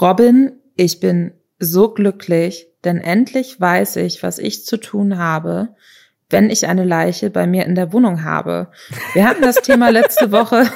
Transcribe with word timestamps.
Robin, 0.00 0.52
ich 0.76 1.00
bin 1.00 1.32
so 1.58 1.92
glücklich, 1.92 2.68
denn 2.84 2.98
endlich 2.98 3.60
weiß 3.60 3.96
ich, 3.96 4.22
was 4.22 4.38
ich 4.38 4.64
zu 4.64 4.76
tun 4.76 5.18
habe, 5.18 5.70
wenn 6.30 6.50
ich 6.50 6.66
eine 6.68 6.84
Leiche 6.84 7.30
bei 7.30 7.46
mir 7.46 7.64
in 7.64 7.74
der 7.74 7.92
Wohnung 7.92 8.22
habe. 8.22 8.70
Wir 9.14 9.26
hatten 9.26 9.42
das 9.42 9.56
Thema 9.56 9.88
letzte 9.90 10.30
Woche. 10.30 10.70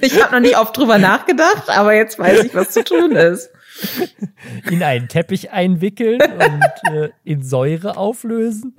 Ich 0.00 0.22
habe 0.22 0.32
noch 0.32 0.40
nicht 0.40 0.56
oft 0.56 0.76
drüber 0.76 0.98
nachgedacht, 0.98 1.68
aber 1.68 1.94
jetzt 1.94 2.18
weiß 2.18 2.44
ich, 2.44 2.54
was 2.54 2.70
zu 2.70 2.84
tun 2.84 3.12
ist. 3.12 3.50
In 4.70 4.82
einen 4.82 5.08
Teppich 5.08 5.50
einwickeln 5.50 6.20
und 6.22 6.92
äh, 6.92 7.10
in 7.24 7.42
Säure 7.42 7.96
auflösen. 7.96 8.74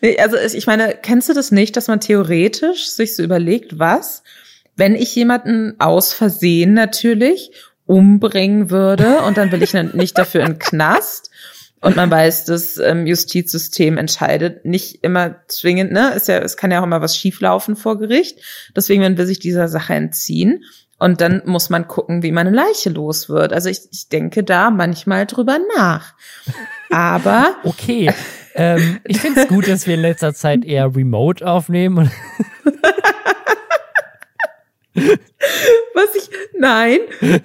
Nee, 0.00 0.18
also 0.18 0.36
ich 0.36 0.66
meine, 0.66 0.96
kennst 1.02 1.28
du 1.28 1.34
das 1.34 1.50
nicht, 1.50 1.76
dass 1.76 1.88
man 1.88 2.00
theoretisch 2.00 2.86
sich 2.86 3.16
so 3.16 3.22
überlegt, 3.22 3.78
was, 3.78 4.22
wenn 4.80 4.94
ich 4.94 5.14
jemanden 5.14 5.78
aus 5.78 6.14
Versehen 6.14 6.72
natürlich 6.72 7.52
umbringen 7.84 8.70
würde 8.70 9.20
und 9.20 9.36
dann 9.36 9.52
will 9.52 9.62
ich 9.62 9.74
nicht 9.74 10.16
dafür 10.16 10.42
in 10.42 10.58
Knast 10.58 11.30
und 11.82 11.96
man 11.96 12.10
weiß, 12.10 12.46
das 12.46 12.78
ähm, 12.78 13.06
Justizsystem 13.06 13.98
entscheidet 13.98 14.64
nicht 14.64 15.02
immer 15.02 15.36
zwingend, 15.48 15.92
ne? 15.92 16.12
Ist 16.14 16.28
ja, 16.28 16.38
es 16.38 16.56
kann 16.56 16.70
ja 16.70 16.80
auch 16.80 16.84
immer 16.84 17.00
was 17.00 17.16
schieflaufen 17.16 17.76
vor 17.76 17.98
Gericht. 17.98 18.38
Deswegen 18.74 19.02
man 19.02 19.18
will 19.18 19.26
sich 19.26 19.38
dieser 19.38 19.68
Sache 19.68 19.94
entziehen. 19.94 20.64
Und 20.98 21.22
dann 21.22 21.40
muss 21.46 21.70
man 21.70 21.88
gucken, 21.88 22.22
wie 22.22 22.32
man 22.32 22.46
eine 22.46 22.56
Leiche 22.56 22.90
los 22.90 23.30
wird. 23.30 23.54
Also 23.54 23.70
ich, 23.70 23.80
ich 23.90 24.08
denke 24.08 24.44
da 24.44 24.70
manchmal 24.70 25.26
drüber 25.26 25.58
nach. 25.76 26.14
Aber. 26.90 27.54
Okay. 27.64 28.12
ähm, 28.54 29.00
ich 29.04 29.20
finde 29.20 29.42
es 29.42 29.48
gut, 29.48 29.66
dass 29.66 29.86
wir 29.86 29.94
in 29.94 30.00
letzter 30.00 30.34
Zeit 30.34 30.64
eher 30.66 30.94
remote 30.94 31.46
aufnehmen. 31.46 32.10
was 34.94 36.14
ich, 36.16 36.30
nein, 36.58 36.98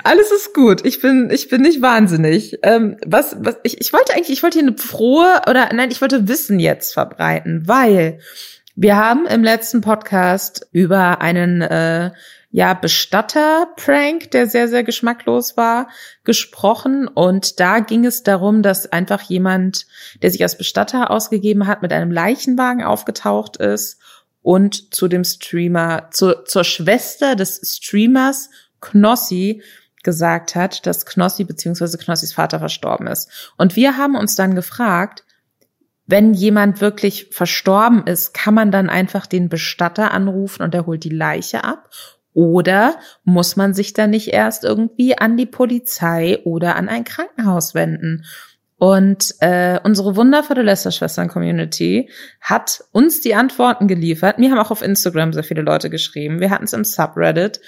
alles 0.04 0.32
ist 0.32 0.54
gut. 0.54 0.86
Ich 0.86 1.02
bin, 1.02 1.30
ich 1.32 1.48
bin 1.50 1.62
nicht 1.62 1.82
wahnsinnig. 1.82 2.60
Ähm, 2.64 2.98
was, 3.06 3.36
was, 3.40 3.58
ich, 3.64 3.80
ich 3.80 3.94
wollte 3.94 4.14
eigentlich, 4.14 4.32
ich 4.32 4.44
wollte 4.44 4.60
hier 4.60 4.68
eine 4.68 4.78
frohe, 4.78 5.42
oder 5.48 5.70
nein, 5.74 5.92
ich 5.92 6.02
wollte 6.02 6.28
Wissen 6.28 6.60
jetzt 6.60 6.94
verbreiten, 6.94 7.68
weil 7.68 8.20
wir 8.76 8.98
haben 8.98 9.26
im 9.28 9.44
letzten 9.44 9.82
Podcast 9.82 10.68
über 10.72 11.22
einen, 11.22 11.62
äh, 11.62 12.12
ja, 12.56 12.74
Bestatter-Prank, 12.74 14.32
der 14.32 14.48
sehr, 14.48 14.70
sehr 14.70 14.86
geschmacklos 14.86 15.58
war, 15.58 15.90
gesprochen. 16.24 17.06
Und 17.10 17.60
da 17.60 17.80
ging 17.80 18.06
es 18.06 18.24
darum, 18.24 18.62
dass 18.62 18.90
einfach 18.90 19.22
jemand, 19.24 19.86
der 20.22 20.32
sich 20.32 20.42
als 20.42 20.58
Bestatter 20.58 21.12
ausgegeben 21.12 21.68
hat, 21.68 21.82
mit 21.82 21.92
einem 21.92 22.12
Leichenwagen 22.12 22.82
aufgetaucht 22.82 23.58
ist 23.58 24.00
und 24.46 24.94
zu 24.94 25.08
dem 25.08 25.24
Streamer, 25.24 26.10
zu, 26.12 26.44
zur 26.46 26.64
Schwester 26.64 27.36
des 27.36 27.62
Streamers 27.64 28.52
Knossi 28.80 29.64
gesagt 30.04 30.54
hat, 30.54 30.86
dass 30.86 31.08
Knossi 31.08 31.46
bzw. 31.46 31.98
Knossis 31.98 32.32
Vater 32.32 32.60
verstorben 32.60 33.08
ist. 33.08 33.52
Und 33.58 33.76
wir 33.76 33.98
haben 33.98 34.16
uns 34.16 34.36
dann 34.36 34.54
gefragt, 34.54 35.24
wenn 36.06 36.36
jemand 36.36 36.80
wirklich 36.80 37.30
verstorben 37.32 38.06
ist, 38.06 38.36
kann 38.36 38.54
man 38.54 38.70
dann 38.70 38.88
einfach 38.88 39.26
den 39.26 39.50
Bestatter 39.50 40.12
anrufen 40.12 40.62
und 40.62 40.76
er 40.76 40.86
holt 40.86 41.04
die 41.04 41.10
Leiche 41.10 41.64
ab? 41.64 41.90
Oder 42.34 43.00
muss 43.24 43.56
man 43.56 43.74
sich 43.74 43.94
dann 43.94 44.12
nicht 44.12 44.28
erst 44.28 44.64
irgendwie 44.64 45.18
an 45.18 45.38
die 45.38 45.48
Polizei 45.48 46.40
oder 46.44 46.76
an 46.76 46.88
ein 46.88 47.04
Krankenhaus 47.04 47.74
wenden? 47.74 48.26
Und 48.78 49.36
äh, 49.40 49.80
unsere 49.84 50.16
wundervolle 50.16 50.62
Lästerschwestern-Community 50.62 52.10
hat 52.42 52.84
uns 52.92 53.22
die 53.22 53.34
Antworten 53.34 53.88
geliefert. 53.88 54.38
Mir 54.38 54.52
haben 54.52 54.60
auch 54.60 54.72
auf 54.72 54.82
Instagram 54.82 55.32
sehr 55.32 55.44
viele 55.44 55.62
Leute 55.62 55.90
geschrieben. 55.90 56.40
Wir 56.40 56.50
hatten 56.50 56.66
es 56.66 56.74
im 56.74 56.84
Subreddit 56.84 57.62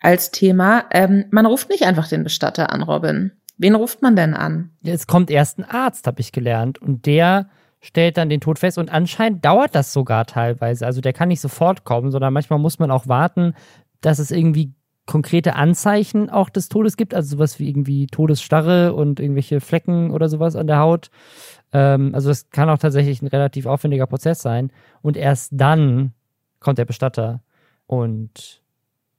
als 0.00 0.30
Thema. 0.32 0.84
Ähm, 0.90 1.26
man 1.30 1.46
ruft 1.46 1.68
nicht 1.68 1.84
einfach 1.84 2.08
den 2.08 2.24
Bestatter 2.24 2.72
an, 2.72 2.82
Robin. 2.82 3.32
Wen 3.56 3.74
ruft 3.74 4.02
man 4.02 4.16
denn 4.16 4.34
an? 4.34 4.70
Es 4.84 5.06
kommt 5.06 5.30
erst 5.30 5.58
ein 5.58 5.64
Arzt, 5.64 6.06
habe 6.06 6.20
ich 6.20 6.32
gelernt. 6.32 6.80
Und 6.80 7.06
der 7.06 7.48
stellt 7.80 8.16
dann 8.16 8.28
den 8.28 8.40
Tod 8.40 8.58
fest. 8.58 8.78
Und 8.78 8.90
anscheinend 8.90 9.44
dauert 9.44 9.74
das 9.74 9.92
sogar 9.92 10.26
teilweise. 10.26 10.86
Also 10.86 11.00
der 11.00 11.12
kann 11.12 11.28
nicht 11.28 11.40
sofort 11.40 11.84
kommen, 11.84 12.10
sondern 12.10 12.32
manchmal 12.32 12.58
muss 12.58 12.80
man 12.80 12.90
auch 12.90 13.06
warten, 13.06 13.54
dass 14.00 14.18
es 14.18 14.30
irgendwie 14.30 14.74
konkrete 15.08 15.56
Anzeichen 15.56 16.28
auch 16.28 16.50
des 16.50 16.68
Todes 16.68 16.98
gibt, 16.98 17.14
also 17.14 17.36
sowas 17.36 17.58
wie 17.58 17.66
irgendwie 17.66 18.06
Todesstarre 18.08 18.92
und 18.92 19.20
irgendwelche 19.20 19.60
Flecken 19.60 20.10
oder 20.10 20.28
sowas 20.28 20.54
an 20.54 20.66
der 20.66 20.78
Haut. 20.78 21.10
Ähm, 21.72 22.14
also 22.14 22.28
das 22.28 22.50
kann 22.50 22.68
auch 22.68 22.76
tatsächlich 22.76 23.22
ein 23.22 23.26
relativ 23.26 23.64
aufwendiger 23.64 24.06
Prozess 24.06 24.42
sein. 24.42 24.70
Und 25.00 25.16
erst 25.16 25.52
dann 25.54 26.12
kommt 26.60 26.76
der 26.76 26.84
Bestatter 26.84 27.40
und 27.86 28.60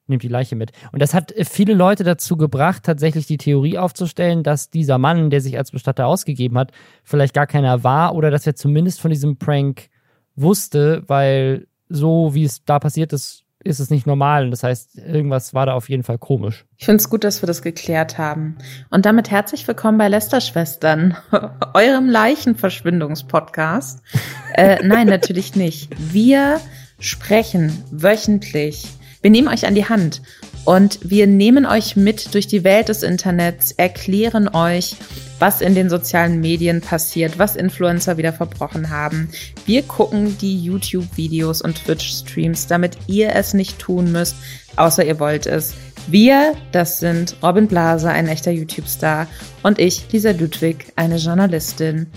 nimmt 0.05 0.21
die 0.21 0.27
Leiche 0.27 0.55
mit. 0.55 0.73
Und 0.91 1.01
das 1.01 1.15
hat 1.15 1.33
viele 1.45 1.73
Leute 1.73 2.03
dazu 2.03 2.37
gebracht, 2.37 2.83
tatsächlich 2.83 3.25
die 3.25 3.37
Theorie 3.37 3.79
aufzustellen, 3.79 4.43
dass 4.43 4.69
dieser 4.69 4.99
Mann, 4.99 5.31
der 5.31 5.41
sich 5.41 5.57
als 5.57 5.71
Bestatter 5.71 6.05
ausgegeben 6.05 6.59
hat, 6.59 6.71
vielleicht 7.03 7.33
gar 7.33 7.47
keiner 7.47 7.83
war 7.83 8.13
oder 8.13 8.29
dass 8.29 8.45
er 8.45 8.55
zumindest 8.55 9.01
von 9.01 9.09
diesem 9.09 9.37
Prank 9.37 9.89
wusste, 10.35 11.01
weil 11.07 11.65
so 11.89 12.35
wie 12.35 12.43
es 12.43 12.63
da 12.63 12.77
passiert 12.77 13.11
ist, 13.11 13.43
ist 13.63 13.79
es 13.79 13.89
nicht 13.89 14.07
normal. 14.07 14.45
Und 14.45 14.51
das 14.51 14.63
heißt, 14.63 14.97
irgendwas 14.97 15.53
war 15.53 15.65
da 15.65 15.73
auf 15.73 15.89
jeden 15.89 16.03
Fall 16.03 16.17
komisch. 16.17 16.65
Ich 16.77 16.85
finde 16.85 16.97
es 16.97 17.09
gut, 17.09 17.23
dass 17.23 17.41
wir 17.41 17.47
das 17.47 17.61
geklärt 17.61 18.17
haben. 18.17 18.57
Und 18.89 19.05
damit 19.05 19.29
herzlich 19.31 19.67
willkommen 19.67 19.97
bei 19.97 20.07
Lästerschwestern, 20.07 21.17
eurem 21.73 22.07
Leichenverschwindungspodcast. 22.09 24.01
äh, 24.53 24.83
nein, 24.83 25.07
natürlich 25.07 25.55
nicht. 25.55 25.89
Wir 25.97 26.59
sprechen 26.99 27.83
wöchentlich. 27.91 28.87
Wir 29.21 29.31
nehmen 29.31 29.49
euch 29.49 29.67
an 29.67 29.75
die 29.75 29.89
Hand 29.89 30.21
und 30.65 30.99
wir 31.03 31.27
nehmen 31.27 31.65
euch 31.65 31.95
mit 31.95 32.33
durch 32.33 32.47
die 32.47 32.63
Welt 32.63 32.89
des 32.89 33.03
Internets, 33.03 33.71
erklären 33.71 34.47
euch, 34.49 34.95
was 35.39 35.61
in 35.61 35.73
den 35.73 35.89
sozialen 35.89 36.41
Medien 36.41 36.81
passiert, 36.81 37.39
was 37.39 37.55
Influencer 37.55 38.17
wieder 38.17 38.33
verbrochen 38.33 38.89
haben. 38.89 39.29
Wir 39.65 39.83
gucken 39.83 40.37
die 40.37 40.61
YouTube-Videos 40.61 41.61
und 41.61 41.83
Twitch-Streams, 41.83 42.67
damit 42.67 42.97
ihr 43.07 43.35
es 43.35 43.53
nicht 43.53 43.79
tun 43.79 44.11
müsst, 44.11 44.35
außer 44.75 45.05
ihr 45.05 45.19
wollt 45.19 45.45
es. 45.45 45.73
Wir, 46.07 46.55
das 46.71 46.99
sind 46.99 47.35
Robin 47.41 47.67
Blase, 47.67 48.09
ein 48.09 48.27
echter 48.27 48.51
YouTube-Star, 48.51 49.27
und 49.63 49.79
ich, 49.79 50.11
Lisa 50.11 50.31
Ludwig, 50.31 50.91
eine 50.95 51.17
Journalistin. 51.17 52.07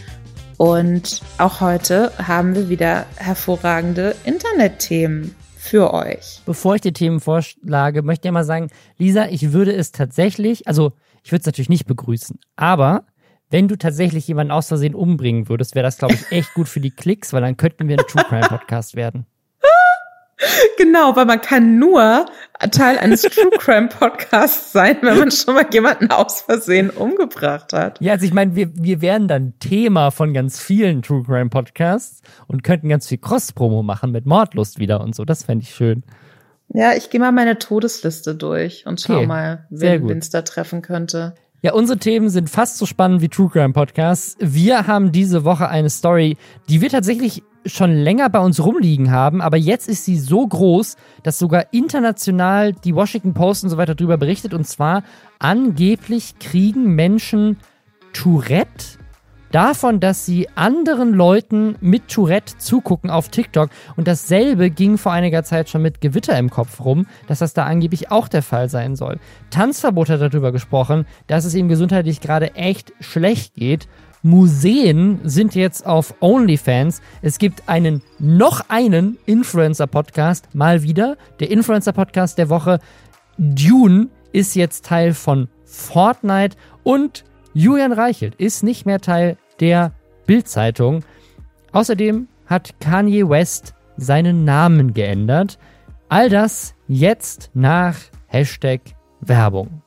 Und 0.56 1.22
auch 1.38 1.60
heute 1.60 2.12
haben 2.18 2.54
wir 2.54 2.68
wieder 2.68 3.06
hervorragende 3.16 4.14
Internetthemen 4.24 5.34
für 5.62 5.94
euch. 5.94 6.42
Bevor 6.44 6.74
ich 6.74 6.80
die 6.80 6.92
Themen 6.92 7.20
vorschlage, 7.20 8.02
möchte 8.02 8.26
ich 8.26 8.32
mal 8.32 8.44
sagen, 8.44 8.68
Lisa, 8.98 9.26
ich 9.26 9.52
würde 9.52 9.72
es 9.72 9.92
tatsächlich, 9.92 10.66
also 10.66 10.92
ich 11.22 11.30
würde 11.30 11.42
es 11.42 11.46
natürlich 11.46 11.68
nicht 11.68 11.86
begrüßen, 11.86 12.38
aber 12.56 13.06
wenn 13.48 13.68
du 13.68 13.76
tatsächlich 13.76 14.26
jemanden 14.26 14.50
aus 14.50 14.68
Versehen 14.68 14.94
umbringen 14.94 15.48
würdest, 15.48 15.74
wäre 15.74 15.84
das, 15.84 15.98
glaube 15.98 16.14
ich, 16.14 16.32
echt 16.32 16.52
gut 16.54 16.68
für 16.68 16.80
die 16.80 16.90
Klicks, 16.90 17.32
weil 17.32 17.42
dann 17.42 17.56
könnten 17.56 17.86
wir 17.86 17.98
ein 17.98 18.06
True 18.06 18.24
Crime 18.24 18.48
Podcast 18.48 18.96
werden. 18.96 19.26
Genau, 20.76 21.16
weil 21.16 21.26
man 21.26 21.40
kann 21.40 21.78
nur 21.78 22.26
Teil 22.70 22.98
eines 22.98 23.22
True 23.22 23.50
Crime 23.58 23.88
Podcasts 23.88 24.72
sein, 24.72 24.98
wenn 25.02 25.18
man 25.18 25.30
schon 25.30 25.54
mal 25.54 25.66
jemanden 25.72 26.10
aus 26.10 26.42
Versehen 26.42 26.90
umgebracht 26.90 27.72
hat. 27.72 28.00
Ja, 28.00 28.12
also 28.12 28.24
ich 28.24 28.32
meine, 28.32 28.54
wir, 28.54 28.70
wir 28.74 29.00
wären 29.00 29.28
dann 29.28 29.54
Thema 29.58 30.10
von 30.10 30.32
ganz 30.32 30.60
vielen 30.60 31.02
True 31.02 31.22
Crime 31.24 31.50
Podcasts 31.50 32.22
und 32.46 32.62
könnten 32.62 32.88
ganz 32.88 33.08
viel 33.08 33.18
Cross-Promo 33.18 33.82
machen 33.82 34.12
mit 34.12 34.26
Mordlust 34.26 34.78
wieder 34.78 35.00
und 35.00 35.14
so. 35.14 35.24
Das 35.24 35.44
fände 35.44 35.64
ich 35.64 35.74
schön. 35.74 36.02
Ja, 36.68 36.94
ich 36.94 37.10
gehe 37.10 37.20
mal 37.20 37.32
meine 37.32 37.58
Todesliste 37.58 38.34
durch 38.34 38.86
und 38.86 39.00
schau 39.00 39.16
okay, 39.16 39.26
mal, 39.26 39.66
wen 39.70 40.18
es 40.18 40.30
da 40.30 40.42
treffen 40.42 40.82
könnte. 40.82 41.34
Ja, 41.60 41.74
unsere 41.74 41.98
Themen 41.98 42.28
sind 42.28 42.50
fast 42.50 42.78
so 42.78 42.86
spannend 42.86 43.20
wie 43.20 43.28
True 43.28 43.48
Crime 43.48 43.72
Podcasts. 43.72 44.36
Wir 44.40 44.86
haben 44.86 45.12
diese 45.12 45.44
Woche 45.44 45.68
eine 45.68 45.90
Story, 45.90 46.36
die 46.68 46.80
wir 46.80 46.88
tatsächlich 46.88 47.44
schon 47.64 47.94
länger 47.94 48.28
bei 48.28 48.40
uns 48.40 48.62
rumliegen 48.64 49.10
haben, 49.10 49.40
aber 49.40 49.56
jetzt 49.56 49.88
ist 49.88 50.04
sie 50.04 50.18
so 50.18 50.46
groß, 50.46 50.96
dass 51.22 51.38
sogar 51.38 51.66
international 51.72 52.72
die 52.72 52.94
Washington 52.94 53.34
Post 53.34 53.64
und 53.64 53.70
so 53.70 53.76
weiter 53.76 53.94
drüber 53.94 54.16
berichtet. 54.16 54.54
Und 54.54 54.66
zwar 54.66 55.02
angeblich 55.38 56.38
kriegen 56.38 56.94
Menschen 56.94 57.58
Tourette 58.12 58.98
davon, 59.52 60.00
dass 60.00 60.26
sie 60.26 60.48
anderen 60.54 61.12
Leuten 61.12 61.76
mit 61.80 62.08
Tourette 62.08 62.56
zugucken 62.58 63.10
auf 63.10 63.28
TikTok. 63.28 63.70
Und 63.96 64.08
dasselbe 64.08 64.70
ging 64.70 64.98
vor 64.98 65.12
einiger 65.12 65.44
Zeit 65.44 65.68
schon 65.68 65.82
mit 65.82 66.00
Gewitter 66.00 66.36
im 66.38 66.50
Kopf 66.50 66.80
rum, 66.84 67.06
dass 67.28 67.38
das 67.38 67.54
da 67.54 67.64
angeblich 67.64 68.10
auch 68.10 68.28
der 68.28 68.42
Fall 68.42 68.68
sein 68.68 68.96
soll. 68.96 69.18
Tanzverbot 69.50 70.08
hat 70.08 70.20
darüber 70.20 70.52
gesprochen, 70.52 71.06
dass 71.26 71.44
es 71.44 71.54
ihm 71.54 71.68
gesundheitlich 71.68 72.20
gerade 72.20 72.54
echt 72.54 72.92
schlecht 73.00 73.54
geht. 73.54 73.88
Museen 74.22 75.18
sind 75.24 75.54
jetzt 75.54 75.84
auf 75.84 76.14
OnlyFans. 76.20 77.02
Es 77.22 77.38
gibt 77.38 77.68
einen, 77.68 78.02
noch 78.18 78.68
einen 78.68 79.18
Influencer-Podcast, 79.26 80.54
mal 80.54 80.82
wieder. 80.82 81.16
Der 81.40 81.50
Influencer-Podcast 81.50 82.38
der 82.38 82.48
Woche. 82.48 82.78
Dune 83.36 84.08
ist 84.32 84.54
jetzt 84.54 84.84
Teil 84.84 85.12
von 85.14 85.48
Fortnite 85.64 86.56
und 86.84 87.24
Julian 87.54 87.92
Reichelt 87.92 88.34
ist 88.36 88.62
nicht 88.62 88.86
mehr 88.86 89.00
Teil 89.00 89.36
der 89.60 89.92
Bildzeitung. 90.26 91.04
Außerdem 91.72 92.28
hat 92.46 92.78
Kanye 92.80 93.28
West 93.28 93.74
seinen 93.96 94.44
Namen 94.44 94.94
geändert. 94.94 95.58
All 96.08 96.28
das 96.28 96.74
jetzt 96.86 97.50
nach 97.54 97.96
Hashtag 98.28 98.80
Werbung. 99.20 99.82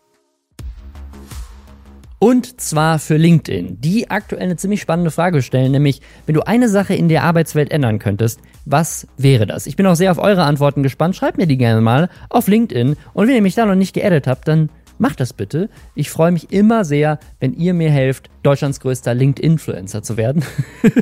Und 2.20 2.62
zwar 2.62 3.00
für 3.00 3.18
LinkedIn, 3.18 3.82
die 3.82 4.10
aktuell 4.10 4.44
eine 4.44 4.56
ziemlich 4.56 4.82
spannende 4.82 5.12
Frage 5.12 5.42
stellen, 5.42 5.72
nämlich, 5.72 6.02
wenn 6.26 6.36
du 6.36 6.42
eine 6.42 6.70
Sache 6.70 6.96
in 6.96 7.10
der 7.10 7.24
Arbeitswelt 7.24 7.72
ändern 7.72 8.00
könntest, 8.00 8.40
was 8.66 9.08
wäre 9.18 9.46
das? 9.46 9.68
Ich 9.68 9.76
bin 9.76 9.86
auch 9.86 9.96
sehr 9.96 10.12
auf 10.12 10.18
eure 10.18 10.44
Antworten 10.44 10.82
gespannt. 10.82 11.16
Schreibt 11.16 11.38
mir 11.38 11.48
die 11.48 11.58
gerne 11.58 11.82
mal 11.82 12.10
auf 12.30 12.48
LinkedIn. 12.48 12.96
Und 13.14 13.28
wenn 13.28 13.36
ihr 13.36 13.42
mich 13.42 13.56
da 13.56 13.66
noch 13.66 13.76
nicht 13.76 13.94
geaddet 13.94 14.28
habt, 14.28 14.48
dann 14.48 14.70
macht 14.98 15.20
das 15.20 15.34
bitte. 15.34 15.70
Ich 15.94 16.10
freue 16.10 16.32
mich 16.32 16.52
immer 16.52 16.86
sehr, 16.86 17.20
wenn 17.40 17.54
ihr 17.54 17.74
mir 17.74 17.92
helft, 17.92 18.30
Deutschlands 18.44 18.80
größter 18.80 19.14
LinkedIn-Influencer 19.14 20.04
zu 20.04 20.18
werden. 20.18 20.44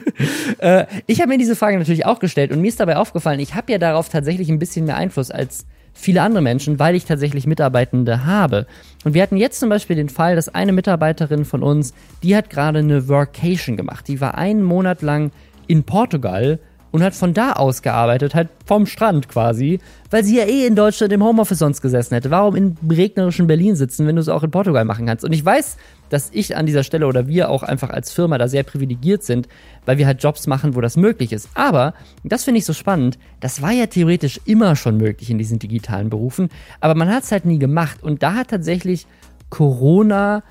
äh, 0.58 0.86
ich 1.06 1.22
habe 1.22 1.30
mir 1.30 1.38
diese 1.38 1.56
Frage 1.56 1.78
natürlich 1.78 2.06
auch 2.06 2.20
gestellt 2.20 2.52
und 2.52 2.62
mir 2.62 2.70
ist 2.70 2.80
dabei 2.80 2.98
aufgefallen, 2.98 3.40
ich 3.40 3.56
habe 3.56 3.72
ja 3.72 3.78
darauf 3.78 4.10
tatsächlich 4.10 4.50
ein 4.50 4.60
bisschen 4.60 4.86
mehr 4.86 4.98
Einfluss 4.98 5.32
als 5.32 5.66
viele 5.94 6.22
andere 6.22 6.42
Menschen, 6.42 6.80
weil 6.80 6.96
ich 6.96 7.06
tatsächlich 7.06 7.48
Mitarbeitende 7.48 8.26
habe. 8.26 8.66
Und 9.04 9.14
wir 9.14 9.22
hatten 9.22 9.38
jetzt 9.38 9.60
zum 9.60 9.70
Beispiel 9.70 9.96
den 9.96 10.10
Fall, 10.10 10.36
dass 10.36 10.50
eine 10.50 10.74
Mitarbeiterin 10.74 11.46
von 11.46 11.64
uns, 11.64 11.94
die 12.24 12.36
hat 12.36 12.50
gerade 12.50 12.80
eine 12.80 13.08
Workation 13.08 13.78
gemacht. 13.78 14.08
Die 14.08 14.20
war 14.20 14.38
einen 14.38 14.64
Monat 14.64 15.02
lang 15.02 15.32
in 15.68 15.84
Portugal 15.84 16.60
und 16.94 17.02
hat 17.02 17.16
von 17.16 17.34
da 17.34 17.54
aus 17.54 17.82
gearbeitet, 17.82 18.36
halt 18.36 18.50
vom 18.66 18.86
Strand 18.86 19.28
quasi, 19.28 19.80
weil 20.12 20.24
sie 20.24 20.38
ja 20.38 20.46
eh 20.46 20.68
in 20.68 20.76
Deutschland 20.76 21.12
im 21.12 21.24
Homeoffice 21.24 21.58
sonst 21.58 21.82
gesessen 21.82 22.14
hätte. 22.14 22.30
Warum 22.30 22.56
in 22.56 22.78
regnerischen 22.88 23.48
Berlin 23.48 23.76
sitzen, 23.76 24.06
wenn 24.06 24.16
du 24.16 24.22
es 24.22 24.30
auch 24.30 24.44
in 24.44 24.52
Portugal 24.52 24.86
machen 24.86 25.08
kannst? 25.08 25.26
Und 25.26 25.34
ich 25.34 25.44
weiß, 25.44 25.78
dass 26.14 26.30
ich 26.32 26.56
an 26.56 26.68
dieser 26.68 26.84
Stelle 26.84 27.08
oder 27.08 27.28
wir 27.28 27.50
auch 27.50 27.64
einfach 27.64 27.90
als 27.90 28.12
Firma 28.12 28.38
da 28.38 28.48
sehr 28.48 28.62
privilegiert 28.62 29.24
sind, 29.24 29.48
weil 29.86 29.98
wir 29.98 30.06
halt 30.06 30.22
Jobs 30.22 30.46
machen, 30.46 30.76
wo 30.76 30.82
das 30.82 30.96
möglich 30.96 31.34
ist. 31.34 31.50
Aber, 31.56 31.96
das 32.24 32.44
finde 32.44 32.60
ich 32.60 32.66
so 32.66 32.74
spannend, 32.74 33.18
das 33.40 33.64
war 33.64 33.72
ja 33.72 33.88
theoretisch 33.88 34.40
immer 34.46 34.76
schon 34.76 34.98
möglich 34.98 35.32
in 35.32 35.40
diesen 35.40 35.58
digitalen 35.58 36.12
Berufen, 36.12 36.50
aber 36.80 36.94
man 36.94 37.10
hat 37.10 37.24
es 37.24 37.32
halt 37.32 37.46
nie 37.46 37.58
gemacht. 37.58 38.04
Und 38.04 38.22
da 38.22 38.36
hat 38.36 38.50
tatsächlich 38.50 39.08
Corona 39.50 40.44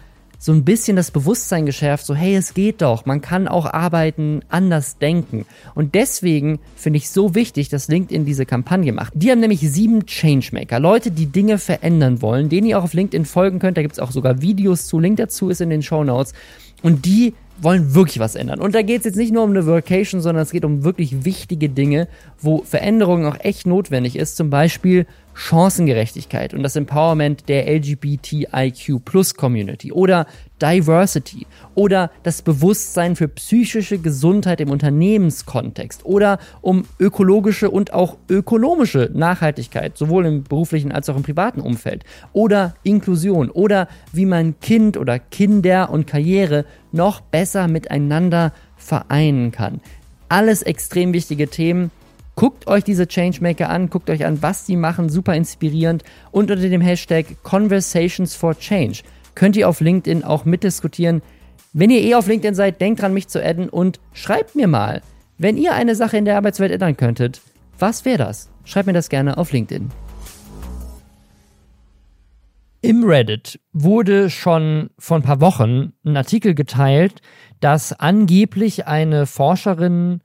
so 0.42 0.50
ein 0.50 0.64
bisschen 0.64 0.96
das 0.96 1.12
Bewusstsein 1.12 1.66
geschärft, 1.66 2.04
so 2.04 2.16
hey, 2.16 2.34
es 2.34 2.52
geht 2.52 2.82
doch, 2.82 3.06
man 3.06 3.20
kann 3.20 3.46
auch 3.46 3.64
arbeiten, 3.64 4.40
anders 4.48 4.98
denken. 4.98 5.46
Und 5.76 5.94
deswegen 5.94 6.58
finde 6.74 6.96
ich 6.96 7.10
so 7.10 7.36
wichtig, 7.36 7.68
dass 7.68 7.86
LinkedIn 7.86 8.24
diese 8.24 8.44
Kampagne 8.44 8.92
macht. 8.92 9.12
Die 9.14 9.30
haben 9.30 9.38
nämlich 9.38 9.60
sieben 9.60 10.04
Changemaker, 10.04 10.80
Leute, 10.80 11.12
die 11.12 11.26
Dinge 11.26 11.58
verändern 11.58 12.22
wollen, 12.22 12.48
denen 12.48 12.66
ihr 12.66 12.80
auch 12.80 12.82
auf 12.82 12.92
LinkedIn 12.92 13.24
folgen 13.24 13.60
könnt. 13.60 13.76
Da 13.76 13.82
gibt 13.82 13.92
es 13.92 14.00
auch 14.00 14.10
sogar 14.10 14.42
Videos 14.42 14.86
zu. 14.86 14.98
Link 14.98 15.18
dazu 15.18 15.48
ist 15.48 15.60
in 15.60 15.70
den 15.70 15.84
Show 15.84 16.02
Notes. 16.02 16.34
Und 16.82 17.04
die 17.04 17.34
wollen 17.60 17.94
wirklich 17.94 18.18
was 18.18 18.34
ändern. 18.34 18.60
Und 18.60 18.74
da 18.74 18.82
geht 18.82 18.98
es 18.98 19.04
jetzt 19.04 19.16
nicht 19.16 19.32
nur 19.32 19.44
um 19.44 19.50
eine 19.50 19.64
Vacation, 19.64 20.20
sondern 20.20 20.42
es 20.42 20.50
geht 20.50 20.64
um 20.64 20.82
wirklich 20.82 21.24
wichtige 21.24 21.68
Dinge, 21.68 22.08
wo 22.40 22.64
Veränderungen 22.64 23.26
auch 23.26 23.38
echt 23.38 23.64
notwendig 23.66 24.16
ist. 24.16 24.36
Zum 24.36 24.50
Beispiel 24.50 25.06
Chancengerechtigkeit 25.34 26.54
und 26.54 26.62
das 26.62 26.76
Empowerment 26.76 27.48
der 27.48 27.66
LGBTIQ 27.66 29.04
Plus 29.04 29.34
Community 29.34 29.92
oder 29.92 30.26
Diversity 30.60 31.46
oder 31.74 32.10
das 32.22 32.42
Bewusstsein 32.42 33.16
für 33.16 33.28
psychische 33.28 33.98
Gesundheit 33.98 34.60
im 34.60 34.70
Unternehmenskontext 34.70 36.04
oder 36.04 36.38
um 36.60 36.84
ökologische 37.00 37.70
und 37.70 37.92
auch 37.92 38.16
ökonomische 38.28 39.10
Nachhaltigkeit, 39.12 39.98
sowohl 39.98 40.26
im 40.26 40.44
beruflichen 40.44 40.92
als 40.92 41.08
auch 41.08 41.16
im 41.16 41.22
privaten 41.22 41.60
Umfeld 41.60 42.04
oder 42.32 42.74
Inklusion 42.82 43.50
oder 43.50 43.88
wie 44.12 44.26
man 44.26 44.58
Kind 44.60 44.96
oder 44.96 45.18
Kinder 45.18 45.90
und 45.90 46.06
Karriere 46.06 46.64
noch 46.92 47.20
besser 47.20 47.68
miteinander 47.68 48.52
vereinen 48.76 49.50
kann. 49.50 49.80
Alles 50.28 50.62
extrem 50.62 51.12
wichtige 51.12 51.48
Themen, 51.48 51.90
Guckt 52.34 52.66
euch 52.66 52.82
diese 52.82 53.06
Changemaker 53.06 53.68
an, 53.68 53.90
guckt 53.90 54.08
euch 54.08 54.24
an, 54.24 54.40
was 54.40 54.66
sie 54.66 54.76
machen, 54.76 55.10
super 55.10 55.34
inspirierend. 55.34 56.02
Und 56.30 56.50
unter 56.50 56.68
dem 56.68 56.80
Hashtag 56.80 57.42
Conversations 57.42 58.34
for 58.34 58.58
Change 58.58 59.02
könnt 59.34 59.56
ihr 59.56 59.68
auf 59.68 59.80
LinkedIn 59.80 60.24
auch 60.24 60.44
mitdiskutieren. 60.44 61.22
Wenn 61.74 61.90
ihr 61.90 62.00
eh 62.00 62.14
auf 62.14 62.26
LinkedIn 62.26 62.54
seid, 62.54 62.80
denkt 62.80 63.02
dran, 63.02 63.14
mich 63.14 63.28
zu 63.28 63.44
adden 63.44 63.68
und 63.68 64.00
schreibt 64.12 64.54
mir 64.54 64.66
mal, 64.66 65.02
wenn 65.38 65.56
ihr 65.56 65.74
eine 65.74 65.94
Sache 65.94 66.16
in 66.16 66.24
der 66.24 66.36
Arbeitswelt 66.36 66.72
ändern 66.72 66.96
könntet, 66.96 67.40
was 67.78 68.04
wäre 68.04 68.18
das? 68.18 68.50
Schreibt 68.64 68.86
mir 68.86 68.92
das 68.92 69.08
gerne 69.08 69.36
auf 69.38 69.52
LinkedIn. 69.52 69.90
Im 72.80 73.04
Reddit 73.04 73.60
wurde 73.72 74.28
schon 74.28 74.90
vor 74.98 75.16
ein 75.16 75.22
paar 75.22 75.40
Wochen 75.40 75.92
ein 76.04 76.16
Artikel 76.16 76.54
geteilt, 76.54 77.20
dass 77.60 77.92
angeblich 77.92 78.86
eine 78.86 79.26
Forscherin 79.26 80.20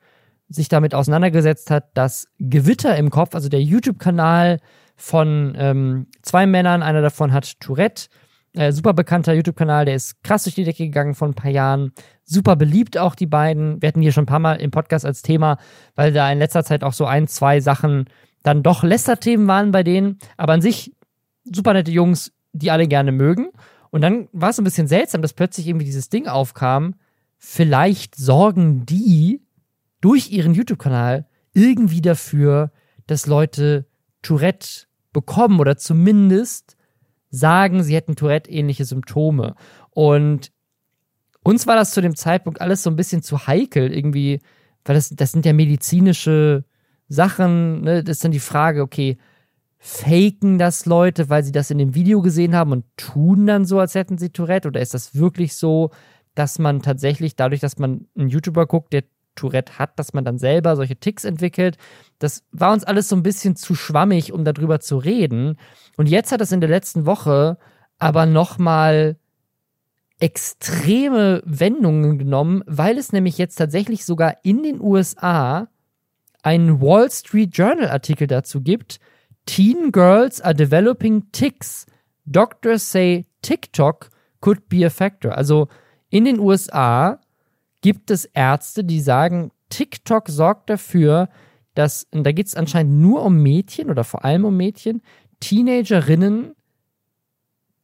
sich 0.50 0.70
damit 0.70 0.94
auseinandergesetzt 0.94 1.72
hat, 1.72 1.90
dass 1.94 2.28
Gewitter 2.40 2.96
im 2.98 3.10
Kopf, 3.10 3.36
also 3.36 3.50
der 3.50 3.62
YouTube-Kanal 3.62 4.60
von 4.96 5.56
ähm, 5.58 6.08
zwei 6.22 6.46
Männern, 6.46 6.82
einer 6.82 7.02
davon 7.02 7.34
hat 7.34 7.60
Tourette, 7.60 8.08
äh, 8.54 8.72
super 8.72 8.94
bekannter 8.94 9.34
YouTube-Kanal, 9.34 9.86
der 9.86 9.96
ist 9.96 10.24
krass 10.24 10.44
durch 10.44 10.56
die 10.56 10.64
Decke 10.64 10.86
gegangen 10.86 11.16
vor 11.16 11.28
ein 11.28 11.34
paar 11.34 11.52
Jahren, 11.52 11.92
super 12.24 12.56
beliebt 12.56 12.98
auch 12.98 13.16
die 13.16 13.28
beiden. 13.28 13.82
Wir 13.82 13.90
hatten 13.90 14.02
hier 14.02 14.12
schon 14.12 14.24
ein 14.24 14.28
paar 14.28 14.40
Mal 14.40 14.56
im 14.56 14.72
Podcast 14.72 15.06
als 15.06 15.22
Thema, 15.22 15.58
weil 15.96 16.12
da 16.12 16.32
in 16.32 16.40
letzter 16.40 16.64
Zeit 16.64 16.84
auch 16.84 16.94
so 16.94 17.06
ein, 17.06 17.28
zwei 17.28 17.60
Sachen 17.60 18.06
dann 18.44 18.64
doch 18.64 18.84
Lästerthemen 18.84 19.48
waren 19.48 19.72
bei 19.72 19.84
denen, 19.84 20.20
aber 20.38 20.54
an 20.54 20.62
sich 20.62 20.94
super 21.44 21.74
nette 21.74 21.92
Jungs, 21.92 22.32
die 22.54 22.72
alle 22.72 22.88
gerne 22.88 23.12
mögen. 23.12 23.50
Und 23.90 24.02
dann 24.02 24.28
war 24.32 24.50
es 24.50 24.58
ein 24.58 24.64
bisschen 24.64 24.88
seltsam, 24.88 25.22
dass 25.22 25.34
plötzlich 25.34 25.68
irgendwie 25.68 25.86
dieses 25.86 26.10
Ding 26.10 26.28
aufkam, 26.28 26.96
vielleicht 27.38 28.16
sorgen 28.16 28.86
die 28.86 29.42
durch 30.02 30.32
ihren 30.32 30.54
YouTube-Kanal 30.54 31.28
irgendwie 31.54 32.02
dafür, 32.02 32.72
dass 33.08 33.26
Leute 33.26 33.86
Tourette 34.22 34.86
bekommen 35.14 35.60
oder 35.60 35.78
zumindest 35.78 36.78
sagen, 37.30 37.84
sie 37.84 37.96
hätten 37.96 38.16
Tourette-ähnliche 38.16 38.86
Symptome. 38.86 39.56
Und 39.90 40.52
uns 41.44 41.66
war 41.66 41.76
das 41.76 41.92
zu 41.92 42.02
dem 42.02 42.16
Zeitpunkt 42.16 42.62
alles 42.62 42.84
so 42.84 42.90
ein 42.90 42.96
bisschen 42.96 43.22
zu 43.22 43.48
heikel 43.48 43.94
irgendwie, 43.94 44.40
weil 44.86 44.96
das, 44.96 45.10
das 45.10 45.32
sind 45.32 45.46
ja 45.46 45.54
medizinische 45.54 46.66
Sachen. 47.08 47.82
Ne? 47.82 48.04
Das 48.04 48.18
ist 48.18 48.24
dann 48.24 48.32
die 48.32 48.40
Frage, 48.40 48.82
okay, 48.82 49.18
faken 49.80 50.58
das 50.58 50.86
Leute, 50.86 51.30
weil 51.30 51.44
sie 51.44 51.52
das 51.52 51.72
in 51.72 51.78
dem 51.78 51.96
Video 51.96 52.22
gesehen 52.22 52.56
haben 52.56 52.72
und 52.72 52.86
tun 52.98 53.46
dann 53.46 53.66
so, 53.66 53.80
als 53.80 53.96
hätten 53.96 54.18
sie 54.18 54.30
Tourette? 54.30 54.68
Oder 54.68 54.82
ist 54.82 54.94
das 54.94 55.16
wirklich 55.16 55.56
so, 55.56 55.92
dass 56.36 56.60
man 56.60 56.82
tatsächlich 56.82 57.36
dadurch, 57.36 57.62
dass 57.62 57.78
man 57.78 58.08
einen 58.18 58.30
YouTuber 58.30 58.66
guckt, 58.66 58.94
der 58.94 59.04
Tourette 59.38 59.80
hat, 59.80 59.98
dass 59.98 60.14
man 60.14 60.26
dann 60.26 60.38
selber 60.38 60.76
solche 60.76 60.98
Ticks 60.98 61.24
entwickelt. 61.24 61.78
Das 62.20 62.44
war 62.52 62.74
uns 62.74 62.84
alles 62.84 63.08
so 63.08 63.16
ein 63.16 63.24
bisschen 63.24 63.56
zu 63.56 63.76
schwammig, 63.76 64.34
um 64.34 64.44
darüber 64.44 64.82
zu 64.82 64.98
reden. 64.98 65.58
Und 65.96 66.10
jetzt 66.10 66.32
hat 66.34 66.42
es 66.42 66.52
in 66.52 66.60
der 66.60 66.70
letzten 66.70 67.06
Woche 67.06 67.58
aber 67.98 68.26
nochmal 68.26 69.18
extreme 70.20 71.42
Wendungen 71.46 72.18
genommen, 72.18 72.64
weil 72.66 72.98
es 72.98 73.14
nämlich 73.14 73.38
jetzt 73.38 73.56
tatsächlich 73.56 74.06
sogar 74.06 74.38
in 74.44 74.64
den 74.64 74.82
USA 74.82 75.70
einen 76.42 76.82
Wall 76.82 77.10
Street 77.12 77.56
Journal 77.56 77.90
Artikel 77.90 78.28
dazu 78.28 78.62
gibt. 78.62 79.00
Teen 79.46 79.92
girls 79.92 80.42
are 80.42 80.56
developing 80.56 81.32
ticks. 81.32 81.86
Doctors 82.26 82.92
say 82.92 83.26
TikTok 83.42 84.10
could 84.42 84.68
be 84.70 84.86
a 84.86 84.90
factor. 84.90 85.38
Also 85.38 85.68
in 86.10 86.26
den 86.26 86.40
USA 86.40 87.20
gibt 87.88 88.12
es 88.12 88.26
Ärzte, 88.26 88.84
die 88.84 89.00
sagen, 89.00 89.50
TikTok 89.70 90.28
sorgt 90.28 90.70
dafür, 90.70 91.30
dass, 91.74 92.06
da 92.12 92.34
geht 92.34 92.48
es 92.48 92.54
anscheinend 92.54 93.00
nur 93.00 93.24
um 93.24 93.42
Mädchen 93.42 93.90
oder 93.90 94.04
vor 94.04 94.26
allem 94.26 94.44
um 94.44 94.58
Mädchen, 94.58 95.02
Teenagerinnen 95.40 96.52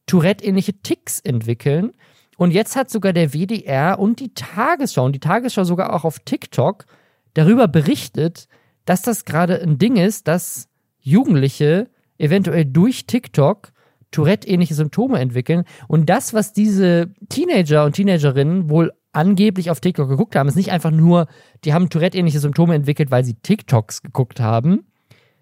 Tourette-ähnliche 0.04 0.74
Ticks 0.82 1.20
entwickeln. 1.20 1.94
Und 2.36 2.50
jetzt 2.50 2.76
hat 2.76 2.90
sogar 2.90 3.14
der 3.14 3.32
WDR 3.32 3.98
und 3.98 4.20
die 4.20 4.34
Tagesschau, 4.34 5.06
und 5.06 5.12
die 5.12 5.20
Tagesschau 5.20 5.64
sogar 5.64 5.94
auch 5.94 6.04
auf 6.04 6.18
TikTok, 6.18 6.84
darüber 7.32 7.66
berichtet, 7.66 8.46
dass 8.84 9.00
das 9.00 9.24
gerade 9.24 9.62
ein 9.62 9.78
Ding 9.78 9.96
ist, 9.96 10.28
dass 10.28 10.68
Jugendliche 11.00 11.88
eventuell 12.18 12.66
durch 12.66 13.06
TikTok 13.06 13.72
Tourette-ähnliche 14.10 14.74
Symptome 14.74 15.18
entwickeln. 15.18 15.64
Und 15.88 16.10
das, 16.10 16.34
was 16.34 16.52
diese 16.52 17.14
Teenager 17.30 17.86
und 17.86 17.94
Teenagerinnen 17.94 18.68
wohl 18.68 18.92
angeblich 19.14 19.70
auf 19.70 19.80
TikTok 19.80 20.08
geguckt 20.08 20.36
haben, 20.36 20.48
ist 20.48 20.56
nicht 20.56 20.72
einfach 20.72 20.90
nur, 20.90 21.26
die 21.64 21.72
haben 21.72 21.90
Tourette-ähnliche 21.90 22.40
Symptome 22.40 22.74
entwickelt, 22.74 23.10
weil 23.10 23.24
sie 23.24 23.34
TikToks 23.34 24.02
geguckt 24.02 24.40
haben, 24.40 24.86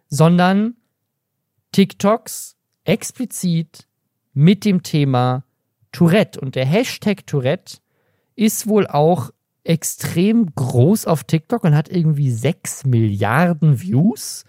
sondern 0.08 0.74
TikToks 1.72 2.56
explizit 2.84 3.86
mit 4.34 4.64
dem 4.64 4.82
Thema 4.82 5.44
Tourette. 5.92 6.40
Und 6.40 6.54
der 6.54 6.66
Hashtag 6.66 7.26
Tourette 7.26 7.78
ist 8.34 8.66
wohl 8.66 8.86
auch 8.86 9.30
extrem 9.64 10.54
groß 10.54 11.06
auf 11.06 11.24
TikTok 11.24 11.64
und 11.64 11.74
hat 11.74 11.88
irgendwie 11.88 12.30
6 12.30 12.84
Milliarden 12.86 13.80
Views. 13.80 14.44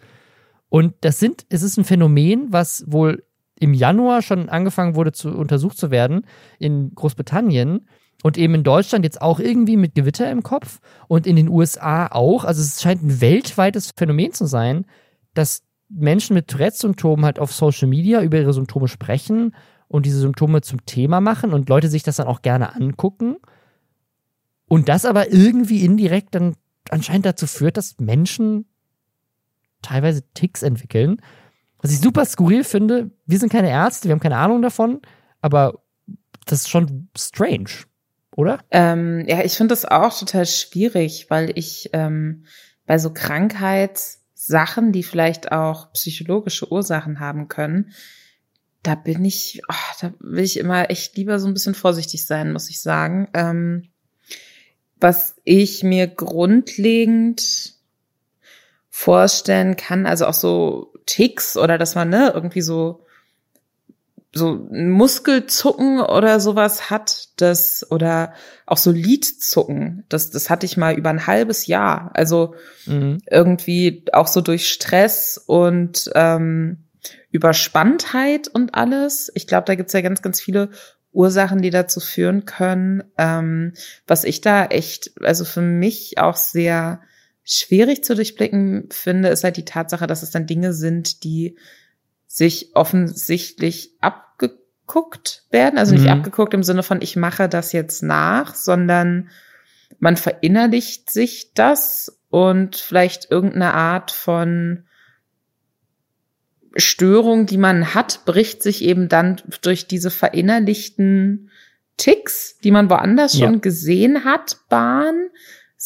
Und 0.70 0.96
das 1.02 1.20
sind, 1.20 1.46
es 1.50 1.62
ist 1.62 1.78
ein 1.78 1.84
Phänomen, 1.84 2.52
was 2.52 2.84
wohl 2.88 3.24
im 3.60 3.74
Januar 3.74 4.22
schon 4.22 4.50
angefangen 4.50 4.96
wurde 4.96 5.12
zu 5.12 5.30
untersucht 5.30 5.78
zu 5.78 5.92
werden 5.92 6.26
in 6.60 6.94
Großbritannien 6.96 7.88
und 8.24 8.38
eben 8.38 8.56
in 8.56 8.64
Deutschland 8.64 9.06
jetzt 9.06 9.22
auch 9.22 9.40
irgendwie 9.40 9.78
mit 9.78 9.94
Gewitter 9.94 10.32
im 10.32 10.42
Kopf 10.42 10.80
und 11.08 11.28
in 11.28 11.36
den 11.36 11.50
USA 11.50 12.08
auch. 12.08 12.46
Also 12.46 12.62
es 12.62 12.82
scheint 12.82 13.04
ein 13.04 13.22
weltweites 13.22 13.92
Phänomen 13.96 14.32
zu 14.32 14.46
sein, 14.46 14.86
dass 15.34 15.64
Menschen 15.90 16.34
mit 16.34 16.48
Tourette-Symptomen 16.48 17.26
halt 17.26 17.38
auf 17.38 17.54
Social 17.54 17.88
Media 17.88 18.24
über 18.24 18.40
ihre 18.40 18.54
Symptome 18.54 18.88
sprechen 18.88 19.54
und 19.90 20.06
diese 20.06 20.20
Symptome 20.20 20.62
zum 20.62 20.86
Thema 20.86 21.20
machen 21.20 21.54
und 21.54 21.70
Leute 21.70 21.90
sich 21.90 22.02
das 22.02 22.16
dann 22.16 22.28
auch 22.28 22.42
gerne 22.42 22.74
angucken. 22.74 23.36
Und 24.68 24.88
das 24.88 25.04
aber 25.06 25.32
irgendwie 25.32 25.84
indirekt 25.84 26.34
dann 26.34 26.56
anscheinend 26.90 27.26
dazu 27.26 27.46
führt, 27.46 27.76
dass 27.76 28.00
Menschen 28.00 28.66
teilweise 29.82 30.24
Ticks 30.34 30.64
entwickeln. 30.64 31.18
Was 31.82 31.92
ich 31.92 32.00
super 32.00 32.26
skurril 32.26 32.64
finde, 32.64 33.12
wir 33.26 33.38
sind 33.38 33.52
keine 33.52 33.70
Ärzte, 33.70 34.08
wir 34.08 34.14
haben 34.14 34.22
keine 34.22 34.38
Ahnung 34.38 34.62
davon, 34.62 35.02
aber 35.42 35.84
das 36.46 36.62
ist 36.62 36.70
schon 36.70 37.10
strange, 37.18 37.70
oder? 38.36 38.60
Ähm, 38.72 39.26
ja, 39.28 39.44
ich 39.44 39.54
finde 39.54 39.74
das 39.74 39.86
auch 39.86 40.18
total 40.18 40.46
schwierig, 40.46 41.28
weil 41.30 41.52
ich 41.56 41.90
ähm, 41.94 42.46
bei 42.86 42.98
so 42.98 43.14
Krankheitssachen, 43.14 44.92
die 44.92 45.04
vielleicht 45.04 45.52
auch 45.52 45.92
psychologische 45.94 46.72
Ursachen 46.72 47.20
haben 47.20 47.48
können, 47.48 47.92
da 48.84 48.96
bin 48.96 49.24
ich, 49.24 49.62
oh, 49.70 49.96
da 50.02 50.14
will 50.20 50.44
ich 50.44 50.60
immer 50.60 50.90
echt 50.90 51.16
lieber 51.16 51.40
so 51.40 51.48
ein 51.48 51.54
bisschen 51.54 51.76
vorsichtig 51.76 52.26
sein, 52.26 52.52
muss 52.52 52.70
ich 52.70 52.82
sagen. 52.82 53.30
Ähm, 53.34 53.90
was 55.00 55.36
ich 55.44 55.84
mir 55.84 56.08
grundlegend 56.08 57.74
vorstellen 58.90 59.76
kann, 59.76 60.06
also 60.06 60.26
auch 60.26 60.34
so 60.34 60.94
Ticks 61.06 61.58
oder 61.58 61.78
dass 61.78 61.96
man 61.96 62.10
ne 62.10 62.32
irgendwie 62.34 62.62
so 62.62 63.06
so 64.34 64.68
Muskelzucken 64.72 66.02
oder 66.02 66.40
sowas 66.40 66.90
hat, 66.90 67.30
das 67.38 67.86
oder 67.92 68.34
auch 68.66 68.78
so 68.78 68.92
Lidzucken, 68.92 70.06
das 70.10 70.32
das 70.32 70.50
hatte 70.50 70.66
ich 70.66 70.76
mal 70.76 70.96
über 70.96 71.12
ein 71.12 71.28
halbes 71.28 71.68
Jahr, 71.68 72.10
also 72.16 72.56
mhm. 72.86 73.20
irgendwie 73.30 74.06
auch 74.12 74.28
so 74.28 74.42
durch 74.42 74.68
Stress 74.68 75.38
und 75.38 76.12
ähm, 76.16 76.86
Überspanntheit 77.30 78.48
und 78.48 78.74
alles. 78.74 79.32
Ich 79.36 79.46
glaube, 79.46 79.66
da 79.66 79.76
gibt's 79.76 79.94
ja 79.94 80.02
ganz 80.02 80.24
ganz 80.24 80.42
viele 80.42 80.70
Ursachen, 81.12 81.62
die 81.62 81.70
dazu 81.70 82.00
führen 82.00 82.46
können. 82.46 83.04
Ähm, 83.20 83.74
was 84.08 84.24
ich 84.24 84.42
da 84.42 84.66
echt, 84.66 85.12
also 85.22 85.46
für 85.46 85.62
mich 85.62 86.18
auch 86.18 86.36
sehr 86.36 87.02
schwierig 87.44 88.04
zu 88.04 88.16
durchblicken 88.16 88.90
finde, 88.90 89.30
ist 89.30 89.44
halt 89.44 89.58
die 89.58 89.66
Tatsache, 89.66 90.08
dass 90.08 90.24
es 90.24 90.32
dann 90.32 90.48
Dinge 90.48 90.74
sind, 90.74 91.24
die 91.24 91.58
sich 92.34 92.72
offensichtlich 92.74 93.92
abgeguckt 94.02 95.44
werden. 95.52 95.78
Also 95.78 95.94
nicht 95.94 96.06
mhm. 96.06 96.10
abgeguckt 96.10 96.56
im 96.56 96.64
Sinne 96.64 96.82
von, 96.82 97.00
ich 97.04 97.16
mache 97.16 97.48
das 97.48 97.74
jetzt 97.74 98.02
nach, 98.02 98.56
sondern 98.56 99.30
man 100.00 100.18
verinnerlicht 100.18 101.12
sich 101.12 101.54
das 101.54 102.20
und 102.32 102.76
vielleicht 102.76 103.30
irgendeine 103.30 103.76
Art 103.76 104.10
von 104.10 104.86
Störung, 106.76 107.46
die 107.46 107.60
man 107.60 107.94
hat, 107.94 108.26
bricht 108.26 108.64
sich 108.64 108.84
eben 108.84 109.10
dann 109.10 109.40
durch 109.62 109.86
diese 109.86 110.10
verinnerlichten 110.10 111.52
Ticks, 111.98 112.58
die 112.64 112.72
man 112.72 112.90
woanders 112.90 113.38
ja. 113.38 113.46
schon 113.46 113.62
gesehen 113.62 114.26
hat, 114.26 114.58
Bahn. 114.70 115.30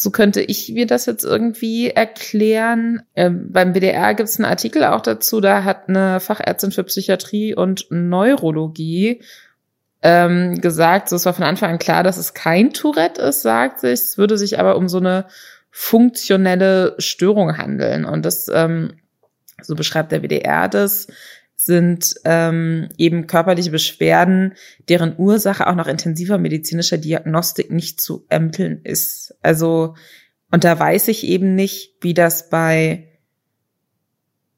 So 0.00 0.12
könnte 0.12 0.40
ich 0.40 0.68
mir 0.68 0.86
das 0.86 1.06
jetzt 1.06 1.24
irgendwie 1.24 1.90
erklären. 1.90 3.02
Ähm, 3.16 3.50
beim 3.50 3.72
BDR 3.72 4.14
gibt 4.14 4.28
es 4.28 4.38
einen 4.38 4.44
Artikel 4.44 4.84
auch 4.84 5.00
dazu, 5.00 5.40
da 5.40 5.64
hat 5.64 5.88
eine 5.88 6.20
Fachärztin 6.20 6.70
für 6.70 6.84
Psychiatrie 6.84 7.52
und 7.52 7.88
Neurologie 7.90 9.20
ähm, 10.00 10.60
gesagt, 10.60 11.08
so 11.08 11.16
es 11.16 11.26
war 11.26 11.34
von 11.34 11.42
Anfang 11.42 11.70
an 11.70 11.78
klar, 11.80 12.04
dass 12.04 12.16
es 12.16 12.32
kein 12.32 12.72
Tourette 12.72 13.22
ist, 13.22 13.42
sagt 13.42 13.80
sich. 13.80 13.94
Es 13.94 14.18
würde 14.18 14.38
sich 14.38 14.60
aber 14.60 14.76
um 14.76 14.88
so 14.88 14.98
eine 14.98 15.26
funktionelle 15.72 16.94
Störung 16.98 17.58
handeln. 17.58 18.04
Und 18.04 18.24
das 18.24 18.46
ähm, 18.54 19.00
so 19.60 19.74
beschreibt 19.74 20.12
der 20.12 20.22
WDR 20.22 20.68
das, 20.68 21.08
sind 21.60 22.14
ähm, 22.24 22.88
eben 22.98 23.26
körperliche 23.26 23.72
Beschwerden, 23.72 24.54
deren 24.88 25.18
Ursache 25.18 25.66
auch 25.66 25.74
nach 25.74 25.88
intensiver 25.88 26.38
medizinischer 26.38 26.98
Diagnostik 26.98 27.72
nicht 27.72 28.00
zu 28.00 28.24
ermitteln 28.28 28.80
ist. 28.84 29.34
Also, 29.42 29.96
und 30.52 30.62
da 30.62 30.78
weiß 30.78 31.08
ich 31.08 31.24
eben 31.24 31.56
nicht, 31.56 31.96
wie 32.00 32.14
das 32.14 32.48
bei 32.48 33.08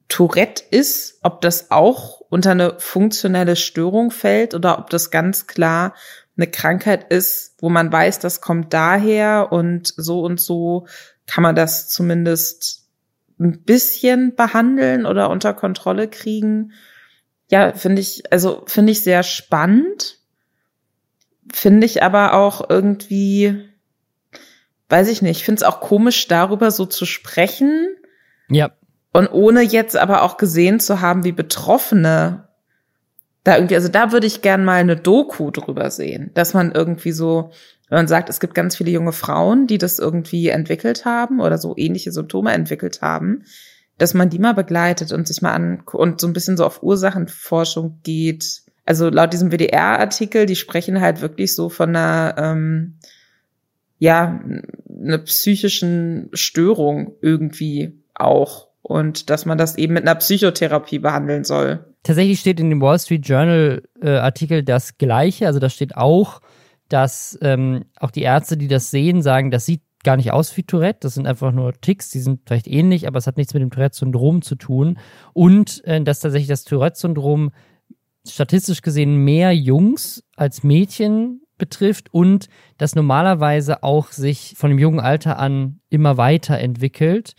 Tourette 0.08 0.62
ist, 0.70 1.18
ob 1.22 1.40
das 1.40 1.70
auch 1.70 2.20
unter 2.28 2.50
eine 2.50 2.74
funktionelle 2.78 3.56
Störung 3.56 4.10
fällt 4.10 4.54
oder 4.54 4.78
ob 4.78 4.90
das 4.90 5.10
ganz 5.10 5.46
klar 5.46 5.94
eine 6.36 6.48
Krankheit 6.48 7.10
ist, 7.10 7.54
wo 7.60 7.70
man 7.70 7.90
weiß, 7.90 8.18
das 8.18 8.42
kommt 8.42 8.74
daher 8.74 9.52
und 9.52 9.94
so 9.96 10.20
und 10.20 10.38
so 10.38 10.86
kann 11.26 11.42
man 11.42 11.54
das 11.54 11.88
zumindest 11.88 12.88
ein 13.38 13.62
bisschen 13.62 14.34
behandeln 14.34 15.06
oder 15.06 15.30
unter 15.30 15.54
Kontrolle 15.54 16.08
kriegen. 16.08 16.72
Ja, 17.50 17.72
finde 17.72 18.00
ich, 18.00 18.32
also 18.32 18.62
finde 18.66 18.92
ich 18.92 19.02
sehr 19.02 19.22
spannend. 19.22 20.18
Finde 21.52 21.84
ich 21.84 22.02
aber 22.02 22.34
auch 22.34 22.70
irgendwie, 22.70 23.68
weiß 24.88 25.08
ich 25.08 25.20
nicht, 25.20 25.44
finde 25.44 25.58
es 25.58 25.62
auch 25.64 25.80
komisch, 25.80 26.28
darüber 26.28 26.70
so 26.70 26.86
zu 26.86 27.06
sprechen. 27.06 27.88
Ja. 28.48 28.70
Und 29.12 29.26
ohne 29.32 29.62
jetzt 29.62 29.96
aber 29.96 30.22
auch 30.22 30.36
gesehen 30.36 30.78
zu 30.78 31.00
haben, 31.00 31.24
wie 31.24 31.32
Betroffene 31.32 32.48
da 33.42 33.56
irgendwie, 33.56 33.74
also 33.74 33.88
da 33.88 34.12
würde 34.12 34.28
ich 34.28 34.42
gern 34.42 34.64
mal 34.64 34.80
eine 34.80 34.96
Doku 34.96 35.50
drüber 35.50 35.90
sehen, 35.90 36.30
dass 36.34 36.54
man 36.54 36.70
irgendwie 36.70 37.12
so, 37.12 37.50
wenn 37.88 37.98
man 37.98 38.08
sagt, 38.08 38.28
es 38.28 38.38
gibt 38.38 38.54
ganz 38.54 38.76
viele 38.76 38.92
junge 38.92 39.12
Frauen, 39.12 39.66
die 39.66 39.78
das 39.78 39.98
irgendwie 39.98 40.48
entwickelt 40.48 41.04
haben 41.04 41.40
oder 41.40 41.58
so 41.58 41.74
ähnliche 41.76 42.12
Symptome 42.12 42.52
entwickelt 42.52 43.02
haben, 43.02 43.44
dass 44.00 44.14
man 44.14 44.30
die 44.30 44.38
mal 44.38 44.54
begleitet 44.54 45.12
und 45.12 45.28
sich 45.28 45.42
mal 45.42 45.52
an 45.52 45.82
und 45.92 46.22
so 46.22 46.26
ein 46.26 46.32
bisschen 46.32 46.56
so 46.56 46.64
auf 46.64 46.82
Ursachenforschung 46.82 48.00
geht. 48.02 48.62
Also 48.86 49.10
laut 49.10 49.34
diesem 49.34 49.52
WDR-Artikel, 49.52 50.46
die 50.46 50.56
sprechen 50.56 51.02
halt 51.02 51.20
wirklich 51.20 51.54
so 51.54 51.68
von 51.68 51.90
einer 51.90 52.34
ähm, 52.38 52.96
ja, 53.98 54.40
einer 54.88 55.18
psychischen 55.18 56.30
Störung 56.32 57.12
irgendwie 57.20 58.00
auch 58.14 58.68
und 58.80 59.28
dass 59.28 59.44
man 59.44 59.58
das 59.58 59.76
eben 59.76 59.92
mit 59.92 60.04
einer 60.04 60.14
Psychotherapie 60.14 60.98
behandeln 60.98 61.44
soll. 61.44 61.84
Tatsächlich 62.02 62.40
steht 62.40 62.58
in 62.58 62.70
dem 62.70 62.80
Wall 62.80 62.98
Street 62.98 63.28
Journal 63.28 63.82
äh, 64.00 64.16
Artikel 64.16 64.64
das 64.64 64.96
Gleiche, 64.96 65.46
also 65.46 65.58
da 65.58 65.68
steht 65.68 65.94
auch, 65.94 66.40
dass 66.88 67.38
ähm, 67.42 67.84
auch 67.96 68.10
die 68.10 68.22
Ärzte, 68.22 68.56
die 68.56 68.66
das 68.66 68.90
sehen, 68.90 69.20
sagen, 69.20 69.50
das 69.50 69.66
sieht 69.66 69.82
gar 70.02 70.16
nicht 70.16 70.32
aus 70.32 70.56
wie 70.56 70.62
Tourette, 70.62 71.00
das 71.02 71.14
sind 71.14 71.26
einfach 71.26 71.52
nur 71.52 71.72
Ticks, 71.80 72.10
die 72.10 72.20
sind 72.20 72.40
vielleicht 72.46 72.66
ähnlich, 72.66 73.06
aber 73.06 73.18
es 73.18 73.26
hat 73.26 73.36
nichts 73.36 73.54
mit 73.54 73.62
dem 73.62 73.70
Tourette-Syndrom 73.70 74.42
zu 74.42 74.54
tun. 74.54 74.98
Und 75.32 75.84
äh, 75.84 76.02
dass 76.02 76.20
tatsächlich 76.20 76.48
das 76.48 76.64
Tourette-Syndrom 76.64 77.50
statistisch 78.26 78.82
gesehen 78.82 79.16
mehr 79.24 79.52
Jungs 79.52 80.24
als 80.36 80.62
Mädchen 80.62 81.42
betrifft 81.58 82.12
und 82.12 82.48
das 82.78 82.94
normalerweise 82.94 83.82
auch 83.82 84.12
sich 84.12 84.54
von 84.56 84.70
dem 84.70 84.78
jungen 84.78 85.00
Alter 85.00 85.38
an 85.38 85.80
immer 85.90 86.16
weiterentwickelt. 86.16 87.34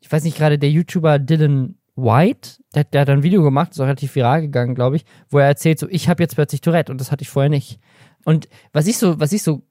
Ich 0.00 0.10
weiß 0.10 0.24
nicht, 0.24 0.36
gerade 0.36 0.58
der 0.58 0.70
YouTuber 0.70 1.18
Dylan 1.18 1.78
White, 1.94 2.62
der, 2.74 2.84
der 2.84 3.02
hat 3.02 3.10
ein 3.10 3.22
Video 3.22 3.42
gemacht, 3.42 3.72
ist 3.72 3.80
auch 3.80 3.84
relativ 3.84 4.14
viral 4.14 4.42
gegangen, 4.42 4.74
glaube 4.74 4.96
ich, 4.96 5.04
wo 5.30 5.38
er 5.38 5.46
erzählt, 5.46 5.78
so, 5.78 5.88
ich 5.88 6.08
habe 6.08 6.22
jetzt 6.22 6.34
plötzlich 6.34 6.60
Tourette 6.60 6.92
und 6.92 7.00
das 7.00 7.10
hatte 7.10 7.22
ich 7.22 7.30
vorher 7.30 7.50
nicht. 7.50 7.78
Und 8.24 8.48
was 8.72 8.86
ich 8.86 8.98
so, 8.98 9.20
was 9.20 9.32
ich 9.32 9.42
so 9.42 9.62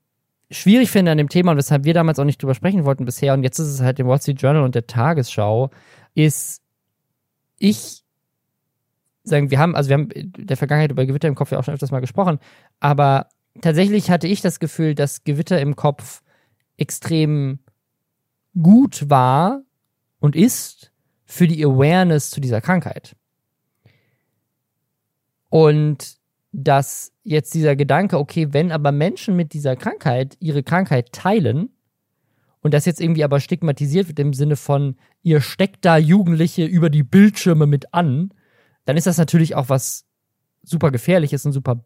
schwierig 0.52 0.92
finde 0.92 1.12
an 1.12 1.18
dem 1.18 1.30
Thema 1.30 1.52
und 1.52 1.58
weshalb 1.58 1.84
wir 1.84 1.94
damals 1.94 2.20
auch 2.20 2.26
nicht 2.26 2.42
drüber 2.42 2.56
sprechen 2.56 2.86
wollten 2.86 3.06
bisher 3.06 3.34
und 3.34 3.44
jetzt 3.44 3.60
ist 3.60 3.68
es 3.68 3.82
halt 3.82 4.00
im 4.00 4.08
Wall 4.08 4.22
Street 4.22 4.42
Journal 4.42 4.64
und 4.64 4.76
der 4.76 4.88
Tagesschau, 4.88 5.72
ist, 6.14 6.62
ich 7.58 8.04
sagen, 9.24 9.50
wir 9.52 9.60
haben, 9.60 9.76
also 9.76 9.90
wir 9.90 9.96
haben 9.96 10.12
in 10.12 10.32
der 10.38 10.58
Vergangenheit 10.58 10.92
über 10.92 11.06
Gewitter 11.06 11.28
im 11.28 11.36
Kopf 11.36 11.52
ja 11.52 11.60
auch 11.60 11.64
schon 11.64 11.74
öfters 11.74 11.92
mal 11.92 12.00
gesprochen, 12.00 12.40
aber 12.80 13.28
tatsächlich 13.62 14.10
hatte 14.10 14.28
ich 14.28 14.42
das 14.42 14.60
Gefühl, 14.60 14.96
dass 14.96 15.24
Gewitter 15.24 15.60
im 15.60 15.76
Kopf 15.76 16.22
extrem 16.78 17.60
gut 18.62 19.10
war 19.10 19.62
und 20.20 20.36
ist 20.36 20.92
für 21.26 21.48
die 21.48 21.64
Awareness 21.66 22.30
zu 22.30 22.40
dieser 22.40 22.62
Krankheit. 22.62 23.16
Und 25.50 26.18
dass 26.56 27.12
jetzt 27.24 27.54
dieser 27.54 27.76
Gedanke, 27.76 28.18
okay, 28.18 28.54
wenn 28.54 28.72
aber 28.72 28.92
Menschen 28.92 29.36
mit 29.36 29.54
dieser 29.54 29.76
Krankheit 29.76 30.38
ihre 30.40 30.64
Krankheit 30.64 31.12
teilen 31.12 31.70
und 32.62 32.74
das 32.74 32.86
jetzt 32.86 33.02
irgendwie 33.02 33.26
aber 33.26 33.42
stigmatisiert 33.42 34.08
wird 34.08 34.20
im 34.20 34.34
Sinne 34.34 34.56
von, 34.56 34.96
ihr 35.22 35.42
steckt 35.42 35.84
da 35.84 35.98
Jugendliche 35.98 36.66
über 36.66 36.90
die 36.90 37.04
Bildschirme 37.04 37.68
mit 37.68 37.94
an, 37.94 38.34
dann 38.86 38.96
ist 38.96 39.06
das 39.06 39.18
natürlich 39.18 39.56
auch 39.56 39.68
was 39.68 40.06
super 40.64 40.92
gefährliches 40.92 41.46
und 41.46 41.52
super 41.52 41.84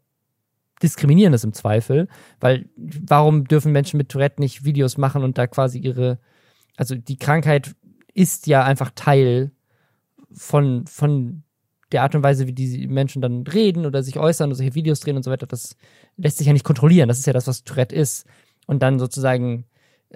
diskriminierendes 0.84 1.44
im 1.44 1.54
Zweifel, 1.54 2.08
weil 2.40 2.70
warum 2.78 3.46
dürfen 3.46 3.72
Menschen 3.72 3.98
mit 3.98 4.10
Tourette 4.10 4.40
nicht 4.40 4.64
Videos 4.66 4.98
machen 4.98 5.24
und 5.24 5.38
da 5.38 5.48
quasi 5.48 5.80
ihre, 5.80 6.20
also 6.78 6.96
die 6.96 7.18
Krankheit 7.18 7.76
ist 8.14 8.48
ja 8.48 8.64
einfach 8.64 8.92
Teil 8.94 9.52
von, 10.32 10.86
von 10.86 11.44
der 11.92 12.04
Art 12.04 12.16
und 12.16 12.24
Weise, 12.24 12.48
wie 12.48 12.54
die 12.54 12.88
Menschen 12.88 13.22
dann 13.22 13.44
reden 13.44 13.86
oder 13.86 14.04
sich 14.04 14.20
äußern 14.20 14.50
oder 14.50 14.56
solche 14.56 14.76
Videos 14.76 15.00
drehen 15.00 15.18
und 15.18 15.24
so 15.24 15.32
weiter, 15.32 15.48
das 15.48 15.76
lässt 16.18 16.38
sich 16.38 16.48
ja 16.48 16.54
nicht 16.54 16.66
kontrollieren. 16.66 17.08
Das 17.08 17.20
ist 17.20 17.28
ja 17.28 17.34
das, 17.34 17.48
was 17.48 17.64
Tourette 17.64 17.96
ist. 17.96 18.26
Und 18.68 18.84
dann 18.84 19.00
sozusagen, 19.00 19.66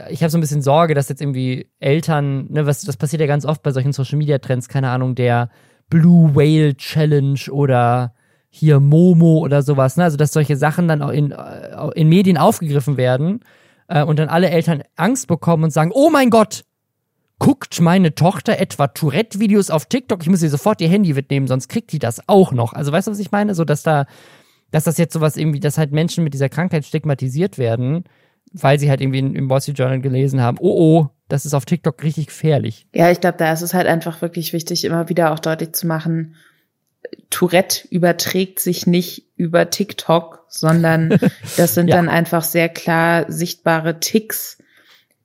ich 0.10 0.22
habe 0.22 0.30
so 0.30 0.38
ein 0.38 0.42
bisschen 0.42 0.62
Sorge, 0.62 0.94
dass 0.94 1.10
jetzt 1.10 1.22
irgendwie 1.22 1.68
Eltern, 1.80 2.48
ne, 2.52 2.66
was, 2.66 2.82
das 2.82 2.98
passiert 2.98 3.22
ja 3.22 3.28
ganz 3.28 3.46
oft 3.46 3.64
bei 3.64 3.72
solchen 3.72 3.94
Social 3.94 4.18
Media 4.18 4.38
Trends, 4.38 4.68
keine 4.68 4.90
Ahnung, 4.90 5.16
der 5.16 5.50
Blue 5.90 6.36
Whale 6.36 6.76
Challenge 6.76 7.40
oder 7.52 8.14
hier 8.50 8.80
Momo 8.80 9.40
oder 9.40 9.64
sowas, 9.64 9.98
ne? 9.98 10.04
Also 10.04 10.16
dass 10.16 10.32
solche 10.32 10.56
Sachen 10.56 10.88
dann 10.88 11.02
auch 11.02 11.10
in, 11.10 11.32
äh, 11.32 11.90
in 11.96 12.08
Medien 12.08 12.38
aufgegriffen 12.38 12.98
werden 12.98 13.40
äh, 13.88 14.04
und 14.04 14.20
dann 14.20 14.30
alle 14.30 14.50
Eltern 14.50 14.84
Angst 14.96 15.28
bekommen 15.28 15.64
und 15.64 15.72
sagen, 15.72 15.92
oh 15.94 16.12
mein 16.12 16.30
Gott, 16.30 16.64
guckt 17.44 17.82
meine 17.82 18.16
Tochter 18.16 18.58
etwa 18.58 18.88
Tourette-Videos 18.88 19.70
auf 19.70 19.86
TikTok? 19.88 20.22
Ich 20.22 20.30
muss 20.30 20.42
ihr 20.42 20.50
sofort 20.50 20.80
ihr 20.80 20.88
Handy 20.88 21.14
mitnehmen, 21.14 21.48
sonst 21.48 21.68
kriegt 21.68 21.92
die 21.92 22.00
das 22.00 22.30
auch 22.30 22.54
noch. 22.54 22.72
Also 22.72 22.94
weißt 22.94 23.08
du, 23.08 23.12
was 23.12 23.20
ich 23.20 23.32
meine? 23.32 23.54
So, 23.54 23.66
dass 23.66 23.84
da, 23.84 24.06
dass 24.72 24.86
das 24.86 24.98
jetzt 24.98 25.12
sowas 25.12 25.36
irgendwie, 25.36 25.60
dass 25.60 25.78
halt 25.78 25.92
Menschen 25.92 26.24
mit 26.24 26.34
dieser 26.34 26.48
Krankheit 26.48 26.86
stigmatisiert 26.86 27.58
werden, 27.58 28.06
weil 28.54 28.80
sie 28.80 28.90
halt 28.90 29.02
irgendwie 29.02 29.20
im 29.20 29.50
Wall 29.50 29.62
Street 29.62 29.78
Journal 29.78 30.00
gelesen 30.00 30.40
haben, 30.40 30.58
oh 30.62 31.02
oh, 31.02 31.10
das 31.28 31.46
ist 31.46 31.54
auf 31.54 31.66
TikTok 31.66 32.02
richtig 32.02 32.28
gefährlich. 32.28 32.88
Ja, 32.94 33.12
ich 33.12 33.20
glaube, 33.20 33.38
da 33.38 33.52
ist 33.52 33.62
es 33.62 33.74
halt 33.74 33.88
einfach 33.88 34.22
wirklich 34.22 34.54
wichtig, 34.54 34.86
immer 34.86 35.10
wieder 35.10 35.34
auch 35.34 35.40
deutlich 35.40 35.74
zu 35.74 35.86
machen, 35.86 36.36
Tourette 37.30 37.86
überträgt 37.90 38.62
sich 38.62 38.88
nicht 38.88 39.28
über 39.36 39.70
TikTok, 39.70 40.46
sondern 40.48 41.10
das 41.58 41.74
sind 41.74 41.90
ja. 41.90 41.98
dann 41.98 42.08
einfach 42.08 42.44
sehr 42.44 42.70
klar 42.70 43.30
sichtbare 43.30 44.00
Ticks, 44.00 44.60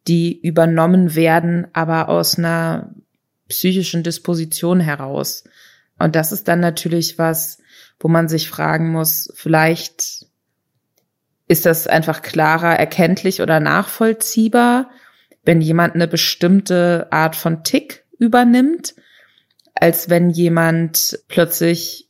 die 0.09 0.41
übernommen 0.41 1.15
werden, 1.15 1.69
aber 1.73 2.09
aus 2.09 2.39
einer 2.39 2.95
psychischen 3.49 4.03
Disposition 4.03 4.81
heraus. 4.81 5.45
Und 5.99 6.17
das 6.17 6.33
ist 6.33 6.49
dann 6.49 6.61
natürlich 6.61 7.19
was, 7.19 7.59
wo 8.01 8.09
man 8.09 8.29
sich 8.29 8.49
fragen 8.49 8.91
muss, 8.91 9.31
vielleicht 9.35 10.27
ist 11.49 11.67
das 11.67 11.87
einfach 11.87 12.23
klarer 12.23 12.79
erkenntlich 12.79 13.41
oder 13.41 13.59
nachvollziehbar, 13.59 14.91
wenn 15.45 15.61
jemand 15.61 15.95
eine 15.95 16.07
bestimmte 16.07 17.09
Art 17.11 17.35
von 17.35 17.65
Tick 17.65 18.05
übernimmt, 18.19 18.95
als 19.75 20.11
wenn 20.11 20.31
jemand 20.31 21.19
plötzlich 21.29 22.09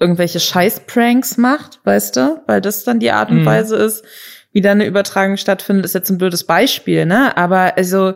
irgendwelche 0.00 0.40
Scheißpranks 0.40 1.36
macht, 1.36 1.80
weißt 1.84 2.16
du, 2.16 2.42
weil 2.46 2.60
das 2.60 2.84
dann 2.84 2.98
die 2.98 3.12
Art 3.12 3.30
und 3.30 3.42
mhm. 3.42 3.46
Weise 3.46 3.76
ist, 3.76 4.04
wie 4.54 4.60
da 4.60 4.70
eine 4.70 4.86
Übertragung 4.86 5.36
stattfindet, 5.36 5.84
ist 5.84 5.94
jetzt 5.94 6.10
ein 6.10 6.18
blödes 6.18 6.44
Beispiel, 6.44 7.04
ne? 7.06 7.36
Aber 7.36 7.76
also 7.76 8.14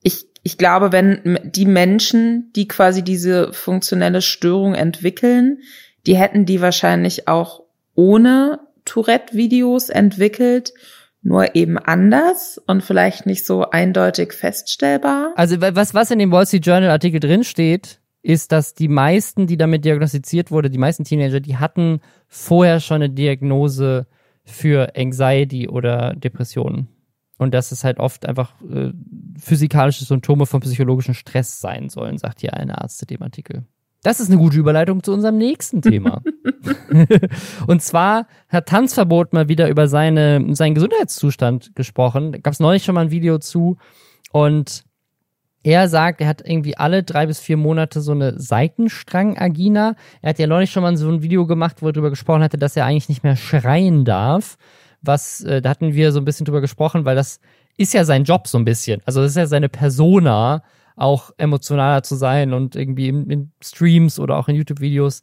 ich, 0.00 0.26
ich 0.44 0.56
glaube, 0.56 0.92
wenn 0.92 1.40
die 1.42 1.66
Menschen, 1.66 2.52
die 2.54 2.68
quasi 2.68 3.02
diese 3.02 3.52
funktionelle 3.52 4.22
Störung 4.22 4.74
entwickeln, 4.74 5.58
die 6.06 6.16
hätten 6.16 6.46
die 6.46 6.60
wahrscheinlich 6.60 7.26
auch 7.26 7.64
ohne 7.96 8.60
Tourette-Videos 8.84 9.88
entwickelt, 9.88 10.72
nur 11.20 11.56
eben 11.56 11.78
anders 11.78 12.62
und 12.66 12.84
vielleicht 12.84 13.26
nicht 13.26 13.44
so 13.44 13.68
eindeutig 13.68 14.34
feststellbar. 14.34 15.32
Also 15.34 15.60
was, 15.60 15.94
was 15.94 16.12
in 16.12 16.20
dem 16.20 16.30
Wall 16.30 16.46
Street 16.46 16.64
Journal 16.64 16.90
Artikel 16.90 17.18
drin 17.18 17.42
steht, 17.42 17.98
ist, 18.22 18.52
dass 18.52 18.74
die 18.74 18.88
meisten, 18.88 19.48
die 19.48 19.56
damit 19.56 19.84
diagnostiziert 19.84 20.52
wurde, 20.52 20.70
die 20.70 20.78
meisten 20.78 21.02
Teenager, 21.02 21.40
die 21.40 21.56
hatten 21.56 22.00
vorher 22.28 22.78
schon 22.78 22.96
eine 22.96 23.10
Diagnose 23.10 24.06
für 24.44 24.92
Anxiety 24.96 25.68
oder 25.68 26.14
Depressionen. 26.14 26.88
Und 27.38 27.52
dass 27.52 27.72
es 27.72 27.82
halt 27.82 27.98
oft 27.98 28.26
einfach 28.26 28.52
äh, 28.62 28.92
physikalische 29.38 30.04
Symptome 30.04 30.46
von 30.46 30.60
psychologischem 30.60 31.14
Stress 31.14 31.60
sein 31.60 31.88
sollen, 31.88 32.16
sagt 32.16 32.40
hier 32.40 32.54
ein 32.54 32.70
Arzt 32.70 33.02
in 33.02 33.08
dem 33.08 33.22
Artikel. 33.22 33.64
Das 34.04 34.20
ist 34.20 34.30
eine 34.30 34.38
gute 34.38 34.58
Überleitung 34.58 35.02
zu 35.02 35.12
unserem 35.12 35.38
nächsten 35.38 35.82
Thema. 35.82 36.22
und 37.66 37.82
zwar 37.82 38.28
hat 38.48 38.68
Tanzverbot 38.68 39.32
mal 39.32 39.48
wieder 39.48 39.68
über 39.68 39.88
seine, 39.88 40.54
seinen 40.54 40.74
Gesundheitszustand 40.74 41.74
gesprochen. 41.74 42.32
Da 42.32 42.38
gab 42.38 42.52
es 42.52 42.60
neulich 42.60 42.84
schon 42.84 42.94
mal 42.94 43.06
ein 43.06 43.10
Video 43.10 43.38
zu. 43.38 43.78
Und 44.30 44.84
er 45.64 45.88
sagt, 45.88 46.20
er 46.20 46.28
hat 46.28 46.46
irgendwie 46.46 46.76
alle 46.76 47.02
drei 47.02 47.26
bis 47.26 47.40
vier 47.40 47.56
Monate 47.56 48.02
so 48.02 48.12
eine 48.12 48.38
Seitenstrang-Agina. 48.38 49.96
Er 50.20 50.28
hat 50.28 50.38
ja 50.38 50.46
neulich 50.46 50.70
schon 50.70 50.82
mal 50.82 50.94
so 50.96 51.08
ein 51.08 51.22
Video 51.22 51.46
gemacht, 51.46 51.80
wo 51.80 51.86
er 51.86 51.92
darüber 51.92 52.10
gesprochen 52.10 52.42
hatte, 52.42 52.58
dass 52.58 52.76
er 52.76 52.84
eigentlich 52.84 53.08
nicht 53.08 53.24
mehr 53.24 53.34
schreien 53.34 54.04
darf. 54.04 54.58
Was, 55.00 55.40
äh, 55.40 55.62
da 55.62 55.70
hatten 55.70 55.94
wir 55.94 56.12
so 56.12 56.20
ein 56.20 56.26
bisschen 56.26 56.44
drüber 56.44 56.60
gesprochen, 56.60 57.06
weil 57.06 57.16
das 57.16 57.40
ist 57.78 57.94
ja 57.94 58.04
sein 58.04 58.24
Job 58.24 58.46
so 58.46 58.58
ein 58.58 58.66
bisschen. 58.66 59.00
Also 59.06 59.22
das 59.22 59.30
ist 59.30 59.36
ja 59.36 59.46
seine 59.46 59.70
Persona, 59.70 60.62
auch 60.96 61.30
emotionaler 61.38 62.02
zu 62.02 62.14
sein 62.14 62.52
und 62.52 62.76
irgendwie 62.76 63.08
in, 63.08 63.28
in 63.30 63.52
Streams 63.62 64.20
oder 64.20 64.36
auch 64.36 64.48
in 64.48 64.56
YouTube-Videos 64.56 65.22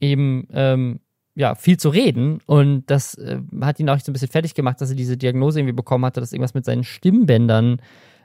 eben 0.00 0.46
ähm, 0.52 1.00
ja 1.34 1.54
viel 1.54 1.78
zu 1.78 1.88
reden. 1.88 2.40
Und 2.44 2.84
das 2.90 3.14
äh, 3.14 3.40
hat 3.62 3.80
ihn 3.80 3.88
auch 3.88 3.98
so 3.98 4.10
ein 4.10 4.12
bisschen 4.12 4.28
fertig 4.28 4.54
gemacht, 4.54 4.80
dass 4.82 4.90
er 4.90 4.96
diese 4.96 5.16
Diagnose 5.16 5.60
irgendwie 5.60 5.72
bekommen 5.74 6.04
hatte, 6.04 6.20
dass 6.20 6.32
irgendwas 6.32 6.54
mit 6.54 6.66
seinen 6.66 6.84
Stimmbändern 6.84 7.80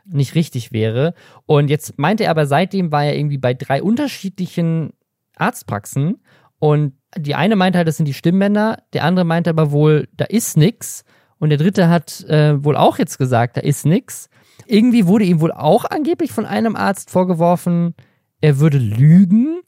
nicht 0.05 0.35
richtig 0.35 0.71
wäre. 0.71 1.13
Und 1.45 1.69
jetzt 1.69 1.97
meinte 1.97 2.25
er 2.25 2.31
aber, 2.31 2.45
seitdem 2.45 2.91
war 2.91 3.05
er 3.05 3.15
irgendwie 3.15 3.37
bei 3.37 3.53
drei 3.53 3.81
unterschiedlichen 3.81 4.91
Arztpraxen 5.35 6.21
und 6.59 6.93
die 7.17 7.35
eine 7.35 7.55
meinte 7.55 7.77
halt, 7.77 7.87
das 7.87 7.97
sind 7.97 8.07
die 8.07 8.13
Stimmbänder, 8.13 8.79
der 8.93 9.03
andere 9.03 9.25
meinte 9.25 9.49
aber 9.49 9.71
wohl, 9.71 10.07
da 10.13 10.25
ist 10.25 10.57
nix. 10.57 11.03
Und 11.37 11.49
der 11.49 11.57
dritte 11.57 11.89
hat 11.89 12.23
äh, 12.29 12.63
wohl 12.63 12.77
auch 12.77 12.97
jetzt 12.97 13.17
gesagt, 13.17 13.57
da 13.57 13.61
ist 13.61 13.85
nix. 13.85 14.29
Irgendwie 14.65 15.07
wurde 15.07 15.25
ihm 15.25 15.41
wohl 15.41 15.51
auch 15.51 15.85
angeblich 15.85 16.31
von 16.31 16.45
einem 16.45 16.75
Arzt 16.75 17.09
vorgeworfen, 17.09 17.95
er 18.41 18.59
würde 18.59 18.77
lügen. 18.77 19.61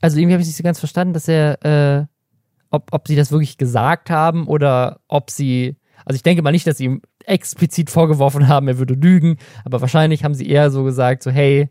Also 0.00 0.18
irgendwie 0.18 0.34
habe 0.34 0.42
ich 0.42 0.48
nicht 0.48 0.56
so 0.56 0.62
ganz 0.62 0.78
verstanden, 0.78 1.14
dass 1.14 1.28
er, 1.28 1.64
äh, 1.64 2.06
ob, 2.70 2.92
ob 2.92 3.08
sie 3.08 3.16
das 3.16 3.32
wirklich 3.32 3.58
gesagt 3.58 4.10
haben 4.10 4.46
oder 4.46 5.00
ob 5.08 5.30
sie 5.30 5.76
also 6.04 6.16
ich 6.16 6.22
denke 6.22 6.42
mal 6.42 6.52
nicht, 6.52 6.66
dass 6.66 6.78
sie 6.78 6.84
ihm 6.84 7.02
explizit 7.24 7.90
vorgeworfen 7.90 8.48
haben, 8.48 8.68
er 8.68 8.78
würde 8.78 8.94
lügen, 8.94 9.36
aber 9.64 9.80
wahrscheinlich 9.80 10.24
haben 10.24 10.34
sie 10.34 10.48
eher 10.48 10.70
so 10.70 10.84
gesagt, 10.84 11.22
so 11.22 11.30
hey, 11.30 11.68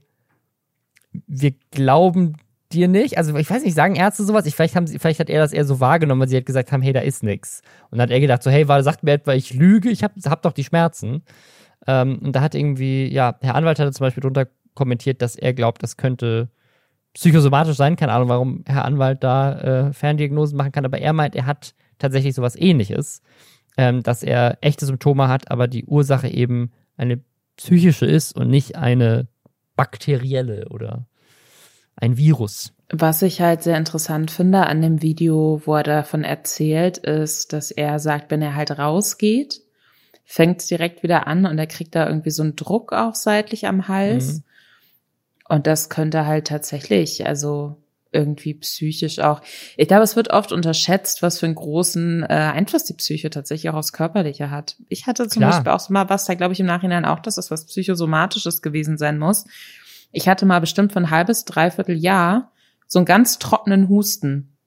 wir 1.27 1.53
glauben 1.71 2.35
dir 2.71 2.87
nicht. 2.87 3.17
Also 3.17 3.35
ich 3.35 3.49
weiß 3.49 3.63
nicht, 3.63 3.75
sagen 3.75 3.95
Ärzte 3.95 4.23
sowas? 4.23 4.45
Ich, 4.45 4.55
vielleicht, 4.55 4.75
haben 4.75 4.87
sie, 4.87 4.99
vielleicht 4.99 5.19
hat 5.19 5.29
er 5.29 5.41
das 5.41 5.53
eher 5.53 5.65
so 5.65 5.79
wahrgenommen, 5.79 6.21
weil 6.21 6.27
sie 6.27 6.35
halt 6.35 6.45
gesagt 6.45 6.71
haben, 6.71 6.81
hey, 6.81 6.93
da 6.93 6.99
ist 6.99 7.23
nichts. 7.23 7.61
Und 7.89 7.97
dann 7.97 8.03
hat 8.03 8.11
er 8.11 8.19
gedacht, 8.19 8.43
so 8.43 8.51
hey, 8.51 8.67
war, 8.67 8.83
sagt 8.83 9.03
mir 9.03 9.13
etwa, 9.13 9.33
ich 9.33 9.53
lüge, 9.53 9.89
ich 9.89 10.03
hab, 10.03 10.13
hab 10.25 10.41
doch 10.41 10.51
die 10.51 10.63
Schmerzen. 10.63 11.23
Ähm, 11.87 12.19
und 12.19 12.35
da 12.35 12.41
hat 12.41 12.55
irgendwie, 12.55 13.07
ja, 13.07 13.37
Herr 13.41 13.55
Anwalt 13.55 13.79
hatte 13.79 13.91
zum 13.91 14.05
Beispiel 14.05 14.21
drunter 14.21 14.47
kommentiert, 14.73 15.21
dass 15.21 15.35
er 15.35 15.53
glaubt, 15.53 15.81
das 15.81 15.97
könnte 15.97 16.49
psychosomatisch 17.13 17.77
sein. 17.77 17.95
Keine 17.95 18.11
Ahnung, 18.11 18.29
warum 18.29 18.63
Herr 18.67 18.85
Anwalt 18.85 19.23
da 19.23 19.87
äh, 19.87 19.93
Ferndiagnosen 19.93 20.57
machen 20.57 20.71
kann, 20.71 20.85
aber 20.85 20.99
er 20.99 21.13
meint, 21.13 21.35
er 21.35 21.45
hat 21.45 21.73
tatsächlich 21.97 22.35
sowas 22.35 22.55
ähnliches 22.55 23.21
ähm, 23.77 24.03
dass 24.03 24.23
er 24.23 24.57
echte 24.61 24.85
Symptome 24.85 25.27
hat, 25.27 25.51
aber 25.51 25.67
die 25.67 25.85
Ursache 25.85 26.27
eben 26.27 26.71
eine 26.97 27.21
psychische 27.55 28.05
ist 28.05 28.35
und 28.35 28.49
nicht 28.49 28.75
eine 28.75 29.27
bakterielle 29.75 30.67
oder 30.69 31.07
ein 31.95 32.17
Virus. 32.17 32.73
Was 32.89 33.21
ich 33.21 33.41
halt 33.41 33.63
sehr 33.63 33.77
interessant 33.77 34.31
finde 34.31 34.65
an 34.65 34.81
dem 34.81 35.01
Video, 35.01 35.61
wo 35.65 35.75
er 35.75 35.83
davon 35.83 36.23
erzählt, 36.23 36.97
ist, 36.97 37.53
dass 37.53 37.71
er 37.71 37.99
sagt, 37.99 38.31
wenn 38.31 38.41
er 38.41 38.55
halt 38.55 38.77
rausgeht, 38.77 39.61
fängt 40.23 40.61
es 40.61 40.67
direkt 40.67 41.03
wieder 41.03 41.27
an 41.27 41.45
und 41.45 41.57
er 41.57 41.67
kriegt 41.67 41.95
da 41.95 42.07
irgendwie 42.07 42.31
so 42.31 42.43
einen 42.43 42.55
Druck 42.55 42.93
auch 42.93 43.15
seitlich 43.15 43.67
am 43.67 43.87
Hals. 43.87 44.33
Mhm. 44.33 44.43
Und 45.49 45.67
das 45.67 45.89
könnte 45.89 46.25
halt 46.25 46.47
tatsächlich, 46.47 47.25
also 47.25 47.77
irgendwie 48.11 48.53
psychisch 48.55 49.19
auch. 49.19 49.41
Ich 49.75 49.87
glaube, 49.87 50.03
es 50.03 50.15
wird 50.15 50.29
oft 50.29 50.51
unterschätzt, 50.51 51.21
was 51.21 51.39
für 51.39 51.45
einen 51.45 51.55
großen 51.55 52.23
äh, 52.23 52.27
Einfluss 52.27 52.85
die 52.85 52.93
Psyche 52.93 53.29
tatsächlich 53.29 53.69
auch 53.69 53.77
aufs 53.77 53.93
Körperliche 53.93 54.51
hat. 54.51 54.77
Ich 54.89 55.07
hatte 55.07 55.27
zum 55.27 55.41
Klar. 55.41 55.51
Beispiel 55.51 55.71
auch 55.71 55.89
mal 55.89 56.09
was, 56.09 56.25
da 56.25 56.33
glaube 56.35 56.53
ich 56.53 56.59
im 56.59 56.65
Nachhinein 56.65 57.05
auch, 57.05 57.19
dass 57.19 57.35
das 57.35 57.51
was 57.51 57.65
Psychosomatisches 57.65 58.61
gewesen 58.61 58.97
sein 58.97 59.17
muss. 59.17 59.45
Ich 60.11 60.27
hatte 60.27 60.45
mal 60.45 60.59
bestimmt 60.59 60.95
ein 60.95 61.09
halbes, 61.09 61.45
dreiviertel 61.45 61.95
Jahr 61.97 62.51
so 62.87 62.99
einen 62.99 63.05
ganz 63.05 63.37
trockenen 63.37 63.89
Husten. 63.89 64.57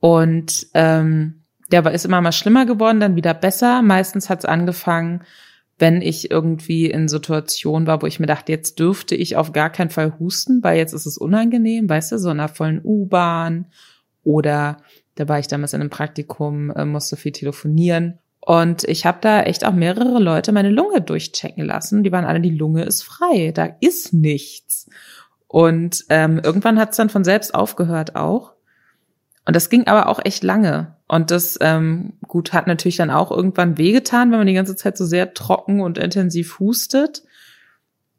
Und 0.00 0.66
ähm, 0.74 1.44
der 1.70 1.84
war, 1.84 1.92
ist 1.92 2.06
immer 2.06 2.20
mal 2.20 2.32
schlimmer 2.32 2.66
geworden, 2.66 3.00
dann 3.00 3.16
wieder 3.16 3.34
besser. 3.34 3.82
Meistens 3.82 4.30
hat 4.30 4.40
es 4.40 4.44
angefangen 4.46 5.22
wenn 5.80 6.02
ich 6.02 6.30
irgendwie 6.30 6.86
in 6.86 7.08
Situationen 7.08 7.86
war, 7.86 8.02
wo 8.02 8.06
ich 8.06 8.20
mir 8.20 8.26
dachte, 8.26 8.52
jetzt 8.52 8.78
dürfte 8.78 9.14
ich 9.14 9.36
auf 9.36 9.52
gar 9.52 9.70
keinen 9.70 9.90
Fall 9.90 10.18
husten, 10.18 10.62
weil 10.62 10.78
jetzt 10.78 10.92
ist 10.92 11.06
es 11.06 11.18
unangenehm, 11.18 11.88
weißt 11.88 12.12
du, 12.12 12.18
so 12.18 12.30
in 12.30 12.38
einer 12.38 12.48
vollen 12.48 12.80
U-Bahn 12.84 13.66
oder 14.22 14.76
da 15.14 15.28
war 15.28 15.38
ich 15.38 15.48
damals 15.48 15.72
in 15.72 15.80
einem 15.80 15.90
Praktikum, 15.90 16.70
äh, 16.70 16.84
musste 16.84 17.16
viel 17.16 17.32
telefonieren 17.32 18.18
und 18.40 18.84
ich 18.84 19.04
habe 19.04 19.18
da 19.20 19.42
echt 19.42 19.64
auch 19.64 19.72
mehrere 19.72 20.18
Leute 20.18 20.52
meine 20.52 20.70
Lunge 20.70 21.02
durchchecken 21.02 21.64
lassen. 21.64 22.02
Die 22.02 22.12
waren 22.12 22.24
alle, 22.24 22.40
die 22.40 22.50
Lunge 22.50 22.84
ist 22.84 23.02
frei, 23.02 23.52
da 23.54 23.68
ist 23.80 24.14
nichts. 24.14 24.88
Und 25.46 26.04
ähm, 26.08 26.40
irgendwann 26.42 26.78
hat 26.78 26.90
es 26.90 26.96
dann 26.96 27.10
von 27.10 27.24
selbst 27.24 27.54
aufgehört 27.54 28.16
auch. 28.16 28.54
Und 29.44 29.56
das 29.56 29.68
ging 29.68 29.86
aber 29.86 30.08
auch 30.08 30.20
echt 30.24 30.42
lange. 30.42 30.96
Und 31.10 31.32
das, 31.32 31.58
ähm, 31.60 32.12
gut, 32.28 32.52
hat 32.52 32.68
natürlich 32.68 32.98
dann 32.98 33.10
auch 33.10 33.32
irgendwann 33.32 33.78
wehgetan, 33.78 34.30
wenn 34.30 34.38
man 34.38 34.46
die 34.46 34.54
ganze 34.54 34.76
Zeit 34.76 34.96
so 34.96 35.04
sehr 35.04 35.34
trocken 35.34 35.80
und 35.80 35.98
intensiv 35.98 36.60
hustet. 36.60 37.24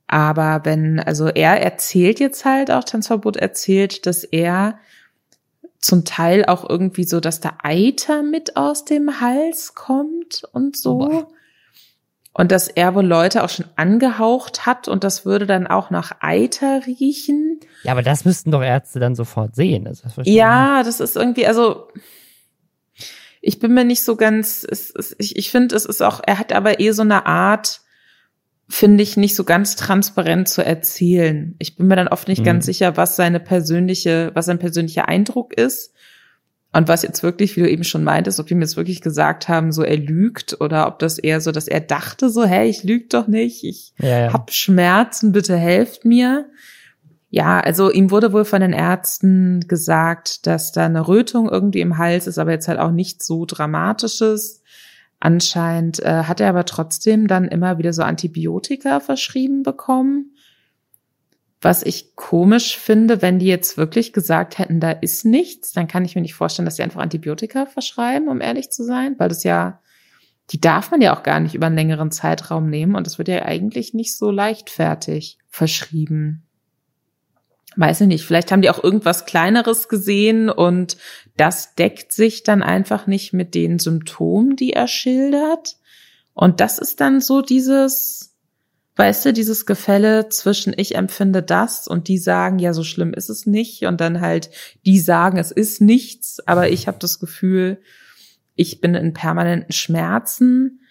Aber 0.08 0.66
wenn, 0.66 1.00
also 1.00 1.28
er 1.28 1.62
erzählt 1.62 2.20
jetzt 2.20 2.44
halt 2.44 2.70
auch, 2.70 2.84
Tanzverbot 2.84 3.38
erzählt, 3.38 4.06
dass 4.08 4.26
er 4.26 4.78
zum 5.80 6.04
Teil 6.04 6.44
auch 6.44 6.70
irgendwie 6.70 7.06
so, 7.06 7.22
dass 7.22 7.40
da 7.40 7.54
Eiter 7.64 8.24
mit 8.24 8.58
aus 8.58 8.84
dem 8.84 9.22
Hals 9.22 9.74
kommt 9.74 10.44
und 10.52 10.76
so. 10.76 11.30
Und 12.34 12.52
dass 12.52 12.68
er 12.68 12.94
wohl 12.94 13.06
Leute 13.06 13.46
auch 13.46 13.50
schon 13.50 13.68
angehaucht 13.78 14.66
hat 14.66 14.90
und 14.90 15.06
das 15.06 15.26
würde 15.26 15.46
dann 15.46 15.66
auch 15.66 15.92
nach 15.92 16.18
Eiter 16.20 16.86
riechen. 16.86 17.62
Ja, 17.84 17.94
aber 17.94 18.04
das 18.04 18.26
müssten 18.26 18.52
doch 18.52 18.62
Ärzte 18.62 19.00
dann 19.00 19.16
sofort 19.16 19.56
sehen. 19.56 19.86
Das 19.86 20.04
ja, 20.26 20.84
das 20.84 21.00
ist 21.00 21.16
irgendwie, 21.16 21.48
also 21.48 21.88
ich 23.42 23.60
bin 23.60 23.74
mir 23.74 23.84
nicht 23.84 24.04
so 24.04 24.16
ganz, 24.16 24.66
es, 24.70 24.92
es, 24.92 25.16
ich, 25.18 25.36
ich 25.36 25.50
finde, 25.52 25.76
es 25.76 25.86
ist 25.86 26.02
auch, 26.02 26.22
er 26.26 26.40
hat 26.40 26.54
aber 26.54 26.80
eh 26.80 26.92
so 26.92 27.02
eine 27.02 27.26
Art, 27.26 27.82
finde 28.70 29.04
ich, 29.04 29.18
nicht 29.18 29.36
so 29.36 29.44
ganz 29.44 29.76
transparent 29.76 30.48
zu 30.48 30.64
erzählen. 30.64 31.56
Ich 31.60 31.76
bin 31.76 31.88
mir 31.88 31.96
dann 31.96 32.08
oft 32.08 32.28
nicht 32.28 32.42
mhm. 32.42 32.46
ganz 32.46 32.66
sicher, 32.66 32.96
was 32.98 33.16
seine 33.16 33.40
persönliche, 33.40 34.32
was 34.36 34.46
sein 34.46 34.60
persönlicher 34.60 35.10
Eindruck 35.10 35.54
ist. 35.54 35.94
Und 36.74 36.88
was 36.88 37.04
jetzt 37.04 37.22
wirklich, 37.22 37.58
wie 37.58 37.62
du 37.62 37.70
eben 37.70 37.84
schon 37.84 38.06
meintest, 38.06 38.40
ob 38.40 38.48
die 38.48 38.56
mir 38.56 38.62
jetzt 38.62 38.78
wirklich 38.78 39.02
gesagt 39.02 39.50
haben, 39.50 39.74
so 39.74 39.84
er 39.84 39.98
lügt 39.98 40.62
oder 40.62 40.88
ob 40.88 41.00
das 41.00 41.20
eher 41.20 41.42
so, 41.42 41.52
dass 41.52 41.68
er 41.68 41.82
dachte 41.82 42.30
so, 42.30 42.46
hey, 42.46 42.70
ich 42.70 42.84
lüge 42.84 43.08
doch 43.10 43.28
nicht, 43.28 43.66
ich 43.66 43.92
ja, 43.98 44.20
ja. 44.20 44.34
hab 44.34 44.54
Schmerzen, 44.54 45.34
bitte 45.34 45.58
helft 45.58 46.06
mir. 46.06 46.46
Ja, 47.34 47.62
also 47.62 47.90
ihm 47.90 48.12
wurde 48.12 48.34
wohl 48.34 48.44
von 48.44 48.60
den 48.60 48.74
Ärzten 48.74 49.62
gesagt, 49.62 50.46
dass 50.48 50.74
da 50.74 50.86
eine 50.86 51.08
Rötung 51.08 51.48
irgendwie 51.48 51.80
im 51.80 51.98
Hals 51.98 52.28
ist, 52.28 52.38
aber 52.38 52.52
jetzt 52.52 52.68
halt 52.68 52.78
auch 52.78 52.92
nicht 52.92 53.24
so 53.24 53.46
dramatisches. 53.46 54.62
Anscheinend 55.22 56.02
äh, 56.02 56.24
hat 56.24 56.42
er 56.42 56.50
aber 56.50 56.66
trotzdem 56.66 57.28
dann 57.28 57.48
immer 57.48 57.78
wieder 57.78 57.94
so 57.94 58.04
Antibiotika 58.04 59.00
verschrieben 59.00 59.64
bekommen. 59.64 60.36
Was 61.62 61.84
ich 61.84 62.18
komisch 62.18 62.78
finde, 62.78 63.22
wenn 63.22 63.40
die 63.40 63.46
jetzt 63.46 63.78
wirklich 63.78 64.12
gesagt 64.12 64.58
hätten, 64.58 64.82
da 64.82 64.92
ist 64.92 65.24
nichts, 65.24 65.72
dann 65.72 65.88
kann 65.88 66.04
ich 66.04 66.16
mir 66.16 66.22
nicht 66.22 66.34
vorstellen, 66.34 66.66
dass 66.66 66.76
sie 66.76 66.84
einfach 66.84 67.02
Antibiotika 67.02 67.66
verschreiben, 67.66 68.28
um 68.28 68.42
ehrlich 68.42 68.72
zu 68.72 68.84
sein, 68.84 69.16
weil 69.20 69.30
das 69.30 69.46
ja, 69.46 69.80
die 70.50 70.60
darf 70.60 70.92
man 70.92 71.00
ja 71.00 71.16
auch 71.16 71.24
gar 71.24 71.40
nicht 71.40 71.56
über 71.56 71.68
einen 71.68 71.76
längeren 71.76 72.12
Zeitraum 72.12 72.70
nehmen 72.70 72.96
und 72.96 73.08
das 73.08 73.20
wird 73.20 73.30
ja 73.30 73.46
eigentlich 73.46 73.94
nicht 73.94 74.18
so 74.18 74.32
leichtfertig 74.32 75.38
verschrieben. 75.48 76.46
Weiß 77.78 78.02
ich 78.02 78.08
nicht, 78.08 78.26
vielleicht 78.26 78.52
haben 78.52 78.62
die 78.62 78.70
auch 78.70 78.84
irgendwas 78.84 79.26
Kleineres 79.26 79.88
gesehen 79.88 80.50
und 80.50 80.98
das 81.38 81.76
deckt 81.76 82.12
sich 82.12 82.44
dann 82.44 82.64
einfach 82.64 83.08
nicht 83.08 83.32
mit 83.32 83.56
den 83.56 83.80
Symptomen, 83.80 84.58
die 84.58 84.74
er 84.74 84.88
schildert. 84.88 85.78
Und 86.34 86.60
das 86.60 86.80
ist 86.80 87.00
dann 87.00 87.22
so 87.22 87.42
dieses, 87.42 88.32
Weißt 88.98 89.26
du, 89.26 89.34
dieses 89.34 89.66
Gefälle 89.66 90.28
zwischen 90.30 90.74
ich 90.76 90.96
empfinde 90.96 91.42
das 91.42 91.88
und 91.88 92.08
die 92.08 92.18
sagen, 92.18 92.60
ja, 92.60 92.74
so 92.74 92.84
schlimm 92.84 93.14
ist 93.14 93.30
es 93.30 93.46
nicht 93.46 93.86
und 93.86 94.02
dann 94.02 94.20
halt 94.20 94.52
die 94.86 95.00
sagen, 95.00 95.38
es 95.38 95.52
ist 95.52 95.82
nichts, 95.82 96.46
aber 96.46 96.70
ich 96.70 96.88
habe 96.88 97.00
das 97.00 97.20
Gefühl, 97.20 97.82
ich 98.56 98.82
bin 98.82 98.94
in 98.94 99.14
permanenten 99.14 99.72
Schmerzen. 99.72 100.82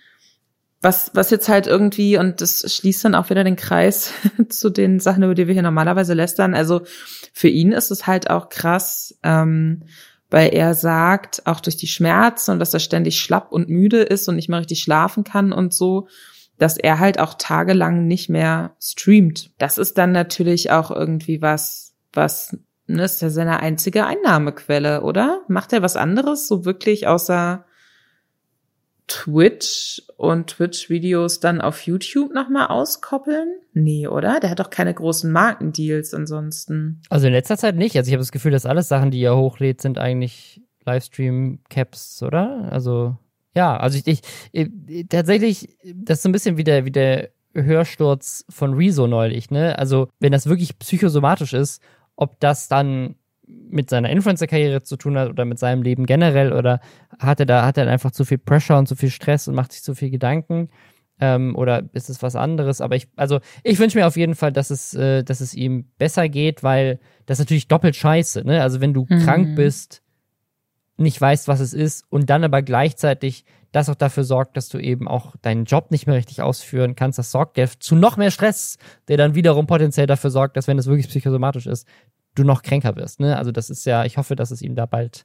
Was, 0.83 1.11
was 1.13 1.31
jetzt 1.31 1.49
halt 1.49 1.67
irgendwie, 1.67 2.17
und 2.17 2.41
das 2.41 2.75
schließt 2.75 3.05
dann 3.05 3.15
auch 3.15 3.29
wieder 3.29 3.45
den 3.45 3.57
Kreis 3.57 4.13
zu 4.49 4.71
den 4.71 4.99
Sachen, 4.99 5.23
über 5.23 5.35
die 5.35 5.47
wir 5.47 5.55
hier 5.55 5.63
normalerweise 5.63 6.15
lästern. 6.15 6.55
Also 6.55 6.83
für 7.33 7.49
ihn 7.49 7.73
ist 7.73 7.91
es 7.91 8.07
halt 8.07 8.31
auch 8.31 8.49
krass, 8.49 9.19
ähm, 9.23 9.83
weil 10.31 10.55
er 10.55 10.75
sagt, 10.75 11.43
auch 11.47 11.61
durch 11.61 11.77
die 11.77 11.89
Schmerzen 11.89 12.53
und 12.53 12.59
dass 12.61 12.73
er 12.73 12.81
ständig 12.81 13.21
schlapp 13.21 13.53
und 13.53 13.69
müde 13.69 14.01
ist 14.01 14.29
und 14.29 14.37
nicht 14.37 14.49
mehr 14.49 14.61
richtig 14.61 14.81
schlafen 14.81 15.25
kann 15.25 15.53
und 15.53 15.75
so 15.75 16.09
dass 16.61 16.77
er 16.77 16.99
halt 16.99 17.19
auch 17.19 17.35
tagelang 17.35 18.07
nicht 18.07 18.29
mehr 18.29 18.77
streamt. 18.79 19.51
Das 19.59 19.79
ist 19.79 19.97
dann 19.97 20.13
natürlich 20.13 20.71
auch 20.71 20.91
irgendwie 20.91 21.41
was, 21.41 21.95
was, 22.13 22.57
ne, 22.87 23.03
ist 23.03 23.23
ja 23.23 23.31
seine 23.31 23.61
einzige 23.61 24.05
Einnahmequelle, 24.05 25.01
oder? 25.03 25.41
Macht 25.49 25.73
er 25.73 25.81
was 25.81 25.97
anderes 25.97 26.47
so 26.47 26.67
wirklich 26.67 27.07
außer 27.07 27.65
Twitch 29.11 30.03
und 30.17 30.47
Twitch-Videos 30.47 31.41
dann 31.41 31.61
auf 31.61 31.83
YouTube 31.83 32.33
nochmal 32.33 32.69
auskoppeln? 32.69 33.49
Nee, 33.73 34.07
oder? 34.07 34.39
Der 34.39 34.51
hat 34.51 34.61
doch 34.61 34.71
keine 34.71 34.95
großen 34.95 35.31
Markendeals 35.33 36.15
ansonsten. 36.15 37.03
Also 37.11 37.27
in 37.27 37.33
letzter 37.33 37.59
Zeit 37.59 37.75
nicht. 37.75 37.97
Also 37.97 38.09
ich 38.09 38.15
habe 38.15 38.23
das 38.23 38.33
Gefühl, 38.33 38.53
dass 38.53 38.67
alles 38.67 38.89
Sachen, 38.89 39.11
die 39.11 39.21
er 39.21 39.37
hochlädt, 39.37 39.81
sind 39.81 39.99
eigentlich 39.99 40.63
Livestream-Caps, 40.85 42.23
oder? 42.23 42.69
Also 42.71 43.17
ja, 43.55 43.77
also 43.77 43.99
ich, 43.99 44.07
ich, 44.07 44.21
ich, 44.53 45.09
tatsächlich, 45.09 45.77
das 45.93 46.19
ist 46.19 46.23
so 46.23 46.29
ein 46.29 46.33
bisschen 46.33 46.57
wie 46.57 46.65
der, 46.65 46.85
wie 46.85 46.93
der 46.93 47.31
Hörsturz 47.53 48.45
von 48.49 48.75
Rezo 48.75 49.09
neulich, 49.09 49.51
ne? 49.51 49.77
Also, 49.77 50.09
wenn 50.21 50.31
das 50.31 50.47
wirklich 50.47 50.79
psychosomatisch 50.79 51.53
ist, 51.53 51.83
ob 52.15 52.39
das 52.39 52.69
dann 52.69 53.17
mit 53.71 53.91
seiner 53.91 54.11
Influencer-Karriere 54.11 54.83
zu 54.83 54.97
tun 54.97 55.17
hat 55.17 55.29
oder 55.29 55.45
mit 55.45 55.59
seinem 55.59 55.83
Leben 55.83 56.07
generell 56.07 56.53
oder 56.53 56.81
hat 57.19 57.41
er 57.41 57.47
da, 57.47 57.65
hat 57.65 57.79
er 57.79 57.89
einfach 57.89 58.11
zu 58.11 58.25
viel 58.25 58.39
Pressure 58.39 58.79
und 58.79 58.87
zu 58.87 58.97
viel 58.97 59.11
Stress 59.11 59.49
und 59.49 59.55
macht 59.55 59.73
sich 59.73 59.83
zu 59.83 59.95
viel 59.95 60.11
Gedanken? 60.11 60.71
Ähm, 61.21 61.55
oder 61.55 61.85
ist 61.93 62.09
es 62.09 62.23
was 62.23 62.35
anderes? 62.35 62.81
Aber 62.81 62.97
ich, 62.97 63.09
also 63.17 63.41
ich 63.63 63.79
wünsche 63.79 63.99
mir 63.99 64.07
auf 64.07 64.17
jeden 64.17 64.35
Fall, 64.35 64.53
dass 64.53 64.71
es, 64.71 64.95
äh, 64.95 65.23
dass 65.23 65.41
es 65.41 65.55
ihm 65.55 65.85
besser 65.99 66.29
geht, 66.29 66.63
weil 66.63 66.99
das 67.27 67.39
ist 67.39 67.45
natürlich 67.45 67.69
doppelt 67.69 67.95
scheiße, 67.95 68.43
ne? 68.45 68.63
Also 68.63 68.81
wenn 68.81 68.95
du 68.95 69.07
mhm. 69.09 69.21
krank 69.21 69.55
bist, 69.55 70.03
nicht 70.97 71.21
weißt, 71.21 71.49
was 71.49 71.61
es 71.61 71.75
ist 71.75 72.05
und 72.11 72.31
dann 72.31 72.45
aber 72.45 72.63
gleichzeitig 72.63 73.45
das 73.73 73.89
auch 73.89 73.95
dafür 73.95 74.25
sorgt, 74.25 74.57
dass 74.57 74.69
du 74.69 74.79
eben 74.79 75.07
auch 75.07 75.37
deinen 75.43 75.65
Job 75.65 75.91
nicht 75.91 76.07
mehr 76.07 76.17
richtig 76.17 76.43
ausführen 76.43 76.97
kannst. 76.97 77.19
Das 77.19 77.31
sorgt 77.31 77.57
ja 77.57 77.67
zu 77.79 77.95
noch 77.95 78.17
mehr 78.17 78.31
Stress, 78.31 78.79
der 79.09 79.17
dann 79.17 79.35
wiederum 79.35 79.67
potenziell 79.67 80.07
dafür 80.07 80.31
sorgt, 80.31 80.57
dass 80.57 80.67
wenn 80.67 80.79
es 80.79 80.87
wirklich 80.87 81.09
psychosomatisch 81.09 81.67
ist, 81.67 81.87
du 82.41 82.47
noch 82.47 82.63
kränker 82.63 82.97
wirst. 82.97 83.21
Ne? 83.21 83.37
Also 83.37 83.53
das 83.53 83.71
ist 83.71 83.87
ja, 83.87 84.05
ich 84.05 84.17
hoffe, 84.17 84.37
dass 84.37 84.51
es 84.51 84.63
ihm 84.63 84.75
da 84.75 84.87
bald 84.87 85.25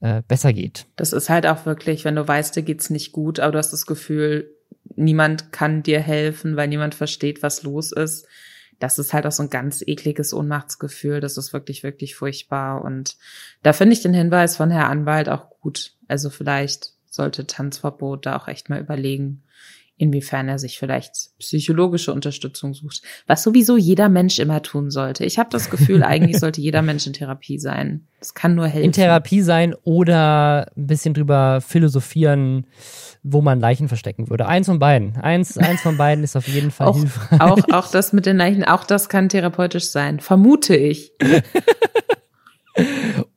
äh, 0.00 0.22
besser 0.26 0.52
geht. 0.52 0.86
Das 0.96 1.12
ist 1.12 1.28
halt 1.28 1.46
auch 1.46 1.66
wirklich, 1.66 2.04
wenn 2.04 2.16
du 2.16 2.26
weißt, 2.26 2.56
dir 2.56 2.62
geht's 2.62 2.90
nicht 2.90 3.12
gut, 3.12 3.40
aber 3.40 3.52
du 3.52 3.58
hast 3.58 3.72
das 3.72 3.86
Gefühl, 3.86 4.50
niemand 4.94 5.52
kann 5.52 5.82
dir 5.82 6.00
helfen, 6.00 6.56
weil 6.56 6.68
niemand 6.68 6.94
versteht, 6.94 7.42
was 7.42 7.62
los 7.62 7.92
ist 7.92 8.26
das 8.78 8.98
ist 8.98 9.12
halt 9.12 9.26
auch 9.26 9.32
so 9.32 9.42
ein 9.42 9.50
ganz 9.50 9.82
ekliges 9.86 10.34
Ohnmachtsgefühl. 10.34 11.20
Das 11.20 11.36
ist 11.36 11.52
wirklich, 11.52 11.82
wirklich 11.82 12.14
furchtbar. 12.14 12.82
Und 12.82 13.16
da 13.62 13.72
finde 13.72 13.94
ich 13.94 14.02
den 14.02 14.14
Hinweis 14.14 14.56
von 14.56 14.70
Herr 14.70 14.88
Anwalt 14.88 15.28
auch 15.28 15.50
gut. 15.60 15.94
Also 16.08 16.30
vielleicht 16.30 16.92
sollte 17.06 17.46
Tanzverbot 17.46 18.26
da 18.26 18.36
auch 18.36 18.48
echt 18.48 18.68
mal 18.68 18.80
überlegen, 18.80 19.42
inwiefern 19.98 20.48
er 20.48 20.58
sich 20.58 20.78
vielleicht 20.78 21.30
psychologische 21.38 22.12
Unterstützung 22.12 22.74
sucht, 22.74 23.02
was 23.26 23.42
sowieso 23.42 23.76
jeder 23.76 24.08
Mensch 24.08 24.38
immer 24.38 24.62
tun 24.62 24.90
sollte. 24.90 25.24
Ich 25.24 25.38
habe 25.38 25.48
das 25.50 25.70
Gefühl, 25.70 26.02
eigentlich 26.02 26.38
sollte 26.38 26.60
jeder 26.60 26.82
Mensch 26.82 27.06
in 27.06 27.14
Therapie 27.14 27.58
sein. 27.58 28.06
Das 28.18 28.34
kann 28.34 28.54
nur 28.54 28.66
helfen. 28.66 28.84
In 28.84 28.92
Therapie 28.92 29.40
sein 29.40 29.74
oder 29.84 30.70
ein 30.76 30.86
bisschen 30.86 31.14
drüber 31.14 31.60
philosophieren, 31.62 32.66
wo 33.22 33.40
man 33.40 33.58
Leichen 33.58 33.88
verstecken 33.88 34.28
würde. 34.28 34.46
Eins 34.46 34.66
von 34.66 34.78
beiden. 34.78 35.16
Eins, 35.16 35.56
eins 35.56 35.80
von 35.80 35.96
beiden 35.96 36.24
ist 36.24 36.36
auf 36.36 36.46
jeden 36.46 36.70
Fall 36.70 36.88
auch, 36.88 36.96
hilfreich. 36.96 37.40
Auch, 37.40 37.58
auch 37.72 37.90
das 37.90 38.12
mit 38.12 38.26
den 38.26 38.36
Leichen, 38.36 38.64
auch 38.64 38.84
das 38.84 39.08
kann 39.08 39.30
therapeutisch 39.30 39.86
sein. 39.86 40.20
Vermute 40.20 40.76
ich. 40.76 41.12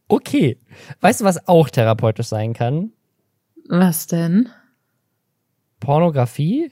okay. 0.08 0.58
Weißt 1.00 1.22
du, 1.22 1.26
was 1.26 1.48
auch 1.48 1.70
therapeutisch 1.70 2.28
sein 2.28 2.54
kann? 2.54 2.92
Was 3.70 4.08
denn? 4.08 4.50
Pornografie? 5.80 6.72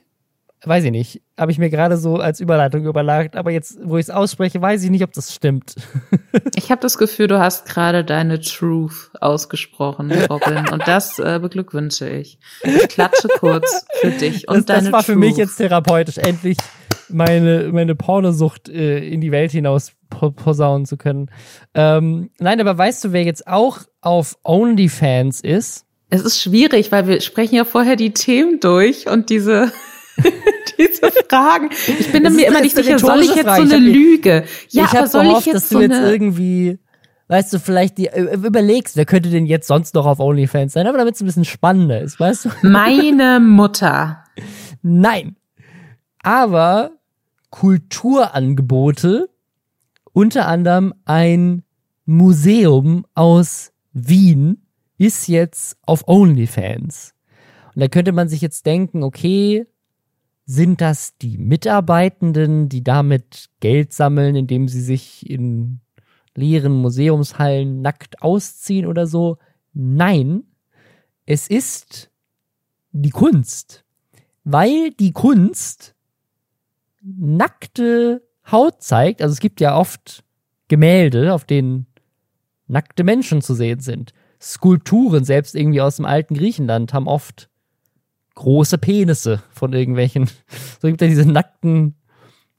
Weiß 0.64 0.82
ich 0.82 0.90
nicht. 0.90 1.22
Habe 1.38 1.52
ich 1.52 1.58
mir 1.58 1.70
gerade 1.70 1.96
so 1.96 2.16
als 2.16 2.40
Überleitung 2.40 2.84
überlagt, 2.84 3.36
aber 3.36 3.52
jetzt, 3.52 3.78
wo 3.84 3.96
ich 3.96 4.06
es 4.06 4.10
ausspreche, 4.10 4.60
weiß 4.60 4.82
ich 4.82 4.90
nicht, 4.90 5.04
ob 5.04 5.12
das 5.12 5.32
stimmt. 5.32 5.76
ich 6.56 6.72
habe 6.72 6.80
das 6.80 6.98
Gefühl, 6.98 7.28
du 7.28 7.38
hast 7.38 7.66
gerade 7.66 8.04
deine 8.04 8.40
Truth 8.40 9.12
ausgesprochen, 9.20 10.10
Robin. 10.28 10.68
und 10.72 10.86
das 10.88 11.20
äh, 11.20 11.38
beglückwünsche 11.40 12.08
ich. 12.08 12.40
Ich 12.64 12.88
klatsche 12.88 13.28
kurz 13.38 13.84
für 14.00 14.10
dich 14.10 14.48
und 14.48 14.56
das, 14.56 14.64
deine 14.64 14.82
Das 14.82 14.92
war 14.92 15.00
Truth. 15.00 15.06
für 15.06 15.16
mich 15.16 15.36
jetzt 15.36 15.56
therapeutisch, 15.58 16.18
endlich 16.18 16.56
meine, 17.08 17.70
meine 17.72 17.94
Pornosucht 17.94 18.68
äh, 18.68 18.98
in 18.98 19.20
die 19.20 19.30
Welt 19.30 19.52
hinaus 19.52 19.92
posaunen 20.08 20.86
zu 20.86 20.96
können. 20.96 21.30
Ähm, 21.74 22.30
nein, 22.38 22.60
aber 22.60 22.76
weißt 22.76 23.04
du, 23.04 23.12
wer 23.12 23.22
jetzt 23.22 23.46
auch 23.46 23.78
auf 24.00 24.36
OnlyFans 24.42 25.40
ist? 25.40 25.84
Es 26.10 26.22
ist 26.22 26.40
schwierig, 26.40 26.90
weil 26.90 27.06
wir 27.06 27.20
sprechen 27.20 27.54
ja 27.54 27.64
vorher 27.64 27.96
die 27.96 28.12
Themen 28.12 28.60
durch 28.60 29.08
und 29.08 29.30
diese 29.30 29.72
diese 30.78 31.10
Fragen. 31.28 31.70
Ich 31.98 32.10
bin 32.12 32.22
mir 32.22 32.46
immer 32.46 32.60
nicht 32.60 32.76
sicher, 32.76 32.98
soll 32.98 33.20
ich 33.20 33.34
jetzt 33.34 33.46
Frage. 33.46 33.66
so 33.66 33.74
eine 33.74 33.84
Lüge? 33.84 34.44
Ja, 34.70 34.84
ich 34.84 34.98
aber 34.98 35.06
soll 35.06 35.24
gehofft, 35.24 35.40
ich 35.40 35.46
jetzt 35.46 35.54
dass 35.64 35.68
so 35.68 35.78
du 35.78 35.84
jetzt 35.84 36.00
irgendwie, 36.00 36.78
weißt 37.28 37.52
du, 37.52 37.58
vielleicht 37.58 37.98
die, 37.98 38.06
äh, 38.06 38.34
überlegst, 38.34 38.96
wer 38.96 39.04
könnte 39.04 39.30
denn 39.30 39.46
jetzt 39.46 39.68
sonst 39.68 39.94
noch 39.94 40.06
auf 40.06 40.20
OnlyFans 40.20 40.72
sein, 40.72 40.86
aber 40.86 40.98
damit 40.98 41.14
es 41.14 41.20
ein 41.20 41.26
bisschen 41.26 41.44
spannender 41.44 42.00
ist, 42.00 42.18
weißt 42.18 42.46
du? 42.46 42.50
Meine 42.62 43.40
Mutter. 43.40 44.24
Nein. 44.82 45.36
Aber 46.22 46.92
Kulturangebote, 47.50 49.28
unter 50.12 50.46
anderem 50.48 50.94
ein 51.04 51.62
Museum 52.04 53.06
aus 53.14 53.72
Wien, 53.92 54.67
ist 54.98 55.28
jetzt 55.28 55.78
auf 55.82 56.06
OnlyFans. 56.06 57.14
Und 57.74 57.80
da 57.80 57.88
könnte 57.88 58.12
man 58.12 58.28
sich 58.28 58.40
jetzt 58.40 58.66
denken, 58.66 59.02
okay, 59.02 59.66
sind 60.44 60.80
das 60.80 61.16
die 61.18 61.38
Mitarbeitenden, 61.38 62.68
die 62.68 62.82
damit 62.82 63.50
Geld 63.60 63.92
sammeln, 63.92 64.34
indem 64.34 64.68
sie 64.68 64.80
sich 64.80 65.28
in 65.28 65.80
leeren 66.34 66.72
Museumshallen 66.72 67.82
nackt 67.82 68.22
ausziehen 68.22 68.86
oder 68.86 69.06
so? 69.06 69.38
Nein, 69.74 70.44
es 71.26 71.48
ist 71.48 72.10
die 72.92 73.10
Kunst. 73.10 73.84
weil 74.44 74.90
die 74.92 75.12
Kunst 75.12 75.94
nackte 77.02 78.22
Haut 78.50 78.82
zeigt. 78.82 79.20
Also 79.20 79.34
es 79.34 79.40
gibt 79.40 79.60
ja 79.60 79.76
oft 79.76 80.24
Gemälde, 80.68 81.34
auf 81.34 81.44
denen 81.44 81.86
nackte 82.66 83.04
Menschen 83.04 83.42
zu 83.42 83.54
sehen 83.54 83.80
sind. 83.80 84.14
Skulpturen, 84.40 85.24
selbst 85.24 85.54
irgendwie 85.54 85.80
aus 85.80 85.96
dem 85.96 86.04
alten 86.04 86.34
Griechenland, 86.34 86.94
haben 86.94 87.08
oft 87.08 87.48
große 88.34 88.78
Penisse 88.78 89.42
von 89.50 89.72
irgendwelchen. 89.72 90.30
So 90.80 90.86
gibt 90.86 91.00
ja 91.00 91.08
diese 91.08 91.26
nackten 91.26 91.96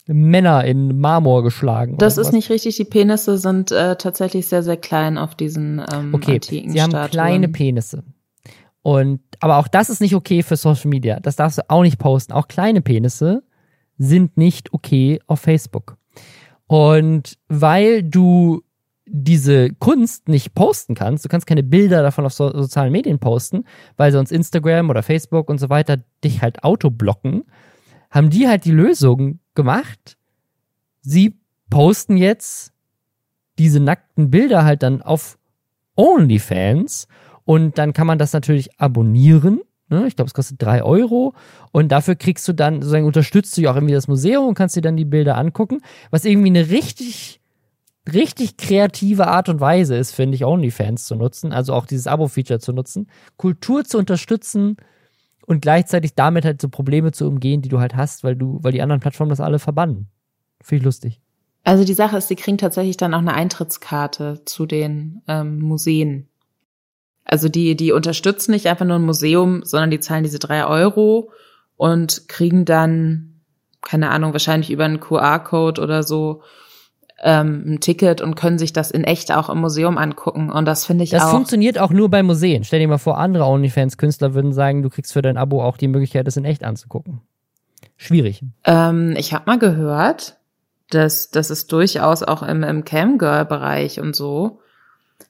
Männer 0.05 0.65
in 0.65 0.99
Marmor 0.99 1.41
geschlagen. 1.43 1.97
Das 1.97 2.17
ist 2.17 2.33
nicht 2.33 2.49
richtig. 2.49 2.75
Die 2.75 2.83
Penisse 2.83 3.37
sind 3.37 3.71
äh, 3.71 3.95
tatsächlich 3.95 4.47
sehr, 4.47 4.61
sehr 4.61 4.75
klein 4.75 5.17
auf 5.17 5.35
diesen 5.35 5.81
ähm, 5.93 6.13
okay, 6.13 6.35
antiken 6.35 6.71
sie 6.71 6.81
haben 6.81 6.89
Statuen. 6.89 7.11
kleine 7.11 7.47
Penisse. 7.47 8.03
Und 8.81 9.21
aber 9.39 9.57
auch 9.57 9.67
das 9.67 9.89
ist 9.89 10.01
nicht 10.01 10.15
okay 10.15 10.43
für 10.43 10.57
Social 10.57 10.89
Media. 10.89 11.19
Das 11.19 11.35
darfst 11.35 11.59
du 11.59 11.69
auch 11.69 11.83
nicht 11.83 11.99
posten. 11.99 12.33
Auch 12.33 12.47
kleine 12.47 12.81
Penisse 12.81 13.43
sind 13.97 14.35
nicht 14.35 14.73
okay 14.73 15.19
auf 15.27 15.41
Facebook. 15.41 15.97
Und 16.67 17.37
weil 17.47 18.03
du 18.03 18.63
diese 19.11 19.71
Kunst 19.73 20.29
nicht 20.29 20.53
posten 20.53 20.95
kannst, 20.95 21.25
du 21.25 21.29
kannst 21.29 21.47
keine 21.47 21.63
Bilder 21.63 22.01
davon 22.03 22.25
auf 22.25 22.33
so 22.33 22.51
sozialen 22.51 22.91
Medien 22.91 23.19
posten, 23.19 23.65
weil 23.97 24.11
sonst 24.11 24.31
Instagram 24.31 24.89
oder 24.89 25.03
Facebook 25.03 25.49
und 25.49 25.59
so 25.59 25.69
weiter 25.69 25.97
dich 26.23 26.41
halt 26.41 26.63
autoblocken, 26.63 27.43
haben 28.11 28.29
die 28.29 28.47
halt 28.47 28.65
die 28.65 28.71
Lösung 28.71 29.39
gemacht. 29.55 30.17
Sie 31.01 31.39
posten 31.69 32.17
jetzt 32.17 32.71
diese 33.57 33.79
nackten 33.79 34.31
Bilder 34.31 34.63
halt 34.63 34.83
dann 34.83 35.01
auf 35.01 35.37
OnlyFans 35.95 37.07
und 37.45 37.77
dann 37.77 37.93
kann 37.93 38.07
man 38.07 38.19
das 38.19 38.33
natürlich 38.33 38.79
abonnieren. 38.79 39.61
Ne? 39.89 40.05
Ich 40.07 40.15
glaube, 40.15 40.27
es 40.27 40.33
kostet 40.33 40.61
drei 40.61 40.83
Euro 40.83 41.33
und 41.71 41.91
dafür 41.91 42.15
kriegst 42.15 42.47
du 42.47 42.53
dann, 42.53 42.75
sozusagen 42.75 43.05
unterstützt 43.05 43.57
du 43.57 43.61
ja 43.61 43.71
auch 43.71 43.75
irgendwie 43.75 43.95
das 43.95 44.07
Museum 44.07 44.47
und 44.47 44.53
kannst 44.53 44.75
dir 44.75 44.81
dann 44.81 44.97
die 44.97 45.05
Bilder 45.05 45.35
angucken, 45.35 45.81
was 46.11 46.25
irgendwie 46.25 46.49
eine 46.49 46.69
richtig 46.69 47.41
richtig 48.13 48.57
kreative 48.57 49.27
Art 49.27 49.49
und 49.49 49.59
Weise 49.59 49.95
ist, 49.95 50.11
finde 50.11 50.35
ich, 50.35 50.45
OnlyFans 50.45 51.05
zu 51.05 51.15
nutzen, 51.15 51.51
also 51.51 51.73
auch 51.73 51.85
dieses 51.85 52.07
Abo-Feature 52.07 52.59
zu 52.59 52.73
nutzen, 52.73 53.07
Kultur 53.37 53.83
zu 53.85 53.97
unterstützen 53.97 54.77
und 55.45 55.61
gleichzeitig 55.61 56.15
damit 56.15 56.45
halt 56.45 56.61
so 56.61 56.69
Probleme 56.69 57.11
zu 57.11 57.27
umgehen, 57.27 57.61
die 57.61 57.69
du 57.69 57.79
halt 57.79 57.95
hast, 57.95 58.23
weil 58.23 58.35
du, 58.35 58.59
weil 58.61 58.71
die 58.71 58.81
anderen 58.81 58.99
Plattformen 58.99 59.29
das 59.29 59.39
alle 59.39 59.59
verbannen. 59.59 60.07
Finde 60.61 60.81
ich 60.81 60.85
lustig. 60.85 61.21
Also 61.63 61.83
die 61.83 61.93
Sache 61.93 62.17
ist, 62.17 62.27
sie 62.27 62.35
kriegen 62.35 62.57
tatsächlich 62.57 62.97
dann 62.97 63.13
auch 63.13 63.19
eine 63.19 63.33
Eintrittskarte 63.33 64.41
zu 64.45 64.65
den 64.65 65.21
ähm, 65.27 65.59
Museen. 65.59 66.27
Also 67.25 67.49
die, 67.49 67.75
die 67.75 67.91
unterstützen 67.91 68.51
nicht 68.51 68.67
einfach 68.67 68.85
nur 68.85 68.95
ein 68.95 69.05
Museum, 69.05 69.63
sondern 69.63 69.91
die 69.91 69.99
zahlen 69.99 70.23
diese 70.23 70.39
drei 70.39 70.65
Euro 70.65 71.31
und 71.77 72.27
kriegen 72.27 72.65
dann, 72.65 73.41
keine 73.81 74.09
Ahnung, 74.09 74.33
wahrscheinlich 74.33 74.71
über 74.71 74.85
einen 74.85 74.99
QR-Code 74.99 75.81
oder 75.81 76.03
so 76.03 76.41
ähm, 77.23 77.63
ein 77.65 77.79
Ticket 77.79 78.21
und 78.21 78.35
können 78.35 78.57
sich 78.57 78.73
das 78.73 78.91
in 78.91 79.03
echt 79.03 79.31
auch 79.31 79.49
im 79.49 79.59
Museum 79.59 79.97
angucken. 79.97 80.51
Und 80.51 80.65
das 80.65 80.85
finde 80.85 81.03
ich 81.03 81.09
Das 81.09 81.23
auch. 81.23 81.31
funktioniert 81.31 81.79
auch 81.79 81.91
nur 81.91 82.09
bei 82.09 82.23
Museen. 82.23 82.63
Stell 82.63 82.79
dir 82.79 82.87
mal 82.87 82.97
vor, 82.97 83.17
andere 83.17 83.45
OnlyFans-Künstler 83.45 84.33
würden 84.33 84.53
sagen, 84.53 84.81
du 84.83 84.89
kriegst 84.89 85.13
für 85.13 85.21
dein 85.21 85.37
Abo 85.37 85.63
auch 85.63 85.77
die 85.77 85.87
Möglichkeit, 85.87 86.27
das 86.27 86.37
in 86.37 86.45
echt 86.45 86.63
anzugucken. 86.63 87.21
Schwierig. 87.97 88.43
Ähm, 88.63 89.15
ich 89.17 89.33
habe 89.33 89.43
mal 89.47 89.59
gehört, 89.59 90.37
dass, 90.89 91.29
dass 91.29 91.49
es 91.49 91.67
durchaus 91.67 92.23
auch 92.23 92.43
im, 92.43 92.63
im 92.63 92.85
Camgirl-Bereich 92.85 93.99
und 93.99 94.15
so, 94.15 94.59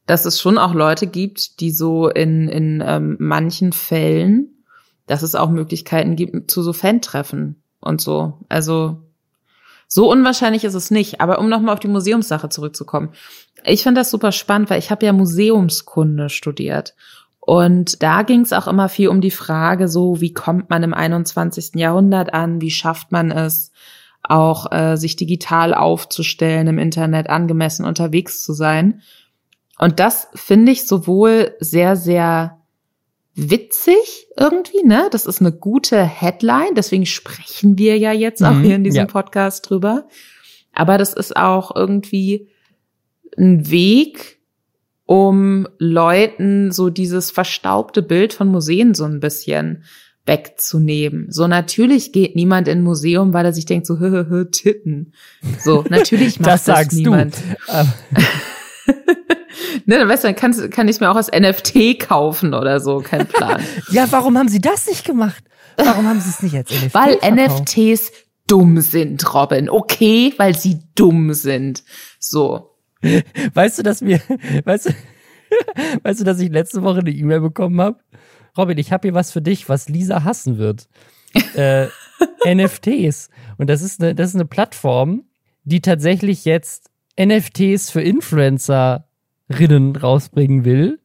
dass 0.05 0.25
es 0.25 0.39
schon 0.39 0.57
auch 0.57 0.73
Leute 0.73 1.07
gibt, 1.07 1.59
die 1.59 1.71
so 1.71 2.09
in, 2.09 2.47
in 2.47 2.83
ähm, 2.85 3.17
manchen 3.19 3.73
Fällen, 3.73 4.49
dass 5.07 5.23
es 5.23 5.33
auch 5.35 5.49
Möglichkeiten 5.49 6.15
gibt 6.15 6.51
zu 6.51 6.61
so 6.61 6.73
Fan-Treffen 6.73 7.61
und 7.79 7.99
so. 8.01 8.39
Also 8.49 9.01
so 9.89 10.09
unwahrscheinlich 10.09 10.63
ist 10.63 10.75
es 10.75 10.91
nicht. 10.91 11.19
Aber 11.19 11.39
um 11.39 11.49
nochmal 11.49 11.73
auf 11.73 11.79
die 11.79 11.87
Museumssache 11.87 12.47
zurückzukommen. 12.47 13.09
Ich 13.65 13.83
finde 13.83 14.01
das 14.01 14.11
super 14.11 14.31
spannend, 14.31 14.69
weil 14.69 14.79
ich 14.79 14.91
habe 14.91 15.05
ja 15.05 15.11
Museumskunde 15.11 16.29
studiert. 16.29 16.95
Und 17.41 18.03
da 18.03 18.21
ging 18.21 18.41
es 18.41 18.53
auch 18.53 18.67
immer 18.67 18.87
viel 18.87 19.09
um 19.09 19.19
die 19.19 19.31
Frage, 19.31 19.87
so 19.87 20.21
wie 20.21 20.33
kommt 20.33 20.69
man 20.69 20.83
im 20.83 20.93
21. 20.93 21.71
Jahrhundert 21.75 22.33
an, 22.33 22.61
wie 22.61 22.69
schafft 22.69 23.11
man 23.11 23.31
es, 23.31 23.71
auch 24.21 24.71
äh, 24.71 24.95
sich 24.95 25.15
digital 25.15 25.73
aufzustellen, 25.73 26.67
im 26.67 26.77
Internet 26.77 27.29
angemessen 27.29 27.85
unterwegs 27.85 28.43
zu 28.43 28.53
sein. 28.53 29.01
Und 29.79 29.99
das 29.99 30.27
finde 30.35 30.71
ich 30.71 30.85
sowohl 30.85 31.55
sehr, 31.59 31.95
sehr 31.95 32.58
witzig 33.39 34.27
irgendwie, 34.37 34.83
ne? 34.83 35.07
Das 35.11 35.25
ist 35.25 35.39
eine 35.41 35.51
gute 35.51 36.03
Headline, 36.03 36.75
deswegen 36.75 37.05
sprechen 37.05 37.77
wir 37.77 37.97
ja 37.97 38.11
jetzt 38.11 38.43
auch 38.43 38.51
Mhm, 38.53 38.63
hier 38.63 38.75
in 38.75 38.83
diesem 38.83 38.99
ja. 38.99 39.05
Podcast 39.05 39.69
drüber. 39.69 40.07
Aber 40.73 40.97
das 40.97 41.13
ist 41.13 41.35
auch 41.35 41.75
irgendwie 41.75 42.49
ein 43.37 43.69
Weg, 43.69 44.39
um 45.05 45.67
Leuten 45.79 46.71
so 46.71 46.89
dieses 46.89 47.31
verstaubte 47.31 48.01
Bild 48.03 48.33
von 48.33 48.47
Museen 48.49 48.93
so 48.93 49.05
ein 49.05 49.19
bisschen 49.19 49.83
wegzunehmen. 50.25 51.31
So 51.31 51.47
natürlich 51.47 52.11
geht 52.11 52.35
niemand 52.35 52.67
in 52.67 52.79
ein 52.79 52.83
Museum, 52.83 53.33
weil 53.33 53.45
er 53.45 53.53
sich 53.53 53.65
denkt 53.65 53.87
so 53.87 53.97
hö, 53.99 54.11
hö, 54.11 54.25
hö, 54.29 54.45
Titten. 54.45 55.13
So 55.59 55.83
natürlich 55.89 56.39
macht 56.39 56.51
Das 56.51 56.63
das, 56.65 56.77
sagst 56.77 56.97
niemand. 56.99 57.35
du. 57.35 57.73
Ne, 59.85 59.97
dann 59.97 60.09
weißt 60.09 60.23
du, 60.23 60.27
dann 60.27 60.35
kannst, 60.35 60.71
kann 60.71 60.87
ich 60.87 60.95
es 60.95 60.99
mir 60.99 61.09
auch 61.09 61.15
als 61.15 61.31
NFT 61.31 61.99
kaufen 61.99 62.53
oder 62.53 62.79
so, 62.79 62.99
kein 62.99 63.27
Plan. 63.27 63.61
ja, 63.91 64.07
warum 64.11 64.37
haben 64.37 64.47
sie 64.47 64.61
das 64.61 64.87
nicht 64.87 65.05
gemacht? 65.05 65.43
Warum 65.77 66.07
haben 66.07 66.19
sie 66.19 66.29
es 66.29 66.41
nicht 66.43 66.55
als 66.55 66.71
NFT 66.71 66.93
weil 66.93 67.17
verkauft? 67.17 67.75
NFTs 67.77 68.11
dumm 68.47 68.81
sind, 68.81 69.33
Robin. 69.33 69.69
Okay, 69.69 70.33
weil 70.37 70.57
sie 70.57 70.79
dumm 70.95 71.33
sind. 71.33 71.83
So. 72.19 72.75
Weißt 73.53 73.79
du, 73.79 73.83
dass 73.83 74.01
wir, 74.01 74.21
weißt 74.65 74.87
du, 74.87 74.89
weißt 76.03 76.19
du, 76.19 76.23
dass 76.23 76.39
ich 76.39 76.49
letzte 76.49 76.83
Woche 76.83 76.99
eine 76.99 77.11
E-Mail 77.11 77.41
bekommen 77.41 77.79
habe? 77.79 77.99
Robin, 78.57 78.77
ich 78.77 78.91
habe 78.91 79.07
hier 79.07 79.13
was 79.13 79.31
für 79.31 79.41
dich, 79.41 79.69
was 79.69 79.87
Lisa 79.87 80.23
hassen 80.23 80.57
wird. 80.57 80.89
äh, 81.55 81.87
NFTs. 82.45 83.29
Und 83.57 83.69
das 83.69 83.81
ist 83.81 84.01
eine, 84.01 84.15
das 84.15 84.29
ist 84.29 84.35
eine 84.35 84.45
Plattform, 84.45 85.25
die 85.63 85.81
tatsächlich 85.81 86.45
jetzt 86.45 86.89
NFTs 87.19 87.91
für 87.91 88.01
Influencerinnen 89.49 89.95
rausbringen 89.95 90.65
will. 90.65 90.99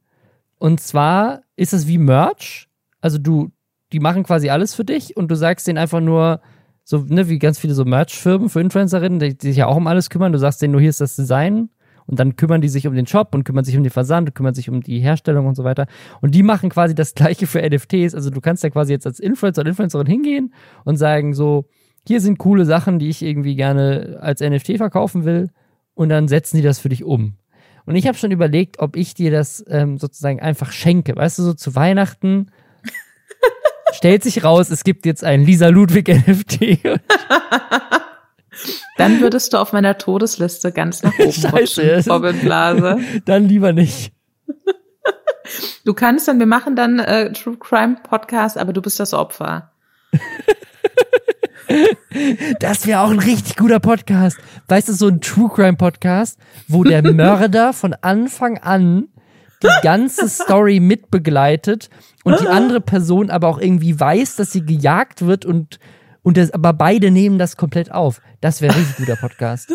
Und 0.59 0.81
zwar 0.81 1.43
ist 1.57 1.73
es 1.73 1.87
wie 1.87 1.99
Merch. 1.99 2.69
Also 3.01 3.19
du, 3.19 3.51
die 3.93 4.01
machen 4.01 4.23
quasi 4.23 4.51
alles 4.51 4.75
für 4.75 4.85
dich 4.85 5.17
und 5.17 5.31
du 5.31 5.35
sagst 5.35 5.67
denen 5.67 5.79
einfach 5.79 6.01
nur, 6.01 6.41
so, 6.85 6.99
ne, 6.99 7.29
wie 7.29 7.39
ganz 7.39 7.59
viele 7.59 7.75
so 7.75 7.85
Merch-Firmen 7.85 8.51
für 8.51 8.61
Influencerinnen, 8.61 9.19
die, 9.19 9.37
die 9.37 9.49
sich 9.49 9.57
ja 9.57 9.67
auch 9.67 9.77
um 9.77 9.87
alles 9.87 10.11
kümmern. 10.11 10.33
Du 10.33 10.39
sagst 10.39 10.61
denen 10.61 10.73
nur, 10.73 10.81
hier 10.81 10.91
ist 10.91 11.01
das 11.01 11.17
Design. 11.17 11.71
Und 12.07 12.21
dann 12.21 12.37
kümmern 12.37 12.61
die 12.61 12.69
sich 12.69 12.87
um 12.87 12.95
den 12.95 13.07
Shop 13.07 13.35
und 13.35 13.45
kümmern 13.45 13.65
sich 13.65 13.79
um 13.79 13.83
den 13.83 13.91
Versand 13.91 14.29
und 14.29 14.35
kümmern 14.35 14.53
sich 14.53 14.69
um 14.69 14.83
die 14.83 14.99
Herstellung 14.99 15.47
und 15.47 15.55
so 15.55 15.65
weiter. 15.65 15.87
Und 16.21 16.35
die 16.35 16.43
machen 16.43 16.69
quasi 16.69 16.95
das 16.95 17.15
gleiche 17.15 17.47
für 17.47 17.63
NFTs. 17.63 18.15
Also 18.15 18.29
du 18.29 18.43
kannst 18.43 18.63
ja 18.63 18.69
quasi 18.69 18.93
jetzt 18.93 19.07
als 19.07 19.21
Influencer 19.21 19.63
oder 19.63 19.71
Influencerin 19.71 20.07
hingehen 20.07 20.53
und 20.85 20.99
sagen 20.99 21.33
so, 21.33 21.65
hier 22.07 22.21
sind 22.21 22.39
coole 22.39 22.67
Sachen, 22.67 22.99
die 22.99 23.09
ich 23.09 23.23
irgendwie 23.23 23.57
gerne 23.57 24.19
als 24.21 24.43
NFT 24.43 24.77
verkaufen 24.77 25.25
will. 25.25 25.49
Und 25.95 26.11
dann 26.11 26.29
setzen 26.29 26.59
die 26.59 26.63
das 26.63 26.79
für 26.79 26.91
dich 26.91 27.05
um. 27.05 27.39
Und 27.87 27.97
ich 27.97 28.07
habe 28.07 28.17
schon 28.17 28.31
überlegt, 28.31 28.79
ob 28.79 28.97
ich 28.97 29.15
dir 29.15 29.31
das 29.31 29.65
ähm, 29.69 29.99
sozusagen 29.99 30.41
einfach 30.41 30.73
schenke. 30.73 31.17
Weißt 31.17 31.39
du, 31.39 31.43
so 31.43 31.55
zu 31.55 31.75
Weihnachten 31.75 32.51
stellt 33.93 34.23
sich 34.23 34.43
raus, 34.45 34.71
es 34.71 34.85
gibt 34.85 35.05
jetzt 35.07 35.25
ein 35.25 35.45
Lisa 35.45 35.69
Ludwig 35.69 36.09
NFT. 36.09 36.79
Dann 38.97 39.21
würdest 39.21 39.53
du 39.53 39.59
auf 39.59 39.73
meiner 39.73 39.99
Todesliste 39.99 40.73
ganz 40.73 41.03
nach 41.03 41.19
oben 41.19 41.33
Scheiße, 41.33 42.09
rutschen, 42.09 42.41
Blase. 42.41 43.01
dann 43.25 43.49
lieber 43.49 43.73
nicht. 43.73 44.13
Du 45.85 45.93
kannst 45.93 46.29
dann, 46.29 46.39
wir 46.39 46.47
machen 46.47 46.77
dann 46.77 47.01
äh, 47.01 47.33
True 47.33 47.57
Crime 47.59 47.97
Podcast, 48.03 48.57
aber 48.57 48.73
du 48.73 48.81
bist 48.81 49.01
das 49.01 49.13
Opfer. 49.13 49.73
Das 52.61 52.87
wäre 52.87 53.01
auch 53.01 53.11
ein 53.11 53.19
richtig 53.19 53.57
guter 53.57 53.81
Podcast. 53.81 54.39
Weißt 54.69 54.89
du, 54.89 54.93
so 54.93 55.09
ein 55.09 55.21
True 55.21 55.51
Crime 55.53 55.77
Podcast, 55.77 56.39
wo 56.69 56.85
der 56.85 57.03
Mörder 57.03 57.73
von 57.73 57.95
Anfang 58.03 58.59
an 58.59 59.09
die 59.63 59.69
ganze 59.83 60.29
Story 60.29 60.81
mitbegleitet 60.81 61.91
und 62.23 62.41
die 62.41 62.49
andere 62.49 62.81
Person 62.81 63.31
aber 63.31 63.49
auch 63.49 63.59
irgendwie 63.59 63.99
weiß, 63.99 64.37
dass 64.37 64.53
sie 64.53 64.65
gejagt 64.65 65.27
wird 65.27 65.45
und, 65.45 65.79
und 66.23 66.37
das, 66.37 66.53
aber 66.53 66.73
beide 66.73 67.11
nehmen 67.11 67.39
das 67.39 67.57
komplett 67.57 67.91
auf. 67.91 68.21
Das 68.41 68.61
wäre 68.61 68.75
ein 68.75 68.79
richtig 68.81 68.97
guter 68.97 69.17
Podcast. 69.17 69.73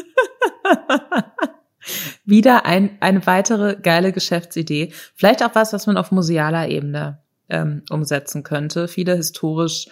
Wieder 2.25 2.65
ein, 2.65 2.97
eine 2.99 3.25
weitere 3.25 3.75
geile 3.81 4.11
Geschäftsidee. 4.11 4.93
Vielleicht 5.15 5.43
auch 5.43 5.55
was, 5.55 5.73
was 5.73 5.87
man 5.87 5.97
auf 5.97 6.11
musealer 6.11 6.67
Ebene 6.67 7.19
ähm, 7.49 7.83
umsetzen 7.89 8.43
könnte. 8.43 8.87
Viele 8.87 9.15
historisch 9.15 9.87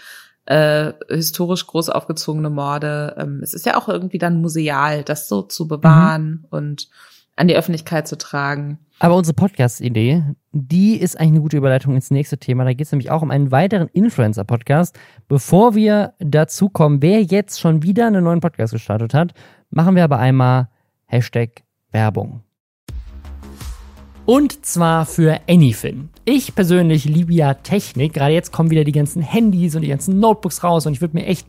äh, 0.48 0.94
historisch 1.10 1.68
groß 1.68 1.90
aufgezogene 1.90 2.50
Morde. 2.50 3.16
Ähm, 3.18 3.42
es 3.44 3.54
ist 3.54 3.66
ja 3.66 3.78
auch 3.78 3.90
irgendwie 3.90 4.18
dann 4.18 4.42
museal, 4.42 5.04
das 5.04 5.28
so 5.28 5.42
zu 5.42 5.68
bewahren 5.68 6.46
und 6.50 6.88
an 7.36 7.48
die 7.48 7.56
Öffentlichkeit 7.56 8.08
zu 8.08 8.18
tragen. 8.18 8.80
Aber 9.00 9.16
unsere 9.16 9.36
Podcast-Idee, 9.36 10.24
die 10.54 10.96
ist 10.96 11.20
eigentlich 11.20 11.34
eine 11.34 11.42
gute 11.42 11.58
Überleitung 11.58 11.96
ins 11.96 12.12
nächste 12.12 12.38
Thema. 12.38 12.64
Da 12.64 12.74
geht 12.74 12.88
es 12.88 12.92
nämlich 12.92 13.12
auch 13.12 13.22
um 13.22 13.30
einen 13.30 13.52
weiteren 13.52 13.90
Influencer-Podcast. 13.90 14.98
Bevor 15.28 15.76
wir 15.76 16.14
dazu 16.20 16.70
kommen, 16.70 17.02
wer 17.02 17.22
jetzt 17.22 17.60
schon 17.60 17.84
wieder 17.84 18.08
einen 18.08 18.24
neuen 18.24 18.40
Podcast 18.40 18.74
gestartet 18.74 19.14
hat, 19.14 19.34
machen 19.70 19.96
wir 19.96 20.04
aber 20.06 20.18
einmal 20.18 20.70
Hashtag 21.06 21.64
Werbung. 21.92 22.47
Und 24.28 24.66
zwar 24.66 25.06
für 25.06 25.40
Anyfin. 25.50 26.10
Ich 26.26 26.54
persönlich 26.54 27.06
liebe 27.06 27.34
ja 27.34 27.54
Technik. 27.54 28.14
Gerade 28.14 28.34
jetzt 28.34 28.52
kommen 28.52 28.70
wieder 28.70 28.84
die 28.84 28.92
ganzen 28.92 29.22
Handys 29.22 29.74
und 29.74 29.84
die 29.84 29.88
ganzen 29.88 30.20
Notebooks 30.20 30.66
raus 30.66 30.86
und 30.86 30.92
ich 30.92 31.00
würde 31.00 31.16
mir 31.16 31.26
echt 31.26 31.48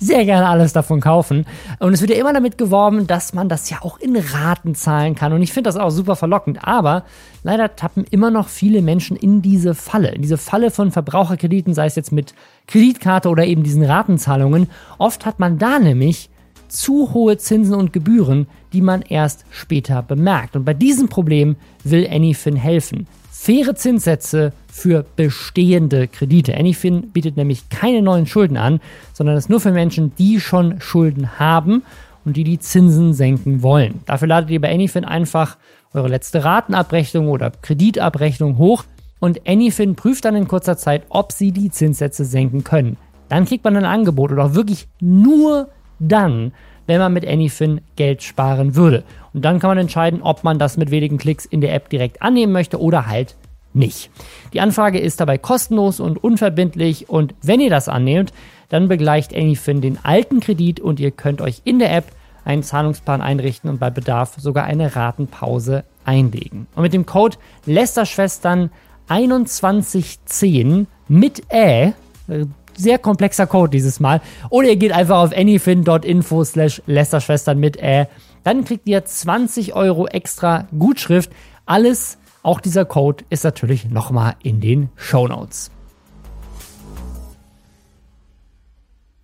sehr 0.00 0.24
gerne 0.24 0.48
alles 0.48 0.72
davon 0.72 1.00
kaufen. 1.00 1.46
Und 1.78 1.92
es 1.92 2.00
wird 2.00 2.10
ja 2.10 2.16
immer 2.16 2.32
damit 2.32 2.58
geworben, 2.58 3.06
dass 3.06 3.32
man 3.32 3.48
das 3.48 3.70
ja 3.70 3.78
auch 3.82 4.00
in 4.00 4.16
Raten 4.16 4.74
zahlen 4.74 5.14
kann. 5.14 5.32
Und 5.32 5.42
ich 5.42 5.52
finde 5.52 5.68
das 5.68 5.76
auch 5.76 5.90
super 5.90 6.16
verlockend. 6.16 6.58
Aber 6.66 7.04
leider 7.44 7.76
tappen 7.76 8.04
immer 8.10 8.32
noch 8.32 8.48
viele 8.48 8.82
Menschen 8.82 9.16
in 9.16 9.40
diese 9.40 9.76
Falle. 9.76 10.08
In 10.08 10.22
diese 10.22 10.36
Falle 10.36 10.72
von 10.72 10.90
Verbraucherkrediten, 10.90 11.74
sei 11.74 11.86
es 11.86 11.94
jetzt 11.94 12.10
mit 12.10 12.34
Kreditkarte 12.66 13.28
oder 13.28 13.44
eben 13.44 13.62
diesen 13.62 13.84
Ratenzahlungen. 13.84 14.68
Oft 14.98 15.26
hat 15.26 15.38
man 15.38 15.58
da 15.58 15.78
nämlich 15.78 16.28
zu 16.70 17.12
hohe 17.12 17.36
Zinsen 17.36 17.74
und 17.74 17.92
Gebühren, 17.92 18.46
die 18.72 18.80
man 18.80 19.02
erst 19.02 19.44
später 19.50 20.02
bemerkt. 20.02 20.56
Und 20.56 20.64
bei 20.64 20.74
diesem 20.74 21.08
Problem 21.08 21.56
will 21.84 22.08
Anyfin 22.10 22.56
helfen. 22.56 23.06
Faire 23.30 23.74
Zinssätze 23.74 24.52
für 24.70 25.04
bestehende 25.16 26.08
Kredite. 26.08 26.56
Anyfin 26.56 27.10
bietet 27.10 27.36
nämlich 27.36 27.68
keine 27.70 28.02
neuen 28.02 28.26
Schulden 28.26 28.56
an, 28.56 28.80
sondern 29.12 29.36
ist 29.36 29.50
nur 29.50 29.60
für 29.60 29.72
Menschen, 29.72 30.14
die 30.16 30.40
schon 30.40 30.80
Schulden 30.80 31.38
haben 31.38 31.82
und 32.24 32.36
die 32.36 32.44
die 32.44 32.58
Zinsen 32.58 33.14
senken 33.14 33.62
wollen. 33.62 34.00
Dafür 34.06 34.28
ladet 34.28 34.50
ihr 34.50 34.60
bei 34.60 34.72
Anyfin 34.72 35.04
einfach 35.04 35.56
eure 35.94 36.08
letzte 36.08 36.44
Ratenabrechnung 36.44 37.28
oder 37.28 37.50
Kreditabrechnung 37.50 38.58
hoch 38.58 38.84
und 39.20 39.46
Anyfin 39.46 39.96
prüft 39.96 40.24
dann 40.24 40.36
in 40.36 40.48
kurzer 40.48 40.76
Zeit, 40.76 41.02
ob 41.08 41.32
sie 41.32 41.52
die 41.52 41.70
Zinssätze 41.70 42.24
senken 42.24 42.64
können. 42.64 42.96
Dann 43.28 43.44
kriegt 43.44 43.64
man 43.64 43.76
ein 43.76 43.84
Angebot 43.84 44.32
oder 44.32 44.46
auch 44.46 44.54
wirklich 44.54 44.88
nur 45.00 45.68
dann, 46.00 46.52
wenn 46.86 46.98
man 46.98 47.12
mit 47.12 47.26
Anyfin 47.26 47.80
Geld 47.94 48.22
sparen 48.22 48.74
würde. 48.74 49.04
Und 49.32 49.44
dann 49.44 49.60
kann 49.60 49.70
man 49.70 49.78
entscheiden, 49.78 50.22
ob 50.22 50.42
man 50.42 50.58
das 50.58 50.76
mit 50.76 50.90
wenigen 50.90 51.18
Klicks 51.18 51.44
in 51.44 51.60
der 51.60 51.74
App 51.74 51.88
direkt 51.88 52.20
annehmen 52.20 52.52
möchte 52.52 52.80
oder 52.80 53.06
halt 53.06 53.36
nicht. 53.72 54.10
Die 54.52 54.60
Anfrage 54.60 54.98
ist 54.98 55.20
dabei 55.20 55.38
kostenlos 55.38 56.00
und 56.00 56.22
unverbindlich 56.22 57.08
und 57.08 57.34
wenn 57.42 57.60
ihr 57.60 57.70
das 57.70 57.88
annehmt, 57.88 58.32
dann 58.68 58.88
begleicht 58.88 59.34
Anyfin 59.34 59.80
den 59.80 59.98
alten 60.04 60.40
Kredit 60.40 60.80
und 60.80 60.98
ihr 60.98 61.12
könnt 61.12 61.40
euch 61.40 61.62
in 61.64 61.78
der 61.78 61.94
App 61.94 62.06
einen 62.44 62.62
Zahlungsplan 62.62 63.20
einrichten 63.20 63.70
und 63.70 63.78
bei 63.78 63.90
Bedarf 63.90 64.34
sogar 64.38 64.64
eine 64.64 64.96
Ratenpause 64.96 65.84
einlegen. 66.04 66.66
Und 66.74 66.82
mit 66.82 66.92
dem 66.92 67.06
Code 67.06 67.36
Lästerschwestern 67.66 68.70
2110 69.08 70.86
mit 71.08 71.42
Ä, 71.52 71.92
äh, 72.28 72.46
sehr 72.80 72.98
komplexer 72.98 73.46
Code 73.46 73.70
dieses 73.70 74.00
Mal, 74.00 74.20
oder 74.48 74.68
ihr 74.68 74.76
geht 74.76 74.92
einfach 74.92 75.18
auf 75.18 75.36
anyfin.info 75.36 76.44
slash 76.44 76.82
Lästerschwestern 76.86 77.58
mit 77.58 77.76
Ä, 77.82 78.06
dann 78.42 78.64
kriegt 78.64 78.88
ihr 78.88 79.04
20 79.04 79.74
Euro 79.74 80.06
extra 80.06 80.66
Gutschrift. 80.78 81.30
Alles 81.66 82.18
auch 82.42 82.60
dieser 82.60 82.84
Code 82.84 83.24
ist 83.30 83.44
natürlich 83.44 83.90
nochmal 83.90 84.34
in 84.42 84.60
den 84.60 84.88
Show 84.96 85.28
Notes. 85.28 85.70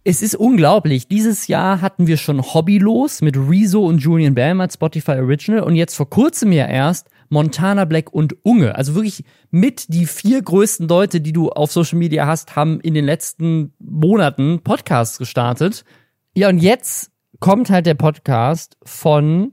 Es 0.04 0.22
ist 0.22 0.36
unglaublich. 0.36 1.08
Dieses 1.08 1.48
Jahr 1.48 1.80
hatten 1.80 2.06
wir 2.06 2.16
schon 2.16 2.40
Hobbylos 2.40 3.22
mit 3.22 3.36
Rezo 3.36 3.84
und 3.84 3.98
Julian 3.98 4.36
Bam 4.36 4.60
als 4.60 4.74
Spotify 4.74 5.12
Original 5.12 5.62
und 5.62 5.74
jetzt 5.74 5.96
vor 5.96 6.08
kurzem 6.08 6.52
ja 6.52 6.66
erst 6.66 7.08
Montana 7.28 7.84
Black 7.84 8.12
und 8.12 8.36
Unge. 8.44 8.74
Also 8.74 8.94
wirklich 8.94 9.24
mit 9.50 9.92
die 9.92 10.06
vier 10.06 10.42
größten 10.42 10.88
Leute, 10.88 11.20
die 11.20 11.32
du 11.32 11.50
auf 11.50 11.72
Social 11.72 11.98
Media 11.98 12.26
hast, 12.26 12.56
haben 12.56 12.80
in 12.80 12.94
den 12.94 13.04
letzten 13.04 13.74
Monaten 13.78 14.60
Podcasts 14.62 15.18
gestartet. 15.18 15.84
Ja, 16.34 16.48
und 16.48 16.58
jetzt 16.58 17.10
kommt 17.40 17.70
halt 17.70 17.86
der 17.86 17.94
Podcast 17.94 18.76
von 18.82 19.52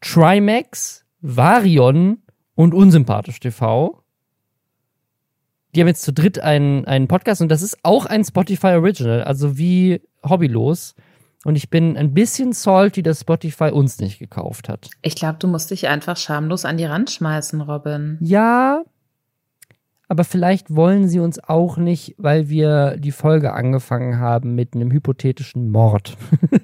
Trimax, 0.00 1.04
Varion 1.20 2.22
und 2.54 2.74
Unsympathisch 2.74 3.40
TV. 3.40 4.02
Die 5.74 5.80
haben 5.80 5.88
jetzt 5.88 6.02
zu 6.02 6.12
dritt 6.12 6.38
einen, 6.38 6.84
einen 6.86 7.08
Podcast 7.08 7.42
und 7.42 7.48
das 7.48 7.62
ist 7.62 7.78
auch 7.82 8.06
ein 8.06 8.24
Spotify 8.24 8.68
Original, 8.68 9.24
also 9.24 9.58
wie 9.58 10.00
Hobbylos. 10.26 10.94
Und 11.46 11.54
ich 11.54 11.70
bin 11.70 11.96
ein 11.96 12.12
bisschen 12.12 12.52
salty, 12.52 13.04
dass 13.04 13.20
Spotify 13.20 13.70
uns 13.70 14.00
nicht 14.00 14.18
gekauft 14.18 14.68
hat. 14.68 14.90
Ich 15.02 15.14
glaube, 15.14 15.36
du 15.38 15.46
musst 15.46 15.70
dich 15.70 15.86
einfach 15.86 16.16
schamlos 16.16 16.64
an 16.64 16.76
die 16.76 16.86
Rand 16.86 17.08
schmeißen, 17.08 17.60
Robin. 17.60 18.18
Ja, 18.20 18.82
aber 20.08 20.24
vielleicht 20.24 20.74
wollen 20.74 21.06
sie 21.06 21.20
uns 21.20 21.38
auch 21.38 21.76
nicht, 21.76 22.16
weil 22.18 22.48
wir 22.48 22.96
die 22.96 23.12
Folge 23.12 23.52
angefangen 23.52 24.18
haben 24.18 24.56
mit 24.56 24.74
einem 24.74 24.90
hypothetischen 24.90 25.70
Mord. 25.70 26.16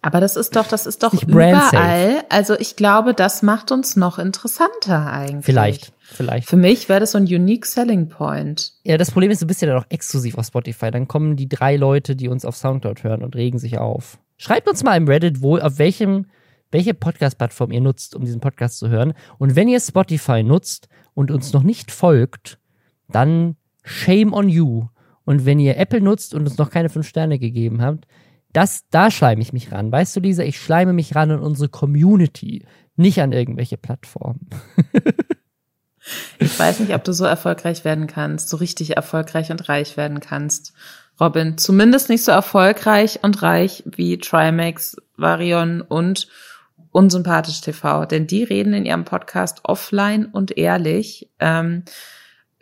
Aber 0.00 0.20
das 0.20 0.36
ist 0.36 0.54
doch, 0.54 0.68
das 0.68 0.86
ist 0.86 1.02
doch 1.02 1.12
überall. 1.12 2.22
Also 2.28 2.54
ich 2.56 2.76
glaube, 2.76 3.14
das 3.14 3.42
macht 3.42 3.72
uns 3.72 3.96
noch 3.96 4.20
interessanter 4.20 5.12
eigentlich. 5.12 5.44
Vielleicht, 5.44 5.92
vielleicht. 6.08 6.48
Für 6.48 6.56
mich 6.56 6.88
wäre 6.88 7.00
das 7.00 7.12
so 7.12 7.18
ein 7.18 7.24
unique 7.24 7.66
selling 7.66 8.08
point. 8.08 8.72
Ja, 8.84 8.96
das 8.96 9.10
Problem 9.10 9.30
ist, 9.30 9.42
du 9.42 9.46
bist 9.46 9.62
ja 9.62 9.68
dann 9.68 9.78
auch 9.78 9.86
exklusiv 9.88 10.36
auf 10.38 10.46
Spotify. 10.46 10.90
Dann 10.90 11.08
kommen 11.08 11.36
die 11.36 11.48
drei 11.48 11.76
Leute, 11.76 12.16
die 12.16 12.28
uns 12.28 12.44
auf 12.44 12.56
Soundcloud 12.56 13.04
hören 13.04 13.22
und 13.22 13.36
regen 13.36 13.58
sich 13.58 13.78
auf. 13.78 14.18
Schreibt 14.36 14.68
uns 14.68 14.82
mal 14.84 14.96
im 14.96 15.06
Reddit, 15.06 15.42
wo, 15.42 15.58
auf 15.58 15.78
welchem, 15.78 16.26
welche 16.70 16.94
Podcast-Plattform 16.94 17.72
ihr 17.72 17.80
nutzt, 17.80 18.14
um 18.14 18.24
diesen 18.24 18.40
Podcast 18.40 18.78
zu 18.78 18.88
hören. 18.88 19.14
Und 19.38 19.56
wenn 19.56 19.68
ihr 19.68 19.80
Spotify 19.80 20.42
nutzt 20.42 20.88
und 21.14 21.30
uns 21.30 21.52
noch 21.52 21.62
nicht 21.62 21.90
folgt, 21.90 22.58
dann 23.08 23.56
shame 23.82 24.32
on 24.32 24.48
you. 24.48 24.86
Und 25.24 25.44
wenn 25.44 25.58
ihr 25.58 25.76
Apple 25.76 26.00
nutzt 26.00 26.34
und 26.34 26.42
uns 26.42 26.58
noch 26.58 26.70
keine 26.70 26.88
fünf 26.88 27.06
Sterne 27.06 27.38
gegeben 27.38 27.82
habt, 27.82 28.06
das, 28.52 28.88
da 28.90 29.10
schleime 29.10 29.42
ich 29.42 29.52
mich 29.52 29.72
ran. 29.72 29.92
Weißt 29.92 30.16
du, 30.16 30.20
Lisa, 30.20 30.42
ich 30.42 30.58
schleime 30.58 30.92
mich 30.92 31.14
ran 31.14 31.30
an 31.30 31.40
unsere 31.40 31.68
Community, 31.68 32.64
nicht 32.96 33.20
an 33.20 33.32
irgendwelche 33.32 33.76
Plattformen. 33.76 34.48
ich 36.38 36.58
weiß 36.58 36.80
nicht, 36.80 36.94
ob 36.94 37.04
du 37.04 37.12
so 37.12 37.24
erfolgreich 37.24 37.84
werden 37.84 38.06
kannst, 38.06 38.48
so 38.48 38.56
richtig 38.56 38.96
erfolgreich 38.96 39.50
und 39.50 39.68
reich 39.68 39.96
werden 39.96 40.20
kannst. 40.20 40.72
Robin, 41.20 41.58
zumindest 41.58 42.08
nicht 42.08 42.24
so 42.24 42.32
erfolgreich 42.32 43.20
und 43.22 43.42
reich 43.42 43.82
wie 43.86 44.18
Trimax, 44.18 44.96
Varion 45.16 45.80
und 45.80 46.28
Unsympathisch 46.90 47.60
TV, 47.60 48.06
denn 48.06 48.26
die 48.26 48.44
reden 48.44 48.72
in 48.72 48.86
ihrem 48.86 49.04
Podcast 49.04 49.60
offline 49.64 50.26
und 50.26 50.56
ehrlich. 50.56 51.28
Ähm, 51.38 51.84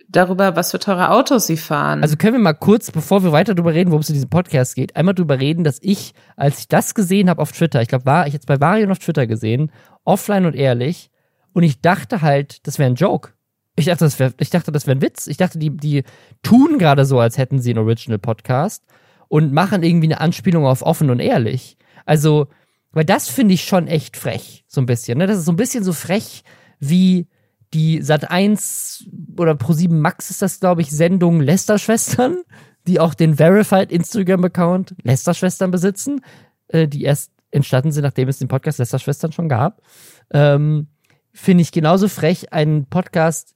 darüber, 0.08 0.56
was 0.56 0.70
für 0.70 0.78
teure 0.78 1.10
Autos 1.10 1.46
sie 1.46 1.56
fahren. 1.56 2.02
Also 2.02 2.16
können 2.16 2.34
wir 2.34 2.40
mal 2.40 2.54
kurz, 2.54 2.90
bevor 2.90 3.22
wir 3.22 3.32
weiter 3.32 3.54
darüber 3.54 3.74
reden, 3.74 3.90
worum 3.90 4.02
es 4.02 4.08
in 4.08 4.14
diesem 4.14 4.30
Podcast 4.30 4.74
geht, 4.74 4.96
einmal 4.96 5.14
darüber 5.14 5.38
reden, 5.38 5.64
dass 5.64 5.78
ich, 5.82 6.14
als 6.36 6.60
ich 6.60 6.68
das 6.68 6.94
gesehen 6.94 7.28
habe 7.28 7.42
auf 7.42 7.52
Twitter, 7.52 7.82
ich 7.82 7.88
glaube, 7.88 8.06
war 8.06 8.26
ich 8.26 8.32
jetzt 8.32 8.46
bei 8.46 8.60
Varion 8.60 8.90
auf 8.90 8.98
Twitter 8.98 9.26
gesehen, 9.26 9.70
offline 10.04 10.46
und 10.46 10.54
ehrlich, 10.54 11.10
und 11.52 11.62
ich 11.62 11.80
dachte 11.80 12.22
halt, 12.22 12.66
das 12.66 12.78
wäre 12.78 12.90
ein 12.90 12.96
Joke. 12.96 13.30
Ich 13.76 13.86
dachte, 13.86 14.04
das 14.04 14.18
wäre, 14.18 14.34
ich 14.40 14.50
dachte, 14.50 14.72
das 14.72 14.86
wäre 14.86 14.96
ein 14.96 15.02
Witz. 15.02 15.26
Ich 15.26 15.36
dachte, 15.36 15.58
die, 15.58 15.70
die 15.76 16.02
tun 16.42 16.78
gerade 16.78 17.04
so, 17.04 17.20
als 17.20 17.36
hätten 17.36 17.60
sie 17.60 17.70
einen 17.70 17.80
Original 17.80 18.18
Podcast 18.18 18.84
und 19.28 19.52
machen 19.52 19.82
irgendwie 19.82 20.06
eine 20.06 20.20
Anspielung 20.20 20.64
auf 20.64 20.82
offen 20.82 21.10
und 21.10 21.20
ehrlich. 21.20 21.76
Also, 22.06 22.46
weil 22.92 23.04
das 23.04 23.28
finde 23.28 23.54
ich 23.54 23.64
schon 23.64 23.86
echt 23.86 24.16
frech, 24.16 24.64
so 24.66 24.80
ein 24.80 24.86
bisschen. 24.86 25.18
Ne? 25.18 25.26
Das 25.26 25.38
ist 25.38 25.44
so 25.44 25.52
ein 25.52 25.56
bisschen 25.56 25.84
so 25.84 25.92
frech 25.92 26.42
wie 26.80 27.28
die 27.74 28.00
Sat 28.00 28.30
1 28.30 29.08
oder 29.36 29.52
Pro7 29.52 29.92
Max 29.92 30.30
ist 30.30 30.40
das, 30.40 30.60
glaube 30.60 30.80
ich, 30.80 30.90
Sendung 30.90 31.40
Lester-Schwestern, 31.40 32.42
die 32.86 33.00
auch 33.00 33.12
den 33.12 33.34
Verified 33.34 33.92
Instagram-Account 33.92 34.94
Lester-Schwestern 35.02 35.70
besitzen, 35.70 36.20
äh, 36.68 36.88
die 36.88 37.02
erst 37.02 37.32
entstanden 37.50 37.92
sind, 37.92 38.04
nachdem 38.04 38.28
es 38.28 38.38
den 38.38 38.48
Podcast 38.48 38.78
Lester-Schwestern 38.78 39.32
schon 39.32 39.48
gab. 39.48 39.82
Ähm, 40.30 40.88
Finde 41.32 41.62
ich 41.62 41.72
genauso 41.72 42.08
frech, 42.08 42.52
einen 42.52 42.86
Podcast 42.86 43.55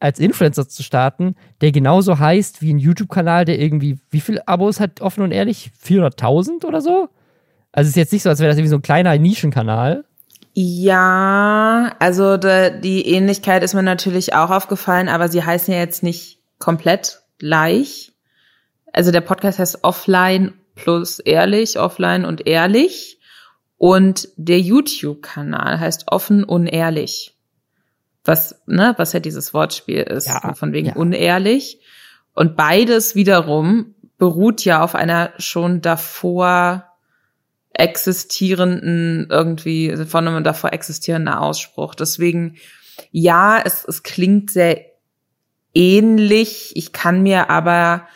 als 0.00 0.18
Influencer 0.18 0.66
zu 0.68 0.82
starten, 0.82 1.36
der 1.60 1.72
genauso 1.72 2.18
heißt 2.18 2.62
wie 2.62 2.72
ein 2.72 2.78
YouTube-Kanal, 2.78 3.44
der 3.44 3.58
irgendwie, 3.58 3.98
wie 4.10 4.20
viele 4.20 4.48
Abos 4.48 4.80
hat 4.80 5.00
offen 5.02 5.22
und 5.22 5.30
ehrlich? 5.30 5.70
400.000 5.84 6.64
oder 6.64 6.80
so? 6.80 7.08
Also 7.70 7.86
es 7.86 7.90
ist 7.90 7.96
jetzt 7.96 8.12
nicht 8.12 8.22
so, 8.22 8.30
als 8.30 8.40
wäre 8.40 8.48
das 8.48 8.56
irgendwie 8.56 8.70
so 8.70 8.76
ein 8.76 8.82
kleiner 8.82 9.16
Nischenkanal. 9.16 10.04
Ja, 10.54 11.94
also 12.00 12.36
de, 12.36 12.80
die 12.80 13.06
Ähnlichkeit 13.06 13.62
ist 13.62 13.74
mir 13.74 13.82
natürlich 13.82 14.34
auch 14.34 14.50
aufgefallen, 14.50 15.08
aber 15.08 15.28
sie 15.28 15.44
heißen 15.44 15.72
ja 15.72 15.78
jetzt 15.78 16.02
nicht 16.02 16.40
komplett 16.58 17.20
gleich. 17.38 18.12
Also 18.92 19.12
der 19.12 19.20
Podcast 19.20 19.58
heißt 19.58 19.84
Offline 19.84 20.54
plus 20.74 21.20
ehrlich, 21.20 21.78
offline 21.78 22.24
und 22.24 22.46
ehrlich. 22.46 23.20
Und 23.76 24.28
der 24.36 24.60
YouTube-Kanal 24.60 25.78
heißt 25.78 26.04
offen 26.08 26.42
unehrlich. 26.42 27.36
Was, 28.30 28.62
ne, 28.66 28.94
was 28.96 29.12
ja 29.12 29.18
dieses 29.18 29.52
Wortspiel 29.52 30.02
ist, 30.02 30.28
ja, 30.28 30.54
von 30.54 30.72
wegen 30.72 30.90
ja. 30.90 30.94
unehrlich. 30.94 31.80
Und 32.32 32.56
beides 32.56 33.16
wiederum 33.16 33.96
beruht 34.18 34.64
ja 34.64 34.84
auf 34.84 34.94
einer 34.94 35.32
schon 35.38 35.80
davor 35.80 36.86
existierenden 37.72 39.26
irgendwie, 39.28 39.96
von 40.06 40.28
einem 40.28 40.44
davor 40.44 40.72
existierenden 40.72 41.34
Ausspruch. 41.34 41.96
Deswegen, 41.96 42.54
ja, 43.10 43.60
es, 43.64 43.84
es 43.84 44.04
klingt 44.04 44.52
sehr 44.52 44.84
ähnlich. 45.74 46.70
Ich 46.76 46.92
kann 46.92 47.24
mir 47.24 47.50
aber, 47.50 48.06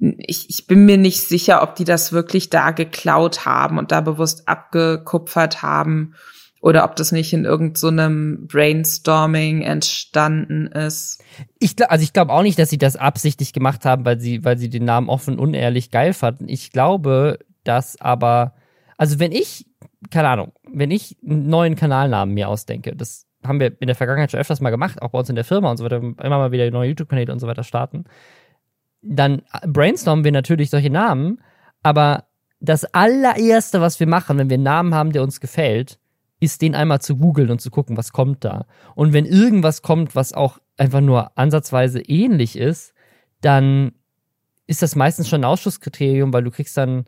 ich, 0.00 0.50
ich 0.50 0.66
bin 0.66 0.86
mir 0.86 0.98
nicht 0.98 1.20
sicher, 1.20 1.62
ob 1.62 1.76
die 1.76 1.84
das 1.84 2.12
wirklich 2.12 2.50
da 2.50 2.72
geklaut 2.72 3.46
haben 3.46 3.78
und 3.78 3.92
da 3.92 4.00
bewusst 4.00 4.48
abgekupfert 4.48 5.62
haben 5.62 6.16
oder 6.62 6.84
ob 6.84 6.94
das 6.94 7.10
nicht 7.10 7.32
in 7.32 7.44
irgendeinem 7.44 8.38
so 8.42 8.46
Brainstorming 8.46 9.62
entstanden 9.62 10.68
ist. 10.68 11.22
Ich 11.58 11.74
glaube, 11.74 11.90
also 11.90 12.04
ich 12.04 12.12
glaube 12.12 12.32
auch 12.32 12.42
nicht, 12.42 12.56
dass 12.56 12.70
sie 12.70 12.78
das 12.78 12.94
absichtlich 12.94 13.52
gemacht 13.52 13.84
haben, 13.84 14.04
weil 14.04 14.20
sie, 14.20 14.44
weil 14.44 14.56
sie 14.58 14.70
den 14.70 14.84
Namen 14.84 15.08
offen 15.08 15.40
unehrlich 15.40 15.90
geil 15.90 16.14
fanden. 16.14 16.48
Ich 16.48 16.70
glaube, 16.70 17.40
dass 17.64 18.00
aber, 18.00 18.54
also 18.96 19.18
wenn 19.18 19.32
ich, 19.32 19.66
keine 20.10 20.28
Ahnung, 20.28 20.52
wenn 20.72 20.92
ich 20.92 21.16
einen 21.26 21.48
neuen 21.48 21.74
Kanalnamen 21.74 22.32
mir 22.32 22.48
ausdenke, 22.48 22.94
das 22.94 23.26
haben 23.44 23.58
wir 23.58 23.74
in 23.80 23.88
der 23.88 23.96
Vergangenheit 23.96 24.30
schon 24.30 24.38
öfters 24.38 24.60
mal 24.60 24.70
gemacht, 24.70 25.02
auch 25.02 25.10
bei 25.10 25.18
uns 25.18 25.28
in 25.28 25.34
der 25.34 25.44
Firma 25.44 25.68
und 25.68 25.78
so 25.78 25.84
weiter, 25.84 25.96
immer 25.96 26.38
mal 26.38 26.52
wieder 26.52 26.70
neue 26.70 26.90
YouTube-Kanäle 26.90 27.32
und 27.32 27.40
so 27.40 27.48
weiter 27.48 27.64
starten, 27.64 28.04
dann 29.02 29.42
brainstormen 29.66 30.24
wir 30.24 30.30
natürlich 30.30 30.70
solche 30.70 30.90
Namen, 30.90 31.42
aber 31.82 32.26
das 32.60 32.84
allererste, 32.84 33.80
was 33.80 33.98
wir 33.98 34.06
machen, 34.06 34.38
wenn 34.38 34.48
wir 34.48 34.54
einen 34.54 34.62
Namen 34.62 34.94
haben, 34.94 35.10
der 35.10 35.24
uns 35.24 35.40
gefällt, 35.40 35.98
ist 36.42 36.60
den 36.60 36.74
einmal 36.74 37.00
zu 37.00 37.16
googeln 37.16 37.50
und 37.52 37.60
zu 37.60 37.70
gucken, 37.70 37.96
was 37.96 38.10
kommt 38.12 38.44
da. 38.44 38.66
Und 38.96 39.12
wenn 39.12 39.26
irgendwas 39.26 39.80
kommt, 39.80 40.16
was 40.16 40.32
auch 40.32 40.58
einfach 40.76 41.00
nur 41.00 41.38
ansatzweise 41.38 42.00
ähnlich 42.00 42.58
ist, 42.58 42.94
dann 43.42 43.92
ist 44.66 44.82
das 44.82 44.96
meistens 44.96 45.28
schon 45.28 45.42
ein 45.42 45.44
Ausschusskriterium, 45.44 46.32
weil 46.32 46.42
du 46.42 46.50
kriegst 46.50 46.76
dann, 46.76 47.04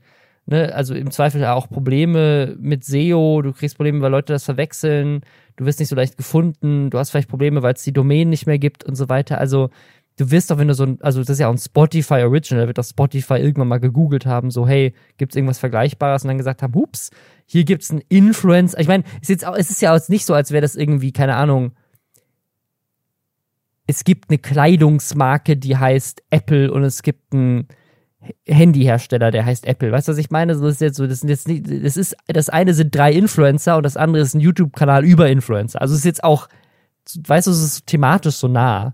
ne, 0.47 0.73
also 0.73 0.95
im 0.95 1.11
Zweifel 1.11 1.45
auch 1.47 1.69
Probleme 1.69 2.55
mit 2.61 2.85
SEO, 2.85 3.43
du 3.43 3.53
kriegst 3.53 3.75
Probleme, 3.75 4.01
weil 4.03 4.13
Leute 4.13 4.33
das 4.33 4.45
verwechseln, 4.45 5.23
du 5.57 5.67
wirst 5.67 5.81
nicht 5.81 5.89
so 5.89 5.97
leicht 5.97 6.17
gefunden, 6.17 6.91
du 6.91 6.99
hast 6.99 7.11
vielleicht 7.11 7.29
Probleme, 7.29 7.61
weil 7.63 7.75
es 7.75 7.83
die 7.83 7.93
Domain 7.93 8.29
nicht 8.29 8.47
mehr 8.47 8.61
gibt 8.61 8.85
und 8.85 8.95
so 8.95 9.09
weiter. 9.09 9.39
Also 9.39 9.71
du 10.17 10.31
wirst 10.31 10.51
doch, 10.51 10.59
wenn 10.59 10.69
du 10.69 10.75
so 10.75 10.85
ein, 10.85 10.99
also 11.01 11.21
das 11.21 11.31
ist 11.31 11.39
ja 11.41 11.49
auch 11.49 11.53
ein 11.53 11.59
Spotify 11.59 12.23
Original, 12.23 12.67
wird 12.67 12.79
doch 12.79 12.85
Spotify 12.85 13.35
irgendwann 13.35 13.69
mal 13.69 13.81
gegoogelt 13.81 14.27
haben, 14.27 14.51
so, 14.51 14.67
hey, 14.67 14.95
gibt's 15.17 15.37
irgendwas 15.37 15.59
Vergleichbares? 15.59 16.23
Und 16.23 16.29
dann 16.29 16.39
gesagt 16.39 16.63
haben, 16.63 16.75
hups, 16.75 17.11
hier 17.47 17.65
gibt's 17.65 17.91
einen 17.91 18.03
Influencer. 18.09 18.79
Ich 18.81 18.89
meine, 18.89 19.05
es, 19.23 19.31
ist 19.31 19.45
es 19.45 19.71
ist 19.71 19.83
ja 19.83 19.95
jetzt 19.95 20.11
nicht 20.11 20.25
so, 20.25 20.35
als 20.35 20.51
wäre 20.51 20.63
das 20.63 20.77
irgendwie, 20.77 21.13
keine 21.13 21.37
Ahnung, 21.37 21.73
es 23.87 24.05
gibt 24.05 24.31
eine 24.31 24.39
Kleidungsmarke, 24.39 25.57
die 25.57 25.77
heißt 25.77 26.23
Apple 26.31 26.73
und 26.73 26.85
es 26.85 27.03
gibt 27.03 27.35
einen 27.35 27.69
Handyhersteller, 28.47 29.31
der 29.31 29.45
heißt 29.45 29.67
Apple. 29.67 29.93
Weißt 29.93 30.09
du, 30.09 30.13
was 30.13 30.19
ich 30.19 30.31
meine? 30.31 30.55
das 30.55 30.63
ist 30.63 30.81
jetzt 30.81 30.97
so, 30.97 31.07
das 31.07 31.21
sind 31.21 31.29
jetzt 31.29 31.49
nicht, 31.49 31.67
das 31.69 31.97
ist, 31.99 32.17
das 32.27 32.49
eine 32.49 32.73
sind 32.73 32.95
drei 32.95 33.13
Influencer 33.13 33.77
und 33.77 33.83
das 33.83 33.99
andere 33.99 34.23
ist 34.23 34.35
ein 34.35 34.41
YouTube-Kanal 34.41 35.05
über 35.05 35.29
Influencer. 35.29 35.83
Also 35.83 35.93
es 35.93 35.99
ist 35.99 36.07
jetzt 36.07 36.25
auch 36.25 36.49
weißt 37.27 37.47
du, 37.47 37.51
es 37.51 37.63
ist 37.63 37.87
thematisch 37.87 38.37
so 38.37 38.49
nah. 38.49 38.93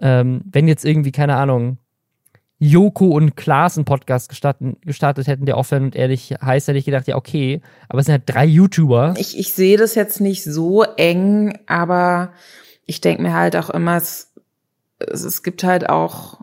Ähm, 0.00 0.42
wenn 0.50 0.68
jetzt 0.68 0.84
irgendwie, 0.84 1.12
keine 1.12 1.36
Ahnung, 1.36 1.78
Joko 2.60 3.06
und 3.06 3.36
Klaas 3.36 3.76
einen 3.76 3.84
Podcast 3.84 4.28
gestartet, 4.28 4.76
gestartet 4.82 5.28
hätten, 5.28 5.46
der 5.46 5.56
offen 5.56 5.84
und 5.84 5.96
ehrlich 5.96 6.34
heißt, 6.42 6.68
hätte 6.68 6.78
ich 6.78 6.84
gedacht, 6.84 7.06
ja, 7.06 7.16
okay, 7.16 7.60
aber 7.88 8.00
es 8.00 8.06
sind 8.06 8.14
halt 8.14 8.24
drei 8.26 8.44
YouTuber. 8.44 9.14
Ich, 9.16 9.38
ich 9.38 9.52
sehe 9.52 9.76
das 9.76 9.94
jetzt 9.94 10.20
nicht 10.20 10.42
so 10.42 10.82
eng, 10.82 11.56
aber 11.66 12.32
ich 12.84 13.00
denke 13.00 13.22
mir 13.22 13.32
halt 13.32 13.54
auch 13.54 13.70
immer, 13.70 13.96
es, 13.96 14.32
es 14.98 15.42
gibt 15.42 15.62
halt 15.62 15.88
auch 15.88 16.40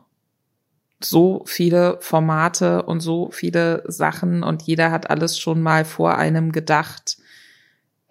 so 1.04 1.44
viele 1.46 1.98
Formate 2.00 2.84
und 2.84 3.02
so 3.02 3.30
viele 3.32 3.84
Sachen 3.88 4.44
und 4.44 4.62
jeder 4.64 4.92
hat 4.92 5.10
alles 5.10 5.38
schon 5.38 5.62
mal 5.62 5.84
vor 5.84 6.18
einem 6.18 6.54
gedacht 6.54 7.18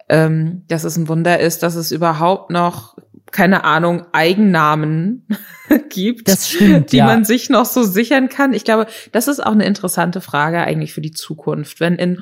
ähm, 0.09 0.63
dass 0.67 0.83
es 0.83 0.97
ein 0.97 1.07
Wunder 1.07 1.39
ist, 1.39 1.63
dass 1.63 1.75
es 1.75 1.91
überhaupt 1.91 2.51
noch 2.51 2.95
keine 3.31 3.63
Ahnung, 3.65 4.05
Eigennamen 4.13 5.27
gibt, 5.89 6.29
stimmt, 6.29 6.91
die 6.91 6.97
ja. 6.97 7.05
man 7.05 7.25
sich 7.25 7.49
noch 7.49 7.65
so 7.65 7.83
sichern 7.83 8.29
kann. 8.29 8.53
Ich 8.53 8.63
glaube, 8.63 8.87
das 9.11 9.27
ist 9.27 9.45
auch 9.45 9.51
eine 9.51 9.65
interessante 9.65 10.21
Frage 10.21 10.61
eigentlich 10.61 10.93
für 10.93 11.01
die 11.01 11.11
Zukunft. 11.11 11.81
Wenn 11.81 11.95
in 11.95 12.21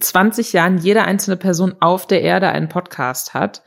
20 0.00 0.52
Jahren 0.52 0.78
jede 0.78 1.04
einzelne 1.04 1.36
Person 1.36 1.76
auf 1.80 2.06
der 2.06 2.22
Erde 2.22 2.48
einen 2.48 2.68
Podcast 2.68 3.34
hat, 3.34 3.62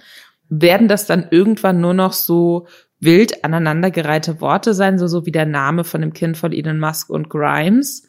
werden 0.49 0.87
das 0.87 1.05
dann 1.05 1.27
irgendwann 1.31 1.79
nur 1.79 1.93
noch 1.93 2.13
so 2.13 2.67
wild 2.99 3.43
aneinandergereihte 3.45 4.41
Worte 4.41 4.73
sein, 4.73 4.99
so, 4.99 5.07
so 5.07 5.25
wie 5.25 5.31
der 5.31 5.45
Name 5.45 5.83
von 5.83 6.01
dem 6.01 6.13
Kind 6.13 6.37
von 6.37 6.51
Elon 6.51 6.79
Musk 6.79 7.09
und 7.09 7.29
Grimes? 7.29 8.03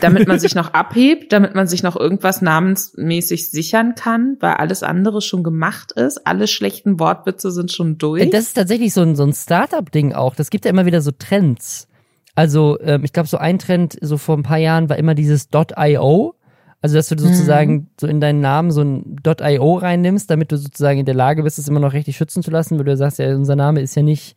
Damit 0.00 0.28
man 0.28 0.38
sich 0.38 0.54
noch 0.54 0.72
abhebt, 0.72 1.32
damit 1.32 1.54
man 1.54 1.66
sich 1.66 1.82
noch 1.82 1.96
irgendwas 1.96 2.42
namensmäßig 2.42 3.50
sichern 3.50 3.94
kann, 3.94 4.36
weil 4.40 4.54
alles 4.54 4.82
andere 4.82 5.20
schon 5.20 5.42
gemacht 5.42 5.92
ist. 5.92 6.26
Alle 6.26 6.46
schlechten 6.46 7.00
Wortwitze 7.00 7.50
sind 7.50 7.72
schon 7.72 7.98
durch. 7.98 8.28
Das 8.30 8.44
ist 8.44 8.54
tatsächlich 8.54 8.92
so 8.92 9.02
ein, 9.02 9.16
so 9.16 9.24
ein 9.24 9.32
Startup-Ding 9.32 10.12
auch. 10.12 10.34
Das 10.34 10.50
gibt 10.50 10.64
ja 10.64 10.70
immer 10.70 10.86
wieder 10.86 11.00
so 11.00 11.10
Trends. 11.10 11.88
Also, 12.34 12.78
ähm, 12.80 13.04
ich 13.04 13.12
glaube, 13.12 13.28
so 13.28 13.36
ein 13.36 13.58
Trend 13.58 13.96
so 14.00 14.16
vor 14.16 14.36
ein 14.36 14.42
paar 14.42 14.58
Jahren 14.58 14.88
war 14.88 14.96
immer 14.96 15.14
dieses 15.14 15.48
.io. 15.52 16.34
Also, 16.80 16.96
dass 16.96 17.08
du 17.08 17.18
sozusagen 17.18 17.72
mhm. 17.72 17.86
so 17.98 18.06
in 18.06 18.20
deinen 18.20 18.40
Namen 18.40 18.70
so 18.70 18.82
ein 18.82 19.16
.io 19.24 19.74
reinnimmst, 19.76 20.30
damit 20.30 20.52
du 20.52 20.58
sozusagen 20.58 21.00
in 21.00 21.06
der 21.06 21.14
Lage 21.14 21.42
bist, 21.42 21.58
es 21.58 21.68
immer 21.68 21.80
noch 21.80 21.92
richtig 21.92 22.16
schützen 22.16 22.42
zu 22.42 22.50
lassen, 22.50 22.76
weil 22.78 22.84
du 22.84 22.96
sagst, 22.96 23.18
ja, 23.18 23.34
unser 23.34 23.56
Name 23.56 23.80
ist 23.80 23.94
ja 23.94 24.02
nicht 24.02 24.36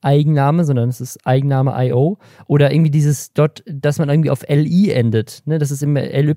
Eigenname, 0.00 0.64
sondern 0.64 0.88
es 0.88 1.00
ist 1.00 1.18
Eigenname 1.26 1.74
IO. 1.86 2.18
Oder 2.46 2.72
irgendwie 2.72 2.90
dieses 2.90 3.32
Dot, 3.32 3.62
dass 3.66 3.98
man 3.98 4.08
irgendwie 4.08 4.30
auf 4.30 4.44
LI 4.48 4.90
endet. 4.90 5.42
Ne? 5.44 5.58
Das 5.58 5.70
ist 5.70 5.82
immer 5.82 6.02
LY. 6.02 6.34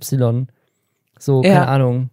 So, 1.19 1.43
ja. 1.43 1.53
keine 1.53 1.67
Ahnung. 1.67 2.09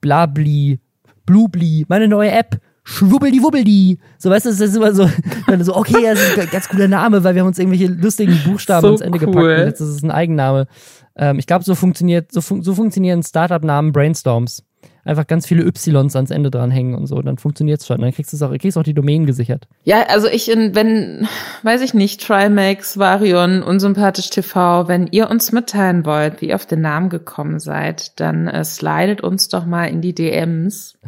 Blabli, 0.00 0.80
Blubli, 1.24 1.84
meine 1.88 2.08
neue 2.08 2.30
App. 2.30 2.60
Schwubbeldi 2.88 3.42
Wubbeldi. 3.42 3.98
So, 4.16 4.30
weißt 4.30 4.46
du, 4.46 4.50
das 4.50 4.60
ist 4.60 4.76
immer 4.76 4.94
so, 4.94 5.10
dann 5.48 5.64
so, 5.64 5.74
okay, 5.74 6.04
das 6.04 6.20
ist 6.20 6.38
ein 6.38 6.48
ganz 6.50 6.68
cooler 6.68 6.86
Name, 6.86 7.24
weil 7.24 7.34
wir 7.34 7.42
haben 7.42 7.48
uns 7.48 7.58
irgendwelche 7.58 7.88
lustigen 7.88 8.38
Buchstaben 8.44 8.82
so 8.82 8.86
ans 8.86 9.00
Ende 9.00 9.18
cool. 9.18 9.26
gepackt 9.26 9.44
und 9.44 9.66
jetzt 9.66 9.80
ist 9.80 9.88
es 9.88 10.02
ein 10.04 10.12
Eigenname. 10.12 10.68
Ähm, 11.16 11.40
ich 11.40 11.48
glaube, 11.48 11.64
so 11.64 11.74
funktioniert, 11.74 12.30
so, 12.30 12.40
fun 12.40 12.62
so 12.62 12.74
funktionieren 12.74 13.24
Startup-Namen 13.24 13.90
Brainstorms 13.90 14.62
einfach 15.06 15.26
ganz 15.26 15.46
viele 15.46 15.64
Ys 15.64 15.88
ans 15.88 16.30
Ende 16.30 16.50
dranhängen 16.50 16.94
und 16.94 17.06
so, 17.06 17.20
dann 17.22 17.38
funktioniert's 17.38 17.86
schon. 17.86 18.00
Dann 18.00 18.12
kriegst 18.12 18.32
du 18.32 18.44
auch, 18.44 18.56
kriegst 18.58 18.76
auch 18.76 18.82
die 18.82 18.94
Domain 18.94 19.26
gesichert. 19.26 19.68
Ja, 19.84 20.02
also 20.08 20.28
ich, 20.28 20.48
wenn, 20.48 21.28
weiß 21.62 21.82
ich 21.82 21.94
nicht, 21.94 22.20
Trimax, 22.20 22.98
Varion, 22.98 23.62
Unsympathisch 23.62 24.30
TV, 24.30 24.88
wenn 24.88 25.06
ihr 25.10 25.30
uns 25.30 25.52
mitteilen 25.52 26.04
wollt, 26.04 26.40
wie 26.40 26.48
ihr 26.48 26.54
auf 26.54 26.66
den 26.66 26.80
Namen 26.80 27.08
gekommen 27.08 27.60
seid, 27.60 28.18
dann 28.20 28.48
äh, 28.48 28.64
slidet 28.64 29.20
uns 29.20 29.48
doch 29.48 29.66
mal 29.66 29.86
in 29.86 30.00
die 30.00 30.14
DMs, 30.14 30.98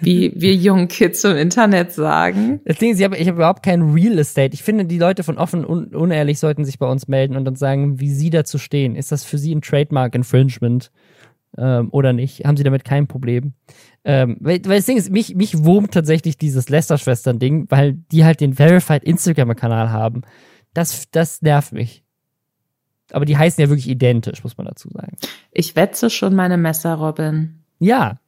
wie 0.00 0.32
wir 0.36 0.54
jungen 0.54 0.88
Kids 0.88 1.24
im 1.24 1.36
Internet 1.36 1.92
sagen. 1.92 2.60
Das 2.64 2.78
Ding 2.78 2.92
ist, 2.92 2.98
ich 2.98 3.04
habe 3.04 3.16
hab 3.16 3.34
überhaupt 3.34 3.62
kein 3.62 3.82
Real 3.92 4.18
Estate. 4.18 4.54
Ich 4.54 4.62
finde, 4.62 4.84
die 4.84 4.98
Leute 4.98 5.24
von 5.24 5.38
offen 5.38 5.64
und 5.64 5.94
unehrlich 5.94 6.38
sollten 6.38 6.64
sich 6.64 6.78
bei 6.78 6.86
uns 6.86 7.08
melden 7.08 7.36
und 7.36 7.44
dann 7.44 7.56
sagen, 7.56 8.00
wie 8.00 8.10
sie 8.10 8.30
dazu 8.30 8.58
stehen. 8.58 8.96
Ist 8.96 9.12
das 9.12 9.24
für 9.24 9.38
sie 9.38 9.54
ein 9.54 9.62
Trademark 9.62 10.14
Infringement? 10.14 10.90
Ähm, 11.58 11.88
oder 11.92 12.12
nicht, 12.12 12.44
haben 12.44 12.56
sie 12.56 12.64
damit 12.64 12.84
kein 12.84 13.06
Problem. 13.06 13.54
Ähm, 14.04 14.36
weil, 14.40 14.60
weil 14.64 14.78
das 14.78 14.86
Ding 14.86 14.96
ist, 14.96 15.10
mich, 15.10 15.34
mich 15.34 15.64
wurmt 15.64 15.92
tatsächlich 15.92 16.38
dieses 16.38 16.68
Lester-Schwestern-Ding, 16.68 17.66
weil 17.68 17.94
die 18.12 18.24
halt 18.24 18.40
den 18.40 18.54
Verified 18.54 19.04
Instagram-Kanal 19.04 19.90
haben. 19.90 20.22
Das, 20.74 21.10
das 21.10 21.42
nervt 21.42 21.72
mich. 21.72 22.04
Aber 23.12 23.24
die 23.24 23.36
heißen 23.36 23.60
ja 23.60 23.68
wirklich 23.68 23.88
identisch, 23.88 24.42
muss 24.44 24.56
man 24.56 24.66
dazu 24.66 24.88
sagen. 24.88 25.16
Ich 25.50 25.76
wetze 25.76 26.10
schon 26.10 26.34
meine 26.34 26.56
Messer, 26.56 26.94
Robin. 26.94 27.64
Ja. 27.78 28.20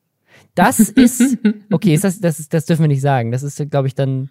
Das 0.55 0.81
ist, 0.81 1.39
okay, 1.71 1.95
ist 1.95 2.05
das, 2.05 2.21
das, 2.21 2.41
ist, 2.41 2.53
das 2.53 2.67
dürfen 2.67 2.83
wir 2.83 2.89
nicht 2.89 3.01
sagen. 3.01 3.31
Das 3.33 3.43
ist, 3.43 3.71
glaube 3.71 3.87
ich, 3.87 3.95
dann 3.95 4.29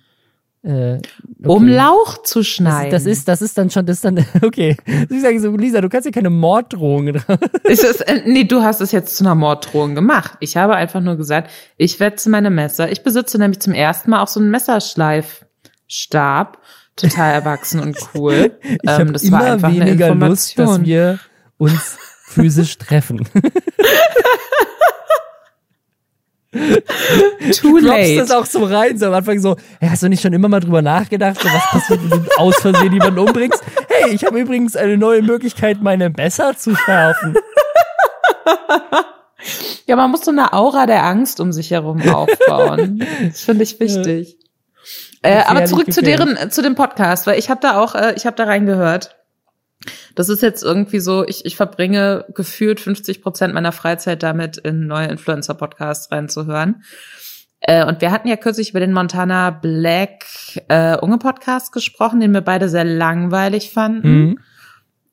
äh, 0.64 0.98
okay. 0.98 1.02
Um 1.44 1.68
Lauch 1.68 2.22
zu 2.22 2.44
schneiden. 2.44 2.92
Das, 2.92 3.06
das, 3.06 3.12
ist, 3.12 3.28
das 3.28 3.42
ist 3.42 3.58
dann 3.58 3.72
schon, 3.72 3.88
das 3.88 3.98
ist 3.98 4.06
dann, 4.06 4.24
okay. 4.44 4.78
Ich 5.10 5.22
sage 5.22 5.40
so, 5.40 5.50
Lisa, 5.56 5.82
du 5.82 5.90
kannst 5.90 6.06
ja 6.06 6.12
keine 6.12 6.30
Morddrohungen. 6.30 7.16
ist 7.64 7.84
es, 7.84 8.02
äh, 8.02 8.22
nee, 8.26 8.44
du 8.44 8.62
hast 8.62 8.80
es 8.82 8.92
jetzt 8.92 9.18
zu 9.18 9.24
einer 9.24 9.34
Morddrohung 9.34 9.96
gemacht. 9.96 10.34
Ich 10.40 10.58
habe 10.58 10.76
einfach 10.76 11.02
nur 11.02 11.16
gesagt, 11.16 11.50
ich 11.78 12.00
wetze 12.00 12.30
meine 12.30 12.52
Messer. 12.52 12.92
Ich 12.92 13.02
besitze 13.02 13.40
nämlich 13.40 13.60
zum 13.60 13.74
ersten 13.74 14.12
Mal 14.12 14.22
auch 14.22 14.28
so 14.28 14.40
einen 14.40 14.52
Messerschleifstab. 14.52 16.60
Total 16.96 17.34
erwachsen 17.34 17.80
und 17.80 17.98
cool. 18.14 18.52
ich 18.62 18.78
ähm, 18.86 19.14
das 19.14 19.24
immer 19.24 19.40
war 19.40 19.54
einfach 19.54 19.72
weniger 19.72 20.12
eine 20.12 20.28
Lust, 20.28 20.60
dass 20.60 20.84
wir 20.84 21.18
uns 21.58 21.98
physisch 22.26 22.78
treffen. 22.78 23.28
Too 26.54 27.80
du 27.80 27.88
late. 27.88 28.18
das 28.18 28.32
auch 28.32 28.46
so 28.46 28.66
rein, 28.66 28.98
so 28.98 29.06
am 29.08 29.14
Anfang 29.14 29.40
so, 29.40 29.56
hey, 29.80 29.90
hast 29.90 30.04
du 30.04 30.10
nicht 30.10 30.22
schon 30.22 30.34
immer 30.34 30.50
mal 30.50 30.60
drüber 30.60 30.82
nachgedacht, 30.82 31.42
so, 31.42 31.48
was 31.48 31.70
passiert, 31.72 32.00
wenn 32.10 32.24
du 32.24 32.30
aus 32.38 32.58
Versehen 32.58 32.92
jemanden 32.92 33.20
umbringst? 33.20 33.64
Hey, 33.88 34.14
ich 34.14 34.26
habe 34.26 34.40
übrigens 34.40 34.76
eine 34.76 34.98
neue 34.98 35.22
Möglichkeit, 35.22 35.82
meine 35.82 36.10
Messer 36.10 36.58
zu 36.58 36.76
schärfen. 36.76 37.36
Ja, 39.86 39.96
man 39.96 40.12
muss 40.12 40.24
so 40.24 40.32
eine 40.32 40.54
Aura 40.54 40.86
der 40.86 41.06
Angst 41.06 41.40
um 41.40 41.52
sich 41.52 41.72
herum 41.72 42.02
aufbauen. 42.10 43.06
Das 43.28 43.42
finde 43.42 43.64
ich 43.64 43.80
wichtig. 43.80 44.38
Äh, 45.22 45.44
aber 45.46 45.66
zurück 45.66 45.92
zu 45.92 46.02
deren, 46.02 46.50
zu 46.50 46.62
dem 46.62 46.76
Podcast, 46.76 47.28
weil 47.28 47.38
ich 47.38 47.50
habe 47.50 47.60
da 47.62 47.80
auch, 47.80 47.96
äh, 47.96 48.14
ich 48.16 48.26
habe 48.26 48.36
da 48.36 48.46
reingehört. 48.46 49.16
Das 50.16 50.30
ist 50.30 50.42
jetzt 50.42 50.64
irgendwie 50.64 51.00
so, 51.00 51.26
ich, 51.26 51.46
ich 51.46 51.56
verbringe 51.56 52.26
gefühlt 52.34 52.80
50 52.80 53.22
Prozent 53.22 53.54
meiner 53.54 53.72
Freizeit 53.72 54.24
damit, 54.24 54.58
in 54.58 54.88
neue 54.88 55.08
Influencer-Podcasts 55.08 56.12
reinzuhören. 56.12 56.84
Äh, 57.62 57.86
und 57.86 58.02
wir 58.02 58.12
hatten 58.12 58.28
ja 58.28 58.36
kürzlich 58.36 58.72
über 58.72 58.80
den 58.80 58.94
Montana 58.94 59.52
Black 59.52 60.26
äh, 60.68 60.98
Unge 60.98 61.18
Podcast 61.18 61.72
gesprochen, 61.72 62.20
den 62.20 62.34
wir 62.34 62.42
beide 62.42 62.70
sehr 62.70 62.86
langweilig 62.86 63.72
fanden. 63.72 64.10
Mhm. 64.10 64.40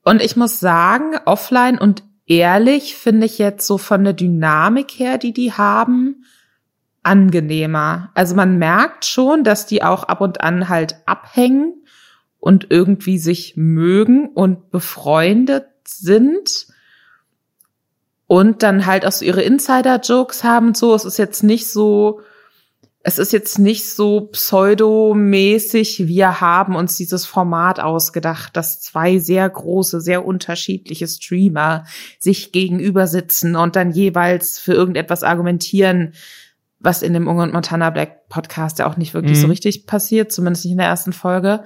Und 0.02 0.22
ich 0.22 0.36
muss 0.36 0.58
sagen, 0.58 1.18
offline 1.26 1.78
und 1.78 2.02
ehrlich 2.26 2.94
finde 2.96 3.26
ich 3.26 3.38
jetzt 3.38 3.66
so 3.66 3.78
von 3.78 4.04
der 4.04 4.14
Dynamik 4.14 4.92
her, 4.92 5.18
die 5.18 5.32
die 5.32 5.52
haben, 5.52 6.24
angenehmer. 7.02 8.10
Also 8.14 8.34
man 8.34 8.58
merkt 8.58 9.04
schon, 9.04 9.44
dass 9.44 9.66
die 9.66 9.82
auch 9.82 10.04
ab 10.04 10.20
und 10.20 10.40
an 10.40 10.68
halt 10.68 10.96
abhängen 11.06 11.77
und 12.40 12.66
irgendwie 12.70 13.18
sich 13.18 13.56
mögen 13.56 14.28
und 14.28 14.70
befreundet 14.70 15.66
sind 15.84 16.68
und 18.26 18.62
dann 18.62 18.86
halt 18.86 19.06
auch 19.06 19.12
so 19.12 19.24
ihre 19.24 19.42
Insider-Jokes 19.42 20.44
haben 20.44 20.74
so. 20.74 20.94
Es 20.94 21.04
ist 21.04 21.18
jetzt 21.18 21.42
nicht 21.42 21.66
so, 21.66 22.20
es 23.02 23.18
ist 23.18 23.32
jetzt 23.32 23.58
nicht 23.58 23.88
so 23.88 24.20
pseudomäßig, 24.20 26.06
wir 26.06 26.40
haben 26.40 26.76
uns 26.76 26.96
dieses 26.96 27.24
Format 27.24 27.80
ausgedacht, 27.80 28.54
dass 28.56 28.80
zwei 28.80 29.18
sehr 29.18 29.48
große, 29.48 30.00
sehr 30.00 30.26
unterschiedliche 30.26 31.08
Streamer 31.08 31.84
sich 32.18 32.52
gegenüber 32.52 33.06
sitzen 33.06 33.56
und 33.56 33.76
dann 33.76 33.92
jeweils 33.92 34.58
für 34.58 34.74
irgendetwas 34.74 35.22
argumentieren, 35.22 36.12
was 36.80 37.02
in 37.02 37.14
dem 37.14 37.26
Unge 37.28 37.42
und 37.42 37.52
Montana 37.54 37.90
Black 37.90 38.28
Podcast 38.28 38.78
ja 38.78 38.86
auch 38.86 38.98
nicht 38.98 39.14
wirklich 39.14 39.38
mhm. 39.38 39.42
so 39.42 39.46
richtig 39.48 39.86
passiert, 39.86 40.30
zumindest 40.30 40.66
nicht 40.66 40.72
in 40.72 40.78
der 40.78 40.86
ersten 40.86 41.14
Folge. 41.14 41.64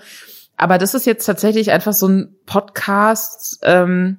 Aber 0.62 0.78
das 0.78 0.94
ist 0.94 1.06
jetzt 1.06 1.26
tatsächlich 1.26 1.72
einfach 1.72 1.92
so 1.92 2.06
ein 2.06 2.36
Podcast, 2.46 3.58
ähm, 3.64 4.18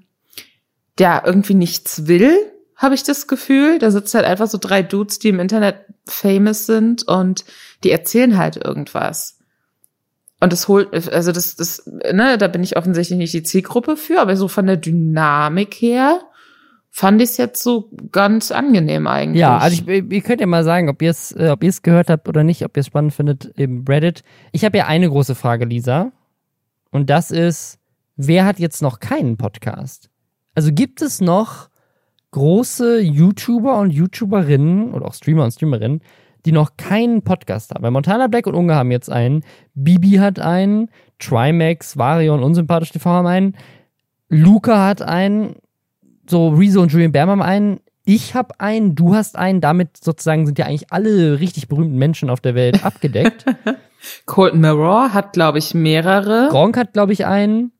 der 0.97 1.23
irgendwie 1.25 1.53
nichts 1.53 2.05
will, 2.05 2.35
habe 2.75 2.95
ich 2.95 3.03
das 3.03 3.27
Gefühl. 3.27 3.79
Da 3.79 3.91
sitzen 3.91 4.17
halt 4.17 4.27
einfach 4.27 4.47
so 4.47 4.57
drei 4.59 4.83
Dudes, 4.83 5.19
die 5.19 5.29
im 5.29 5.39
Internet 5.39 5.77
famous 6.05 6.65
sind 6.65 7.07
und 7.07 7.45
die 7.85 7.91
erzählen 7.91 8.37
halt 8.37 8.57
irgendwas. 8.57 9.39
Und 10.41 10.51
das 10.51 10.67
holt, 10.67 10.93
also 11.13 11.31
das, 11.31 11.55
das, 11.55 11.85
ne, 11.85 12.37
da 12.37 12.49
bin 12.49 12.61
ich 12.61 12.75
offensichtlich 12.75 13.17
nicht 13.17 13.33
die 13.33 13.43
Zielgruppe 13.43 13.95
für, 13.95 14.19
aber 14.19 14.35
so 14.35 14.49
von 14.49 14.65
der 14.65 14.75
Dynamik 14.75 15.75
her 15.75 16.19
fand 16.89 17.21
ich 17.21 17.29
es 17.29 17.37
jetzt 17.37 17.63
so 17.63 17.89
ganz 18.11 18.51
angenehm 18.51 19.07
eigentlich. 19.07 19.39
Ja, 19.39 19.59
also 19.59 19.81
ich, 19.87 20.11
ihr 20.11 20.21
könnt 20.21 20.41
ja 20.41 20.47
mal 20.47 20.65
sagen, 20.65 20.89
ob 20.89 21.01
ihr 21.01 21.11
es, 21.11 21.31
äh, 21.31 21.47
ob 21.51 21.63
ihr 21.63 21.69
es 21.69 21.83
gehört 21.83 22.09
habt 22.09 22.27
oder 22.27 22.43
nicht, 22.43 22.65
ob 22.65 22.75
ihr 22.75 22.81
es 22.81 22.87
spannend 22.87 23.13
findet 23.13 23.45
im 23.55 23.85
Reddit. 23.87 24.25
Ich 24.51 24.65
habe 24.65 24.77
ja 24.77 24.87
eine 24.87 25.07
große 25.07 25.35
Frage, 25.35 25.63
Lisa. 25.63 26.11
Und 26.93 27.09
das 27.09 27.31
ist, 27.31 27.79
wer 28.17 28.45
hat 28.45 28.59
jetzt 28.59 28.83
noch 28.83 28.99
keinen 28.99 29.35
Podcast? 29.35 30.11
Also 30.53 30.71
gibt 30.71 31.01
es 31.01 31.21
noch 31.21 31.69
große 32.29 32.99
YouTuber 32.99 33.79
und 33.79 33.89
YouTuberinnen 33.89 34.93
oder 34.93 35.07
auch 35.07 35.15
Streamer 35.15 35.43
und 35.43 35.51
Streamerinnen, 35.51 36.01
die 36.45 36.51
noch 36.51 36.77
keinen 36.77 37.23
Podcast 37.23 37.71
haben? 37.71 37.81
Weil 37.81 37.89
Montana 37.89 38.27
Black 38.27 38.45
und 38.45 38.53
Unge 38.53 38.75
haben 38.75 38.91
jetzt 38.91 39.09
einen, 39.09 39.43
Bibi 39.73 40.17
hat 40.17 40.37
einen, 40.37 40.91
Trimax, 41.17 41.97
Vario 41.97 42.35
und 42.35 42.43
Unsympathisch 42.43 42.91
TV 42.91 43.09
haben 43.09 43.27
einen, 43.27 43.57
Luca 44.29 44.85
hat 44.85 45.01
einen, 45.01 45.55
so 46.29 46.49
Rezo 46.49 46.83
und 46.83 46.91
Julian 46.91 47.11
Bam 47.11 47.29
haben 47.31 47.41
einen, 47.41 47.79
ich 48.05 48.35
habe 48.35 48.59
einen, 48.59 48.95
du 48.95 49.15
hast 49.15 49.37
einen, 49.37 49.61
damit 49.61 49.97
sozusagen 50.03 50.45
sind 50.45 50.59
ja 50.59 50.65
eigentlich 50.65 50.91
alle 50.91 51.39
richtig 51.39 51.67
berühmten 51.67 51.97
Menschen 51.97 52.29
auf 52.29 52.41
der 52.41 52.55
Welt 52.55 52.83
abgedeckt. 52.83 53.45
Colton 54.25 54.59
Mirror 54.59 55.13
hat, 55.13 55.33
glaube 55.33 55.59
ich, 55.59 55.73
mehrere. 55.73 56.49
Gronk 56.49 56.75
hat, 56.75 56.93
glaube 56.93 57.13
ich, 57.13 57.25
einen. 57.25 57.71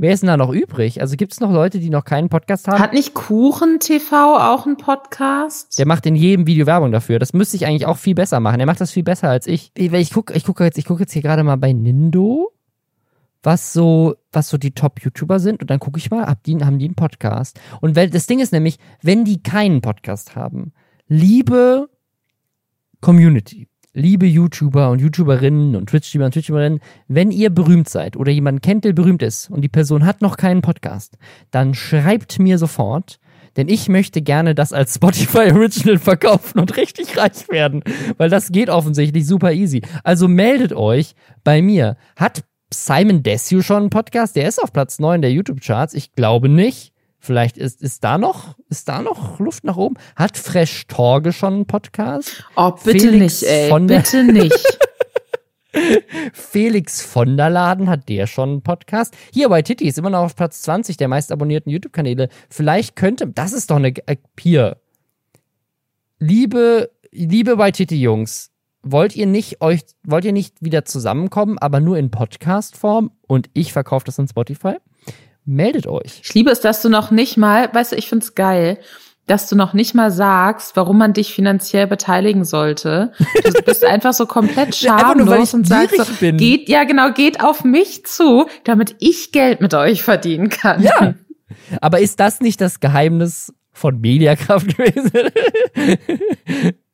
Wer 0.00 0.12
ist 0.12 0.20
denn 0.20 0.28
da 0.28 0.36
noch 0.36 0.52
übrig? 0.52 1.00
Also 1.00 1.16
gibt 1.16 1.32
es 1.32 1.40
noch 1.40 1.50
Leute, 1.50 1.80
die 1.80 1.90
noch 1.90 2.04
keinen 2.04 2.28
Podcast 2.28 2.68
haben? 2.68 2.78
Hat 2.78 2.92
nicht 2.92 3.14
Kuchen 3.14 3.80
TV 3.80 4.36
auch 4.36 4.64
einen 4.64 4.76
Podcast? 4.76 5.76
Der 5.76 5.86
macht 5.86 6.06
in 6.06 6.14
jedem 6.14 6.46
Video 6.46 6.66
Werbung 6.66 6.92
dafür. 6.92 7.18
Das 7.18 7.32
müsste 7.32 7.56
ich 7.56 7.66
eigentlich 7.66 7.86
auch 7.86 7.96
viel 7.96 8.14
besser 8.14 8.38
machen. 8.38 8.60
Er 8.60 8.66
macht 8.66 8.80
das 8.80 8.92
viel 8.92 9.02
besser 9.02 9.28
als 9.28 9.48
ich. 9.48 9.72
Ich 9.74 10.12
gucke 10.12 10.34
ich 10.34 10.44
guck 10.44 10.60
jetzt, 10.60 10.78
ich 10.78 10.84
guck 10.84 11.00
jetzt 11.00 11.12
hier 11.12 11.22
gerade 11.22 11.42
mal 11.42 11.56
bei 11.56 11.72
Nindo, 11.72 12.52
was 13.48 13.72
so, 13.72 14.14
was 14.30 14.50
so 14.50 14.58
die 14.58 14.72
Top-YouTuber 14.72 15.40
sind. 15.40 15.62
Und 15.62 15.70
dann 15.70 15.78
gucke 15.80 15.98
ich 15.98 16.10
mal, 16.10 16.26
hab 16.26 16.42
die, 16.42 16.54
haben 16.62 16.78
die 16.78 16.84
einen 16.84 16.94
Podcast? 16.94 17.58
Und 17.80 17.96
weil, 17.96 18.10
das 18.10 18.26
Ding 18.26 18.40
ist 18.40 18.52
nämlich, 18.52 18.78
wenn 19.00 19.24
die 19.24 19.42
keinen 19.42 19.80
Podcast 19.80 20.36
haben, 20.36 20.74
liebe 21.08 21.88
Community, 23.00 23.66
liebe 23.94 24.26
YouTuber 24.26 24.90
und 24.90 25.00
YouTuberinnen 25.00 25.76
und 25.76 25.88
Twitch-Streamer 25.88 26.26
und 26.26 26.32
Twitch-Streamerinnen, 26.32 26.80
wenn 27.08 27.30
ihr 27.30 27.48
berühmt 27.48 27.88
seid 27.88 28.18
oder 28.18 28.30
jemanden 28.30 28.60
kennt, 28.60 28.84
der 28.84 28.92
berühmt 28.92 29.22
ist 29.22 29.48
und 29.48 29.62
die 29.62 29.70
Person 29.70 30.04
hat 30.04 30.20
noch 30.20 30.36
keinen 30.36 30.60
Podcast, 30.60 31.16
dann 31.50 31.72
schreibt 31.72 32.38
mir 32.38 32.58
sofort, 32.58 33.18
denn 33.56 33.70
ich 33.70 33.88
möchte 33.88 34.20
gerne 34.20 34.54
das 34.54 34.74
als 34.74 34.96
Spotify 34.96 35.52
Original 35.54 35.96
verkaufen 35.96 36.58
und 36.58 36.76
richtig 36.76 37.16
reich 37.16 37.48
werden, 37.48 37.82
weil 38.18 38.28
das 38.28 38.52
geht 38.52 38.68
offensichtlich 38.68 39.26
super 39.26 39.54
easy. 39.54 39.80
Also 40.04 40.28
meldet 40.28 40.74
euch 40.74 41.14
bei 41.44 41.62
mir. 41.62 41.96
Hat 42.14 42.44
Simon 42.72 43.22
Desue 43.22 43.62
schon 43.62 43.76
einen 43.78 43.90
Podcast? 43.90 44.36
Der 44.36 44.48
ist 44.48 44.62
auf 44.62 44.72
Platz 44.72 44.98
9 44.98 45.22
der 45.22 45.32
YouTube-Charts. 45.32 45.94
Ich 45.94 46.12
glaube 46.12 46.48
nicht. 46.48 46.92
Vielleicht 47.20 47.58
ist, 47.58 47.82
ist 47.82 48.04
da 48.04 48.16
noch, 48.16 48.56
ist 48.68 48.88
da 48.88 49.02
noch 49.02 49.40
Luft 49.40 49.64
nach 49.64 49.76
oben? 49.76 49.96
Hat 50.14 50.36
Fresh 50.36 50.86
Torge 50.86 51.32
schon 51.32 51.54
einen 51.54 51.66
Podcast? 51.66 52.44
Oh, 52.56 52.70
bitte 52.70 53.10
Felix 53.10 53.42
nicht, 53.42 53.50
ey. 53.50 53.86
bitte 53.86 54.24
nicht. 54.24 54.78
Felix 56.32 57.02
von 57.02 57.36
der 57.36 57.50
Laden 57.50 57.88
hat 57.88 58.08
der 58.08 58.26
schon 58.26 58.50
einen 58.50 58.62
Podcast. 58.62 59.16
Hier 59.32 59.48
bei 59.48 59.62
Titi 59.62 59.86
ist 59.86 59.98
immer 59.98 60.10
noch 60.10 60.20
auf 60.20 60.36
Platz 60.36 60.62
20 60.62 60.96
der 60.96 61.08
meist 61.08 61.32
abonnierten 61.32 61.70
YouTube-Kanäle. 61.70 62.28
Vielleicht 62.48 62.96
könnte, 62.96 63.26
das 63.26 63.52
ist 63.52 63.70
doch 63.70 63.76
eine, 63.76 63.88
äh, 64.06 64.16
hier. 64.38 64.78
Liebe, 66.18 66.90
liebe 67.10 67.56
bei 67.56 67.70
Titi 67.70 68.00
Jungs, 68.00 68.50
wollt 68.82 69.16
ihr 69.16 69.26
nicht 69.26 69.60
euch, 69.60 69.80
wollt 70.04 70.24
ihr 70.24 70.32
nicht 70.32 70.56
wieder 70.60 70.84
zusammenkommen, 70.84 71.58
aber 71.58 71.80
nur 71.80 71.98
in 71.98 72.10
Podcast-Form 72.10 73.10
und 73.26 73.50
ich 73.54 73.72
verkaufe 73.72 74.06
das 74.06 74.18
in 74.18 74.28
Spotify? 74.28 74.76
meldet 75.48 75.86
euch. 75.86 76.20
Ich 76.22 76.34
liebe 76.34 76.50
es, 76.50 76.60
dass 76.60 76.82
du 76.82 76.88
noch 76.88 77.10
nicht 77.10 77.36
mal, 77.36 77.70
weißt 77.72 77.92
du, 77.92 77.96
ich 77.96 78.08
find's 78.08 78.34
geil, 78.34 78.78
dass 79.26 79.48
du 79.48 79.56
noch 79.56 79.72
nicht 79.74 79.94
mal 79.94 80.10
sagst, 80.10 80.76
warum 80.76 80.98
man 80.98 81.12
dich 81.12 81.34
finanziell 81.34 81.86
beteiligen 81.86 82.44
sollte. 82.44 83.12
Du 83.44 83.62
bist 83.62 83.84
einfach 83.86 84.12
so 84.12 84.26
komplett 84.26 84.74
schamlos 84.74 85.54
und 85.54 85.66
sagst 85.66 85.96
so, 85.96 86.04
bin. 86.20 86.36
geht, 86.36 86.68
ja 86.68 86.84
genau, 86.84 87.12
geht 87.12 87.42
auf 87.42 87.64
mich 87.64 88.06
zu, 88.06 88.46
damit 88.64 88.96
ich 89.00 89.32
Geld 89.32 89.60
mit 89.60 89.74
euch 89.74 90.02
verdienen 90.02 90.48
kann. 90.48 90.82
Ja. 90.82 91.14
Aber 91.80 92.00
ist 92.00 92.20
das 92.20 92.40
nicht 92.40 92.60
das 92.60 92.80
Geheimnis 92.80 93.52
von 93.72 94.00
Mediakraft 94.00 94.76
gewesen? 94.76 95.30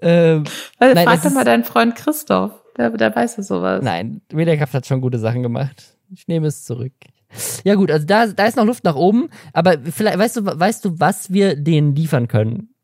ähm, 0.00 0.44
Weil, 0.78 0.94
nein, 0.94 1.06
frag 1.06 1.22
doch 1.22 1.30
mal 1.32 1.44
deinen 1.44 1.64
Freund 1.64 1.94
Christoph. 1.94 2.52
Der, 2.76 2.90
der 2.90 3.14
weiß 3.14 3.36
ja 3.36 3.42
sowas. 3.42 3.82
Nein, 3.82 4.22
Mediakraft 4.32 4.74
hat 4.74 4.86
schon 4.86 5.00
gute 5.00 5.18
Sachen 5.18 5.42
gemacht. 5.42 5.96
Ich 6.10 6.28
nehme 6.28 6.46
es 6.46 6.64
zurück. 6.64 6.92
Ja 7.64 7.74
gut, 7.74 7.90
also 7.90 8.06
da, 8.06 8.26
da 8.26 8.46
ist 8.46 8.56
noch 8.56 8.66
Luft 8.66 8.84
nach 8.84 8.94
oben, 8.94 9.28
aber 9.52 9.78
vielleicht, 9.78 10.18
weißt 10.18 10.36
du, 10.36 10.44
weißt 10.44 10.84
du, 10.84 11.00
was 11.00 11.32
wir 11.32 11.56
denen 11.56 11.94
liefern 11.94 12.28
können? 12.28 12.74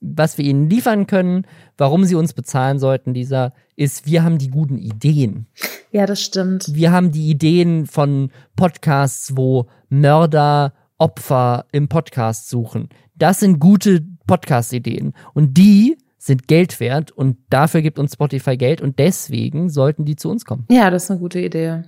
Was 0.00 0.36
wir 0.36 0.44
ihnen 0.44 0.68
liefern 0.68 1.06
können, 1.06 1.46
warum 1.78 2.04
sie 2.04 2.14
uns 2.14 2.34
bezahlen 2.34 2.78
sollten, 2.78 3.14
dieser, 3.14 3.54
ist, 3.74 4.06
wir 4.06 4.22
haben 4.22 4.36
die 4.36 4.50
guten 4.50 4.76
Ideen. 4.76 5.46
Ja, 5.90 6.04
das 6.04 6.20
stimmt. 6.20 6.74
Wir 6.74 6.92
haben 6.92 7.12
die 7.12 7.30
Ideen 7.30 7.86
von 7.86 8.30
Podcasts, 8.54 9.36
wo 9.36 9.68
Mörder 9.88 10.74
Opfer 10.98 11.66
im 11.72 11.88
Podcast 11.88 12.48
suchen. 12.48 12.88
Das 13.14 13.40
sind 13.40 13.60
gute 13.60 14.04
Podcast-Ideen. 14.26 15.14
Und 15.34 15.56
die 15.56 15.96
sind 16.18 16.48
Geld 16.48 16.80
wert 16.80 17.12
und 17.12 17.36
dafür 17.50 17.82
gibt 17.82 17.98
uns 17.98 18.14
Spotify 18.14 18.56
Geld 18.56 18.80
und 18.80 18.98
deswegen 18.98 19.68
sollten 19.68 20.04
die 20.04 20.16
zu 20.16 20.30
uns 20.30 20.44
kommen. 20.44 20.64
Ja, 20.70 20.90
das 20.90 21.04
ist 21.04 21.10
eine 21.10 21.20
gute 21.20 21.40
Idee. 21.40 21.84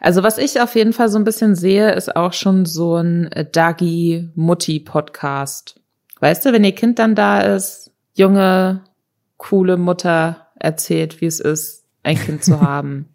Also 0.00 0.22
was 0.22 0.38
ich 0.38 0.58
auf 0.60 0.74
jeden 0.74 0.94
Fall 0.94 1.08
so 1.08 1.18
ein 1.18 1.24
bisschen 1.24 1.54
sehe, 1.54 1.92
ist 1.92 2.16
auch 2.16 2.32
schon 2.32 2.64
so 2.64 2.96
ein 2.96 3.30
äh, 3.32 3.44
Dagi-Mutti-Podcast. 3.50 5.78
Weißt 6.20 6.46
du, 6.46 6.52
wenn 6.52 6.64
ihr 6.64 6.74
Kind 6.74 6.98
dann 6.98 7.14
da 7.14 7.42
ist, 7.42 7.92
junge, 8.14 8.80
coole 9.36 9.76
Mutter 9.76 10.46
erzählt, 10.58 11.20
wie 11.20 11.26
es 11.26 11.40
ist, 11.40 11.84
ein 12.02 12.16
Kind 12.16 12.42
zu 12.42 12.58
haben. 12.62 13.10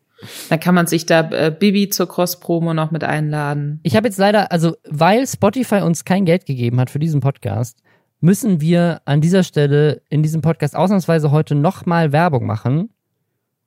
Dann 0.49 0.59
kann 0.59 0.75
man 0.75 0.85
sich 0.85 1.07
da 1.07 1.31
äh, 1.31 1.51
Bibi 1.57 1.89
zur 1.89 2.07
Cross-Promo 2.07 2.75
noch 2.75 2.91
mit 2.91 3.03
einladen. 3.03 3.79
Ich 3.81 3.95
habe 3.95 4.07
jetzt 4.07 4.19
leider, 4.19 4.51
also 4.51 4.75
weil 4.87 5.25
Spotify 5.25 5.81
uns 5.81 6.05
kein 6.05 6.25
Geld 6.25 6.45
gegeben 6.45 6.79
hat 6.79 6.91
für 6.91 6.99
diesen 6.99 7.21
Podcast, 7.21 7.79
müssen 8.21 8.61
wir 8.61 9.01
an 9.05 9.19
dieser 9.19 9.43
Stelle 9.43 10.01
in 10.09 10.23
diesem 10.23 10.41
Podcast 10.41 10.75
ausnahmsweise 10.75 11.31
heute 11.31 11.55
nochmal 11.55 12.11
Werbung 12.11 12.45
machen, 12.45 12.91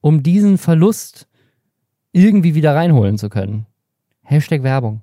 um 0.01 0.23
diesen 0.23 0.59
Verlust 0.59 1.27
irgendwie 2.13 2.55
wieder 2.55 2.75
reinholen 2.75 3.19
zu 3.19 3.29
können. 3.29 3.67
Hashtag 4.23 4.63
Werbung. 4.63 5.03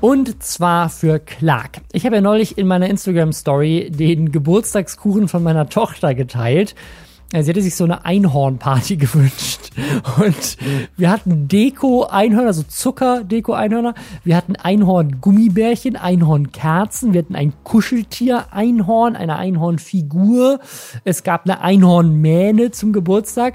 Und 0.00 0.42
zwar 0.42 0.90
für 0.90 1.18
Clark. 1.18 1.80
Ich 1.92 2.04
habe 2.04 2.16
ja 2.16 2.20
neulich 2.20 2.58
in 2.58 2.66
meiner 2.66 2.90
Instagram-Story 2.90 3.90
den 3.90 4.32
Geburtstagskuchen 4.32 5.28
von 5.28 5.42
meiner 5.42 5.68
Tochter 5.68 6.14
geteilt. 6.14 6.74
Sie 7.40 7.48
hätte 7.48 7.62
sich 7.62 7.74
so 7.74 7.84
eine 7.84 8.04
Einhornparty 8.04 8.96
gewünscht. 8.98 9.70
Und 10.18 10.58
wir 10.96 11.10
hatten 11.10 11.48
Deko-Einhörner, 11.48 12.52
so 12.52 12.62
Zucker-Deko-Einhörner. 12.62 13.94
Wir 14.22 14.36
hatten 14.36 14.56
Einhorn-Gummibärchen, 14.56 15.96
Einhorn-Kerzen. 15.96 17.14
Wir 17.14 17.22
hatten 17.22 17.34
ein 17.34 17.54
Kuscheltier-Einhorn, 17.64 19.16
eine 19.16 19.36
Einhornfigur. 19.36 20.60
Es 21.04 21.22
gab 21.22 21.44
eine 21.44 21.62
Einhornmähne 21.62 22.70
zum 22.70 22.92
Geburtstag. 22.92 23.54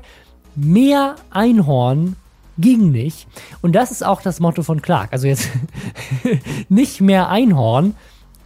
Mehr 0.55 1.15
Einhorn 1.29 2.15
ging 2.57 2.91
nicht. 2.91 3.27
Und 3.61 3.75
das 3.75 3.91
ist 3.91 4.03
auch 4.03 4.21
das 4.23 4.39
Motto 4.39 4.63
von 4.63 4.81
Clark. 4.81 5.13
Also 5.13 5.27
jetzt 5.27 5.49
nicht 6.69 7.01
mehr 7.01 7.29
Einhorn, 7.29 7.95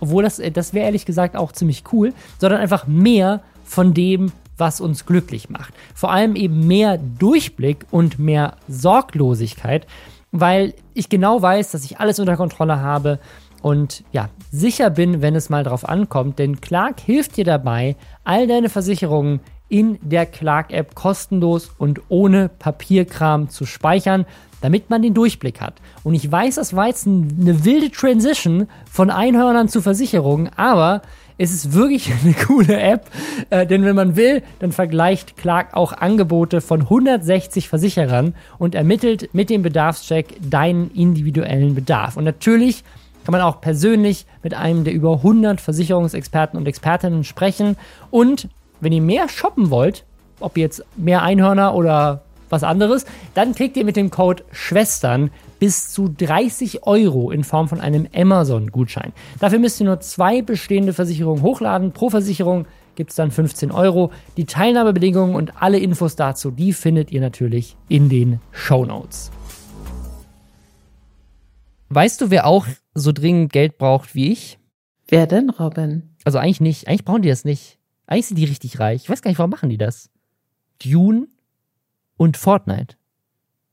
obwohl 0.01 0.23
das, 0.23 0.41
das 0.53 0.73
wäre 0.73 0.87
ehrlich 0.87 1.05
gesagt 1.05 1.37
auch 1.37 1.53
ziemlich 1.53 1.83
cool, 1.93 2.13
sondern 2.37 2.59
einfach 2.59 2.87
mehr 2.87 3.41
von 3.63 3.93
dem, 3.93 4.33
was 4.61 4.79
uns 4.79 5.05
glücklich 5.05 5.49
macht. 5.49 5.73
Vor 5.93 6.11
allem 6.13 6.37
eben 6.37 6.65
mehr 6.67 6.97
Durchblick 6.97 7.85
und 7.91 8.19
mehr 8.19 8.55
Sorglosigkeit, 8.69 9.87
weil 10.31 10.73
ich 10.93 11.09
genau 11.09 11.41
weiß, 11.41 11.71
dass 11.71 11.83
ich 11.83 11.99
alles 11.99 12.19
unter 12.19 12.37
Kontrolle 12.37 12.79
habe 12.79 13.19
und 13.61 14.03
ja, 14.11 14.29
sicher 14.51 14.89
bin, 14.89 15.21
wenn 15.21 15.35
es 15.35 15.49
mal 15.49 15.63
drauf 15.63 15.87
ankommt, 15.89 16.39
denn 16.39 16.61
Clark 16.61 16.99
hilft 16.99 17.37
dir 17.37 17.43
dabei, 17.43 17.95
all 18.23 18.47
deine 18.47 18.69
Versicherungen 18.69 19.41
in 19.67 19.97
der 20.01 20.25
Clark-App 20.25 20.95
kostenlos 20.95 21.71
und 21.77 22.01
ohne 22.09 22.49
Papierkram 22.49 23.49
zu 23.49 23.65
speichern, 23.65 24.25
damit 24.61 24.89
man 24.89 25.01
den 25.01 25.13
Durchblick 25.13 25.59
hat. 25.59 25.75
Und 26.03 26.13
ich 26.13 26.31
weiß, 26.31 26.55
das 26.55 26.75
war 26.75 26.87
jetzt 26.87 27.07
eine 27.07 27.65
wilde 27.65 27.89
Transition 27.89 28.67
von 28.89 29.09
Einhörnern 29.09 29.69
zu 29.69 29.81
Versicherungen, 29.81 30.51
aber 30.55 31.01
es 31.41 31.51
ist 31.51 31.73
wirklich 31.73 32.11
eine 32.23 32.33
coole 32.33 32.79
App, 32.79 33.07
äh, 33.49 33.65
denn 33.65 33.83
wenn 33.83 33.95
man 33.95 34.15
will, 34.15 34.43
dann 34.59 34.71
vergleicht 34.71 35.37
Clark 35.37 35.73
auch 35.73 35.91
Angebote 35.91 36.61
von 36.61 36.81
160 36.81 37.67
Versicherern 37.67 38.35
und 38.59 38.75
ermittelt 38.75 39.33
mit 39.33 39.49
dem 39.49 39.63
Bedarfscheck 39.63 40.37
deinen 40.39 40.91
individuellen 40.91 41.73
Bedarf. 41.73 42.15
Und 42.15 42.25
natürlich 42.25 42.83
kann 43.25 43.33
man 43.33 43.41
auch 43.41 43.59
persönlich 43.59 44.27
mit 44.43 44.53
einem 44.53 44.83
der 44.83 44.93
über 44.93 45.15
100 45.17 45.59
Versicherungsexperten 45.59 46.59
und 46.59 46.67
Expertinnen 46.67 47.23
sprechen 47.23 47.75
und 48.11 48.47
wenn 48.79 48.93
ihr 48.93 49.01
mehr 49.01 49.27
shoppen 49.27 49.69
wollt, 49.69 50.05
ob 50.39 50.57
jetzt 50.57 50.83
mehr 50.95 51.21
Einhörner 51.21 51.75
oder 51.75 52.21
was 52.49 52.63
anderes, 52.63 53.05
dann 53.33 53.53
kriegt 53.55 53.77
ihr 53.77 53.85
mit 53.85 53.95
dem 53.95 54.09
Code 54.09 54.43
Schwestern 54.51 55.29
bis 55.61 55.91
zu 55.91 56.09
30 56.09 56.87
Euro 56.87 57.29
in 57.29 57.43
Form 57.43 57.67
von 57.67 57.79
einem 57.79 58.07
Amazon-Gutschein. 58.15 59.13
Dafür 59.39 59.59
müsst 59.59 59.79
ihr 59.79 59.85
nur 59.85 59.99
zwei 59.99 60.41
bestehende 60.41 60.91
Versicherungen 60.91 61.43
hochladen. 61.43 61.91
Pro 61.91 62.09
Versicherung 62.09 62.65
gibt 62.95 63.11
es 63.11 63.15
dann 63.15 63.29
15 63.29 63.71
Euro. 63.71 64.11
Die 64.37 64.45
Teilnahmebedingungen 64.45 65.35
und 65.35 65.61
alle 65.61 65.77
Infos 65.77 66.15
dazu, 66.15 66.49
die 66.49 66.73
findet 66.73 67.11
ihr 67.11 67.21
natürlich 67.21 67.77
in 67.89 68.09
den 68.09 68.41
Show 68.51 68.85
Notes. 68.85 69.29
Weißt 71.89 72.21
du, 72.21 72.31
wer 72.31 72.47
auch 72.47 72.65
so 72.95 73.11
dringend 73.11 73.53
Geld 73.53 73.77
braucht 73.77 74.15
wie 74.15 74.31
ich? 74.31 74.57
Wer 75.09 75.27
denn, 75.27 75.51
Robin? 75.51 76.15
Also 76.23 76.39
eigentlich 76.39 76.61
nicht. 76.61 76.87
Eigentlich 76.87 77.05
brauchen 77.05 77.21
die 77.21 77.29
das 77.29 77.45
nicht. 77.45 77.77
Eigentlich 78.07 78.25
sind 78.25 78.37
die 78.37 78.45
richtig 78.45 78.79
reich. 78.79 79.03
Ich 79.03 79.09
weiß 79.11 79.21
gar 79.21 79.29
nicht, 79.29 79.37
warum 79.37 79.51
machen 79.51 79.69
die 79.69 79.77
das? 79.77 80.09
Dune 80.83 81.27
und 82.17 82.35
Fortnite. 82.35 82.95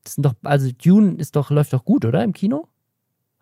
Das 0.09 0.15
sind 0.15 0.25
doch, 0.25 0.33
also 0.41 0.71
Dune 0.71 1.17
ist 1.19 1.35
doch, 1.35 1.51
läuft 1.51 1.71
doch 1.71 1.85
gut, 1.85 2.03
oder? 2.03 2.23
Im 2.23 2.33
Kino? 2.33 2.67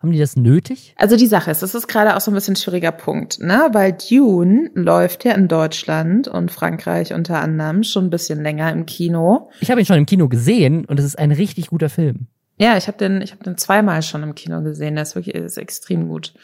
Haben 0.00 0.12
die 0.12 0.18
das 0.18 0.36
nötig? 0.36 0.94
Also 0.98 1.16
die 1.16 1.26
Sache 1.26 1.50
ist, 1.50 1.62
das 1.62 1.74
ist 1.74 1.88
gerade 1.88 2.14
auch 2.14 2.20
so 2.20 2.30
ein 2.30 2.34
bisschen 2.34 2.52
ein 2.52 2.56
schwieriger 2.56 2.92
Punkt, 2.92 3.40
ne? 3.40 3.70
Weil 3.72 3.94
Dune 3.94 4.70
läuft 4.74 5.24
ja 5.24 5.32
in 5.32 5.48
Deutschland 5.48 6.28
und 6.28 6.50
Frankreich 6.50 7.14
unter 7.14 7.40
anderem 7.40 7.84
schon 7.84 8.04
ein 8.04 8.10
bisschen 8.10 8.42
länger 8.42 8.70
im 8.70 8.84
Kino. 8.84 9.50
Ich 9.60 9.70
habe 9.70 9.80
ihn 9.80 9.86
schon 9.86 9.96
im 9.96 10.04
Kino 10.04 10.28
gesehen 10.28 10.84
und 10.84 11.00
es 11.00 11.06
ist 11.06 11.18
ein 11.18 11.32
richtig 11.32 11.68
guter 11.68 11.88
Film. 11.88 12.26
Ja, 12.58 12.76
ich 12.76 12.86
habe 12.86 12.98
den, 12.98 13.22
ich 13.22 13.32
habe 13.32 13.42
den 13.42 13.56
zweimal 13.56 14.02
schon 14.02 14.22
im 14.22 14.34
Kino 14.34 14.60
gesehen. 14.62 14.94
Der 14.94 15.04
ist 15.04 15.14
wirklich, 15.14 15.34
ist 15.34 15.56
extrem 15.56 16.06
gut. 16.06 16.34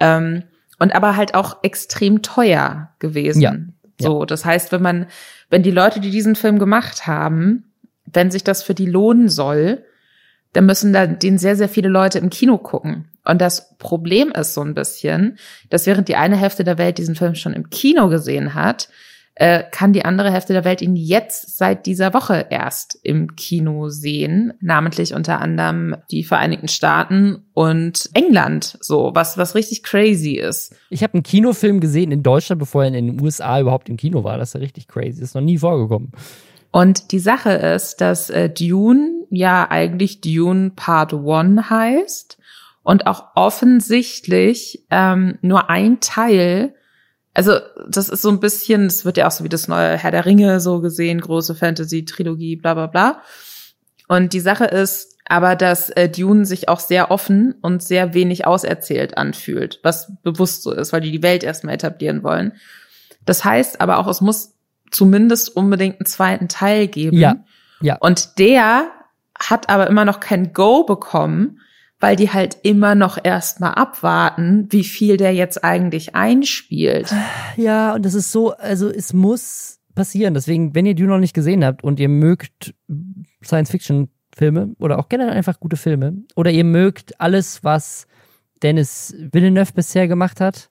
Ähm, 0.00 0.42
und 0.78 0.94
aber 0.94 1.16
halt 1.16 1.34
auch 1.34 1.64
extrem 1.64 2.20
teuer 2.20 2.90
gewesen. 2.98 3.40
Ja. 3.40 3.54
So, 3.98 4.26
das 4.26 4.44
heißt, 4.44 4.70
wenn 4.70 4.82
man, 4.82 5.06
wenn 5.48 5.62
die 5.62 5.70
Leute, 5.70 5.98
die 5.98 6.10
diesen 6.10 6.36
Film 6.36 6.58
gemacht 6.58 7.06
haben, 7.06 7.71
wenn 8.12 8.30
sich 8.30 8.44
das 8.44 8.62
für 8.62 8.74
die 8.74 8.86
lohnen 8.86 9.28
soll, 9.28 9.84
dann 10.52 10.66
müssen 10.66 10.92
da 10.92 11.06
den 11.06 11.38
sehr, 11.38 11.56
sehr 11.56 11.68
viele 11.68 11.88
Leute 11.88 12.18
im 12.18 12.30
Kino 12.30 12.58
gucken. 12.58 13.08
Und 13.24 13.40
das 13.40 13.76
Problem 13.78 14.32
ist 14.32 14.54
so 14.54 14.62
ein 14.62 14.74
bisschen, 14.74 15.38
dass 15.70 15.86
während 15.86 16.08
die 16.08 16.16
eine 16.16 16.36
Hälfte 16.36 16.64
der 16.64 16.78
Welt 16.78 16.98
diesen 16.98 17.14
Film 17.14 17.34
schon 17.34 17.54
im 17.54 17.70
Kino 17.70 18.08
gesehen 18.08 18.54
hat, 18.54 18.88
äh, 19.34 19.64
kann 19.70 19.94
die 19.94 20.04
andere 20.04 20.30
Hälfte 20.30 20.52
der 20.52 20.64
Welt 20.64 20.82
ihn 20.82 20.94
jetzt 20.94 21.56
seit 21.56 21.86
dieser 21.86 22.12
Woche 22.12 22.46
erst 22.50 22.98
im 23.02 23.34
Kino 23.34 23.88
sehen, 23.88 24.52
namentlich 24.60 25.14
unter 25.14 25.40
anderem 25.40 25.96
die 26.10 26.22
Vereinigten 26.22 26.68
Staaten 26.68 27.46
und 27.54 28.10
England, 28.12 28.76
so 28.80 29.12
was 29.14 29.38
was 29.38 29.54
richtig 29.54 29.82
crazy 29.84 30.34
ist. 30.34 30.74
Ich 30.90 31.02
habe 31.02 31.14
einen 31.14 31.22
Kinofilm 31.22 31.80
gesehen 31.80 32.12
in 32.12 32.22
Deutschland, 32.22 32.58
bevor 32.58 32.82
er 32.84 32.88
in 32.88 33.06
den 33.06 33.20
USA 33.22 33.58
überhaupt 33.58 33.88
im 33.88 33.96
Kino 33.96 34.22
war. 34.22 34.36
Das 34.36 34.50
ist 34.50 34.54
ja 34.54 34.60
richtig 34.60 34.86
crazy. 34.86 35.20
Das 35.20 35.30
ist 35.30 35.34
noch 35.34 35.40
nie 35.40 35.58
vorgekommen. 35.58 36.12
Und 36.72 37.12
die 37.12 37.20
Sache 37.20 37.52
ist, 37.52 38.00
dass 38.00 38.30
äh, 38.30 38.50
Dune 38.50 39.26
ja 39.30 39.70
eigentlich 39.70 40.20
Dune 40.20 40.72
Part 40.74 41.12
One 41.12 41.70
heißt 41.70 42.38
und 42.82 43.06
auch 43.06 43.36
offensichtlich 43.36 44.84
ähm, 44.90 45.38
nur 45.42 45.70
ein 45.70 46.00
Teil 46.00 46.74
also 47.34 47.58
das 47.88 48.08
ist 48.08 48.22
so 48.22 48.30
ein 48.30 48.40
bisschen, 48.40 48.86
es 48.86 49.04
wird 49.04 49.16
ja 49.16 49.26
auch 49.26 49.30
so 49.30 49.44
wie 49.44 49.48
das 49.48 49.68
neue 49.68 49.96
Herr 49.96 50.10
der 50.10 50.26
Ringe 50.26 50.60
so 50.60 50.80
gesehen, 50.80 51.20
große 51.20 51.54
Fantasy-Trilogie, 51.54 52.56
bla 52.56 52.74
bla 52.74 52.86
bla. 52.86 53.22
Und 54.08 54.32
die 54.34 54.40
Sache 54.40 54.66
ist 54.66 55.16
aber, 55.24 55.56
dass 55.56 55.88
äh, 55.90 56.10
Dune 56.10 56.44
sich 56.44 56.68
auch 56.68 56.80
sehr 56.80 57.10
offen 57.10 57.54
und 57.62 57.82
sehr 57.82 58.12
wenig 58.12 58.46
auserzählt 58.46 59.16
anfühlt, 59.16 59.80
was 59.82 60.12
bewusst 60.22 60.62
so 60.62 60.72
ist, 60.72 60.92
weil 60.92 61.00
die 61.00 61.12
die 61.12 61.22
Welt 61.22 61.42
erstmal 61.42 61.74
etablieren 61.74 62.22
wollen. 62.22 62.52
Das 63.24 63.44
heißt 63.44 63.80
aber 63.80 63.98
auch, 63.98 64.08
es 64.08 64.20
muss 64.20 64.51
zumindest 64.92 65.56
unbedingt 65.56 66.00
einen 66.00 66.06
zweiten 66.06 66.48
Teil 66.48 66.86
geben. 66.86 67.18
Ja. 67.18 67.36
Ja. 67.80 67.96
Und 67.96 68.38
der 68.38 68.90
hat 69.38 69.68
aber 69.68 69.88
immer 69.88 70.04
noch 70.04 70.20
kein 70.20 70.52
Go 70.52 70.84
bekommen, 70.84 71.58
weil 71.98 72.16
die 72.16 72.30
halt 72.30 72.58
immer 72.62 72.94
noch 72.94 73.18
erstmal 73.22 73.74
abwarten, 73.74 74.66
wie 74.70 74.84
viel 74.84 75.16
der 75.16 75.34
jetzt 75.34 75.64
eigentlich 75.64 76.14
einspielt. 76.14 77.12
Ja, 77.56 77.94
und 77.94 78.04
das 78.04 78.14
ist 78.14 78.32
so, 78.32 78.52
also 78.52 78.88
es 78.88 79.12
muss 79.12 79.80
passieren. 79.94 80.34
Deswegen, 80.34 80.74
wenn 80.74 80.86
ihr 80.86 80.94
Dune 80.94 81.08
noch 81.08 81.18
nicht 81.18 81.34
gesehen 81.34 81.64
habt 81.64 81.84
und 81.84 82.00
ihr 82.00 82.08
mögt 82.08 82.74
Science-Fiction-Filme 83.44 84.74
oder 84.78 84.98
auch 84.98 85.08
generell 85.08 85.32
einfach 85.32 85.60
gute 85.60 85.76
Filme 85.76 86.16
oder 86.34 86.50
ihr 86.50 86.64
mögt 86.64 87.20
alles, 87.20 87.62
was 87.62 88.06
Dennis 88.62 89.14
Villeneuve 89.32 89.72
bisher 89.72 90.08
gemacht 90.08 90.40
hat, 90.40 90.70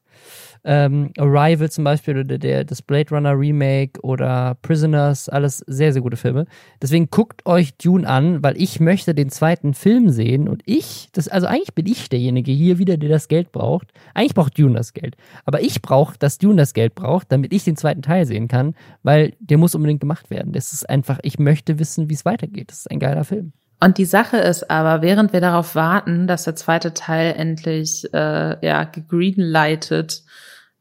ähm, 0.64 1.12
Arrival 1.18 1.70
zum 1.70 1.84
Beispiel 1.84 2.20
oder 2.20 2.38
der, 2.38 2.64
das 2.64 2.82
Blade 2.82 3.10
Runner 3.12 3.38
Remake 3.38 4.00
oder 4.02 4.58
Prisoners, 4.62 5.30
alles 5.30 5.60
sehr, 5.68 5.94
sehr 5.94 6.02
gute 6.02 6.18
Filme. 6.18 6.46
Deswegen 6.82 7.10
guckt 7.10 7.46
euch 7.46 7.76
Dune 7.78 8.08
an, 8.08 8.44
weil 8.44 8.62
ich 8.62 8.80
möchte 8.80 9.16
den 9.16 9.30
zweiten 9.30 9.74
Film 9.74 10.10
sehen 10.10 10.48
und 10.48 10.62
ich, 10.66 11.10
das, 11.14 11.28
also 11.28 11.48
eigentlich 11.48 11.74
bin 11.74 11.88
ich 11.88 12.10
derjenige 12.10 12.52
hier 12.52 12.78
wieder, 12.78 12.98
der 12.98 13.10
das 13.10 13.28
Geld 13.28 13.52
braucht. 13.52 13.88
Eigentlich 14.14 14.36
braucht 14.36 14.58
Dune 14.58 14.76
das 14.76 14.94
Geld. 14.94 15.16
Aber 15.46 15.62
ich 15.62 15.82
brauche, 15.82 16.18
dass 16.18 16.38
Dune 16.38 16.58
das 16.58 16.74
Geld 16.74 16.96
braucht, 16.96 17.32
damit 17.32 17.54
ich 17.54 17.64
den 17.64 17.78
zweiten 17.78 18.02
Teil 18.02 18.26
sehen 18.26 18.48
kann, 18.48 18.76
weil 19.04 19.34
der 19.40 19.58
muss 19.58 19.76
unbedingt 19.76 20.02
gemacht 20.02 20.30
werden. 20.30 20.54
Das 20.54 20.74
ist 20.74 20.90
einfach, 20.90 21.20
ich 21.24 21.40
möchte 21.40 21.80
wissen, 21.80 22.10
wie 22.10 22.14
es 22.14 22.26
weitergeht. 22.26 22.70
Das 22.70 22.80
ist 22.80 22.92
ein 22.92 23.00
geiler 23.00 23.24
Film. 23.24 23.54
Und 23.84 23.98
die 23.98 24.06
Sache 24.06 24.38
ist 24.38 24.70
aber, 24.70 25.02
während 25.02 25.34
wir 25.34 25.42
darauf 25.42 25.74
warten, 25.74 26.28
dass 26.28 26.44
der 26.44 26.56
zweite 26.56 26.94
Teil 26.94 27.34
endlich 27.36 28.08
äh, 28.14 28.64
ja 28.66 28.84
gegreenlightet 28.84 30.24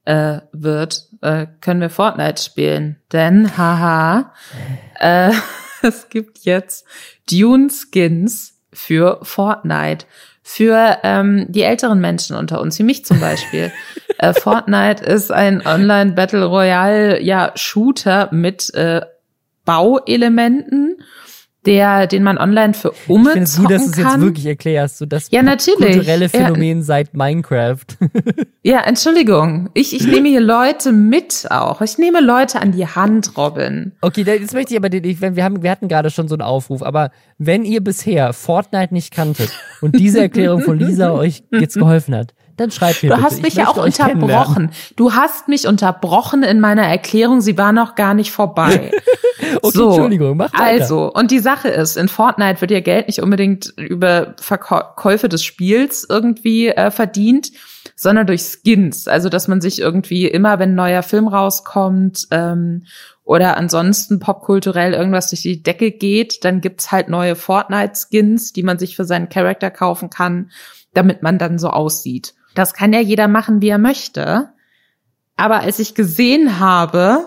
äh, 0.04 0.40
wird, 0.52 1.08
äh, 1.22 1.46
können 1.60 1.80
wir 1.80 1.90
Fortnite 1.90 2.42
spielen. 2.42 2.96
Denn, 3.12 3.56
haha, 3.56 4.32
äh, 5.00 5.32
es 5.82 6.08
gibt 6.08 6.38
jetzt 6.38 6.86
Dune 7.30 7.68
Skins 7.70 8.58
für 8.72 9.18
Fortnite. 9.22 10.06
Für 10.42 10.98
ähm, 11.04 11.46
die 11.48 11.62
älteren 11.62 12.00
Menschen 12.00 12.34
unter 12.34 12.60
uns, 12.60 12.78
wie 12.78 12.82
mich 12.82 13.04
zum 13.04 13.20
Beispiel. 13.20 13.70
äh, 14.18 14.32
Fortnite 14.32 15.04
ist 15.04 15.30
ein 15.30 15.64
Online 15.64 16.12
Battle 16.12 16.44
Royale 16.44 17.22
ja 17.22 17.52
Shooter 17.54 18.28
mit 18.32 18.72
äh, 18.74 19.02
Bauelementen 19.64 20.96
der, 21.66 22.06
den 22.06 22.22
man 22.22 22.38
online 22.38 22.72
für 22.72 22.92
Umme 23.06 23.30
Ich 23.30 23.32
finde 23.32 23.44
es 23.44 23.56
gut, 23.58 23.70
dass 23.70 23.84
du 23.84 23.90
es 23.90 23.96
jetzt 23.96 24.20
wirklich 24.20 24.46
erklärst, 24.46 24.98
so 24.98 25.06
das 25.06 25.30
ja, 25.30 25.42
natürlich. 25.42 25.92
kulturelle 25.92 26.28
Phänomen 26.28 26.78
ja. 26.78 26.84
seit 26.84 27.14
Minecraft. 27.14 27.84
ja, 28.62 28.80
Entschuldigung. 28.80 29.68
Ich, 29.74 29.94
ich 29.94 30.06
nehme 30.06 30.28
hier 30.28 30.40
Leute 30.40 30.92
mit 30.92 31.46
auch. 31.50 31.82
Ich 31.82 31.98
nehme 31.98 32.20
Leute 32.20 32.60
an 32.60 32.72
die 32.72 32.86
Hand, 32.86 33.36
Robin. 33.36 33.92
Okay, 34.00 34.22
jetzt 34.22 34.54
möchte 34.54 34.74
ich 34.74 34.78
aber, 34.78 34.90
wir 34.90 35.44
haben, 35.44 35.62
wir 35.62 35.70
hatten 35.70 35.88
gerade 35.88 36.10
schon 36.10 36.28
so 36.28 36.34
einen 36.34 36.42
Aufruf, 36.42 36.82
aber 36.82 37.10
wenn 37.36 37.64
ihr 37.64 37.82
bisher 37.82 38.32
Fortnite 38.32 38.94
nicht 38.94 39.12
kanntet 39.12 39.50
und 39.82 39.98
diese 39.98 40.20
Erklärung 40.20 40.62
von 40.62 40.78
Lisa 40.78 41.10
euch 41.12 41.42
jetzt 41.50 41.76
geholfen 41.76 42.14
hat, 42.14 42.32
Dann 42.60 42.70
schreib 42.70 43.02
mir 43.02 43.08
Du 43.08 43.14
bitte. 43.14 43.22
hast 43.22 43.38
Ich 43.38 43.42
mich 43.42 43.54
ja 43.54 43.68
auch 43.68 43.82
unterbrochen. 43.82 44.70
Du 44.94 45.14
hast 45.14 45.48
mich 45.48 45.66
unterbrochen 45.66 46.42
in 46.42 46.60
meiner 46.60 46.82
Erklärung. 46.82 47.40
Sie 47.40 47.56
war 47.56 47.72
noch 47.72 47.94
gar 47.94 48.12
nicht 48.12 48.32
vorbei. 48.32 48.90
Okay, 49.62 49.82
Entschuldigung, 49.82 50.36
mach 50.36 50.52
weiter. 50.52 50.62
Also, 50.62 51.12
und 51.12 51.30
die 51.30 51.38
Sache 51.38 51.68
ist, 51.68 51.96
in 51.96 52.08
Fortnite 52.08 52.60
wird 52.60 52.70
ja 52.70 52.80
Geld 52.80 53.08
nicht 53.08 53.20
unbedingt 53.20 53.72
über 53.76 54.34
Verkäufe 54.38 55.28
des 55.28 55.42
Spiels 55.42 56.06
irgendwie 56.08 56.68
äh, 56.68 56.90
verdient, 56.90 57.50
sondern 57.96 58.26
durch 58.26 58.42
Skins. 58.42 59.08
Also, 59.08 59.28
dass 59.28 59.48
man 59.48 59.60
sich 59.60 59.80
irgendwie 59.80 60.26
immer, 60.26 60.58
wenn 60.58 60.72
ein 60.72 60.76
neuer 60.76 61.02
Film 61.02 61.26
rauskommt 61.26 62.28
ähm, 62.30 62.84
oder 63.24 63.56
ansonsten 63.56 64.20
popkulturell 64.20 64.92
irgendwas 64.92 65.30
durch 65.30 65.42
die 65.42 65.62
Decke 65.62 65.90
geht, 65.90 66.44
dann 66.44 66.60
gibt's 66.60 66.92
halt 66.92 67.08
neue 67.08 67.34
Fortnite-Skins, 67.34 68.52
die 68.52 68.62
man 68.62 68.78
sich 68.78 68.94
für 68.94 69.06
seinen 69.06 69.30
Charakter 69.30 69.70
kaufen 69.70 70.10
kann, 70.10 70.50
damit 70.92 71.22
man 71.22 71.38
dann 71.38 71.58
so 71.58 71.70
aussieht. 71.70 72.34
Das 72.54 72.74
kann 72.74 72.92
ja 72.92 73.00
jeder 73.00 73.28
machen, 73.28 73.62
wie 73.62 73.68
er 73.68 73.78
möchte. 73.78 74.50
Aber 75.36 75.60
als 75.60 75.78
ich 75.78 75.94
gesehen 75.94 76.60
habe, 76.60 77.26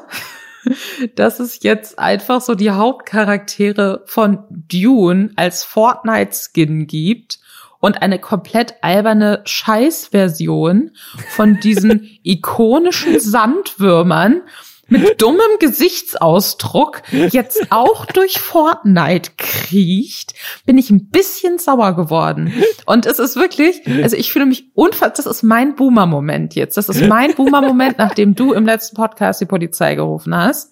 dass 1.16 1.40
es 1.40 1.64
jetzt 1.64 2.00
einfach 2.00 2.42
so 2.42 2.56
die 2.56 2.72
Hauptcharaktere 2.72 4.04
von 4.06 4.46
Dune 4.50 5.32
als 5.36 5.64
Fortnite-Skin 5.64 6.88
gibt 6.88 7.40
und 7.80 8.02
eine 8.02 8.20
komplett 8.20 8.76
alberne 8.82 9.42
Scheißversion 9.46 10.92
von 11.30 11.60
diesen 11.60 12.08
ikonischen 12.24 13.20
Sandwürmern 13.20 14.44
mit 14.88 15.22
dummem 15.22 15.60
Gesichtsausdruck 15.60 17.02
jetzt 17.12 17.72
auch 17.72 18.06
durch 18.06 18.40
Fortnite 18.40 19.32
kriecht, 19.38 20.34
bin 20.66 20.78
ich 20.78 20.90
ein 20.90 21.10
bisschen 21.10 21.58
sauer 21.58 21.96
geworden. 21.96 22.54
Und 22.86 23.06
es 23.06 23.20
ist 23.20 23.36
wirklich, 23.36 23.82
also 24.04 24.16
ich 24.16 24.32
fühle 24.32 24.46
mich 24.46 24.66
unfassbar, 24.74 25.14
das 25.16 25.26
ist 25.26 25.44
mein 25.44 25.76
Boomer-Moment 25.76 26.56
jetzt. 26.56 26.78
Das 26.78 26.90
ist 26.90 27.02
mein 27.08 27.34
Boomer-Moment, 27.36 27.98
nachdem 27.98 28.36
du 28.36 28.54
im 28.54 28.66
letzten 28.66 28.96
Podcast 28.96 29.42
die 29.42 29.46
Polizei 29.46 29.96
gerufen 29.96 30.36
hast. 30.36 30.72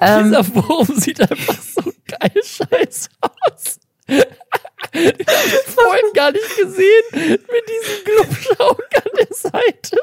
Ähm, 0.00 0.24
Dieser 0.24 0.54
Wurm 0.54 0.86
sieht 0.94 1.20
einfach 1.20 1.56
so 1.60 1.82
geil 2.06 2.42
scheiße 2.42 3.08
aus. 3.20 3.80
Vorhin 5.66 6.12
gar 6.14 6.30
nicht 6.32 6.56
gesehen 6.56 7.02
mit 7.10 7.42
diesem 7.48 8.04
Glubschauk 8.04 8.84
an 8.94 9.10
der 9.18 9.26
Seite. 9.30 9.98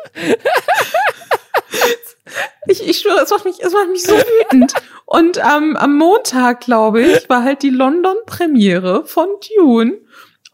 Ich, 2.67 2.87
ich 2.87 2.99
schwöre, 2.99 3.21
es 3.21 3.29
macht 3.29 3.45
mich, 3.45 3.59
es 3.59 3.73
macht 3.73 3.89
mich 3.89 4.03
so 4.03 4.13
wütend. 4.13 4.73
Und 5.05 5.37
ähm, 5.37 5.75
am 5.75 5.97
Montag, 5.97 6.61
glaube 6.61 7.01
ich, 7.01 7.27
war 7.29 7.43
halt 7.43 7.61
die 7.61 7.69
London-Premiere 7.69 9.05
von 9.05 9.27
Dune. 9.57 9.99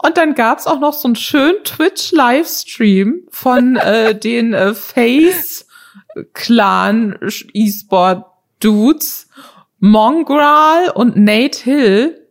Und 0.01 0.17
dann 0.17 0.33
gab's 0.33 0.65
auch 0.65 0.79
noch 0.79 0.93
so 0.93 1.07
einen 1.09 1.15
schönen 1.15 1.63
Twitch-Livestream 1.63 3.27
von 3.29 3.75
äh, 3.75 4.15
den 4.19 4.53
äh, 4.53 4.73
Face-Clan 4.73 5.67
E-Sport-Dudes, 7.53 9.27
Mongral 9.79 10.89
und 10.91 11.15
Nate 11.15 11.59
Hill, 11.63 12.28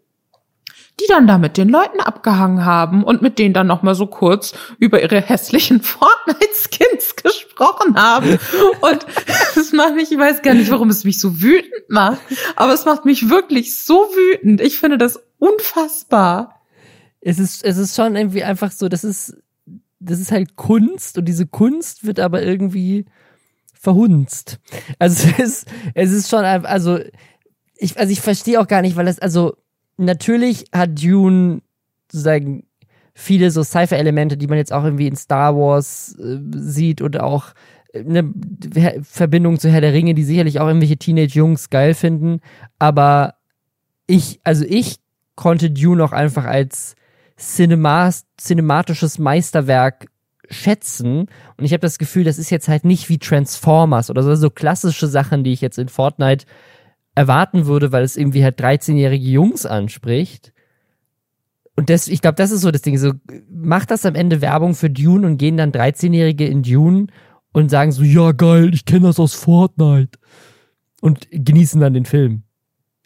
die 1.00 1.06
dann 1.08 1.26
da 1.26 1.38
mit 1.38 1.56
den 1.56 1.68
Leuten 1.68 2.00
abgehangen 2.00 2.64
haben 2.64 3.04
und 3.04 3.22
mit 3.22 3.38
denen 3.38 3.54
dann 3.54 3.66
noch 3.66 3.82
mal 3.82 3.94
so 3.94 4.06
kurz 4.06 4.52
über 4.78 5.00
ihre 5.02 5.20
hässlichen 5.20 5.80
Fortnite-Skins 5.82 7.16
gesprochen 7.16 7.96
haben. 7.96 8.38
Und 8.80 9.06
das 9.54 9.72
macht 9.72 9.94
mich, 9.94 10.10
ich 10.12 10.18
weiß 10.18 10.42
gar 10.42 10.54
nicht, 10.54 10.70
warum 10.70 10.90
es 10.90 11.04
mich 11.04 11.20
so 11.20 11.40
wütend 11.40 11.88
macht, 11.88 12.20
aber 12.56 12.72
es 12.74 12.84
macht 12.84 13.04
mich 13.04 13.28
wirklich 13.30 13.76
so 13.78 13.94
wütend. 13.94 14.60
Ich 14.60 14.78
finde 14.78 14.98
das 14.98 15.20
unfassbar. 15.38 16.60
Es 17.20 17.38
ist, 17.38 17.64
es 17.64 17.76
ist 17.78 17.96
schon 17.96 18.16
irgendwie 18.16 18.44
einfach 18.44 18.70
so, 18.72 18.88
das 18.88 19.04
ist, 19.04 19.36
das 20.00 20.20
ist 20.20 20.30
halt 20.32 20.56
Kunst 20.56 21.18
und 21.18 21.24
diese 21.24 21.46
Kunst 21.46 22.04
wird 22.06 22.20
aber 22.20 22.42
irgendwie 22.42 23.06
verhunzt. 23.74 24.58
Also 24.98 25.28
es 25.38 25.38
ist, 25.38 25.66
es 25.94 26.10
ist 26.12 26.28
schon, 26.30 26.44
einfach- 26.44 26.70
also 26.70 26.98
ich, 27.76 27.98
also 27.98 28.12
ich 28.12 28.20
verstehe 28.20 28.60
auch 28.60 28.66
gar 28.66 28.82
nicht, 28.82 28.96
weil 28.96 29.06
das, 29.06 29.18
also 29.18 29.56
natürlich 29.98 30.66
hat 30.72 31.02
Dune 31.02 31.60
sozusagen 32.10 32.64
viele 33.14 33.50
so 33.50 33.62
Cypher-Elemente, 33.62 34.36
die 34.36 34.46
man 34.46 34.58
jetzt 34.58 34.72
auch 34.72 34.84
irgendwie 34.84 35.08
in 35.08 35.16
Star 35.16 35.56
Wars 35.56 36.16
äh, 36.18 36.38
sieht 36.52 37.02
und 37.02 37.18
auch 37.20 37.52
eine 37.94 38.32
Verbindung 39.02 39.58
zu 39.58 39.70
Herr 39.70 39.80
der 39.80 39.92
Ringe, 39.92 40.14
die 40.14 40.24
sicherlich 40.24 40.60
auch 40.60 40.66
irgendwelche 40.66 40.98
Teenage-Jungs 40.98 41.70
geil 41.70 41.94
finden. 41.94 42.40
Aber 42.78 43.34
ich, 44.06 44.40
also 44.44 44.64
ich 44.68 44.96
konnte 45.36 45.70
Dune 45.70 46.04
auch 46.04 46.12
einfach 46.12 46.44
als 46.44 46.94
Cinema, 47.38 48.10
cinematisches 48.36 49.18
Meisterwerk 49.18 50.06
schätzen. 50.50 51.28
Und 51.56 51.64
ich 51.64 51.72
habe 51.72 51.80
das 51.80 51.98
Gefühl, 51.98 52.24
das 52.24 52.38
ist 52.38 52.50
jetzt 52.50 52.68
halt 52.68 52.84
nicht 52.84 53.08
wie 53.08 53.18
Transformers 53.18 54.10
oder 54.10 54.22
so, 54.22 54.34
so 54.34 54.50
klassische 54.50 55.06
Sachen, 55.06 55.44
die 55.44 55.52
ich 55.52 55.60
jetzt 55.60 55.78
in 55.78 55.88
Fortnite 55.88 56.46
erwarten 57.18 57.66
würde, 57.66 57.90
weil 57.90 58.04
es 58.04 58.16
irgendwie 58.16 58.44
halt 58.44 58.60
13-jährige 58.60 59.28
Jungs 59.28 59.66
anspricht. 59.66 60.52
Und 61.74 61.90
das, 61.90 62.06
ich 62.06 62.20
glaube, 62.20 62.36
das 62.36 62.52
ist 62.52 62.60
so 62.60 62.70
das 62.70 62.82
Ding. 62.82 62.96
So, 62.96 63.12
macht 63.50 63.90
das 63.90 64.06
am 64.06 64.14
Ende 64.14 64.40
Werbung 64.40 64.74
für 64.74 64.88
Dune 64.88 65.26
und 65.26 65.36
gehen 65.36 65.56
dann 65.56 65.72
13-Jährige 65.72 66.46
in 66.46 66.62
Dune 66.62 67.08
und 67.52 67.70
sagen 67.70 67.90
so, 67.90 68.04
ja 68.04 68.32
geil, 68.32 68.72
ich 68.72 68.84
kenne 68.84 69.08
das 69.08 69.18
aus 69.18 69.34
Fortnite. 69.34 70.18
Und 71.00 71.28
genießen 71.30 71.80
dann 71.80 71.94
den 71.94 72.04
Film. 72.04 72.42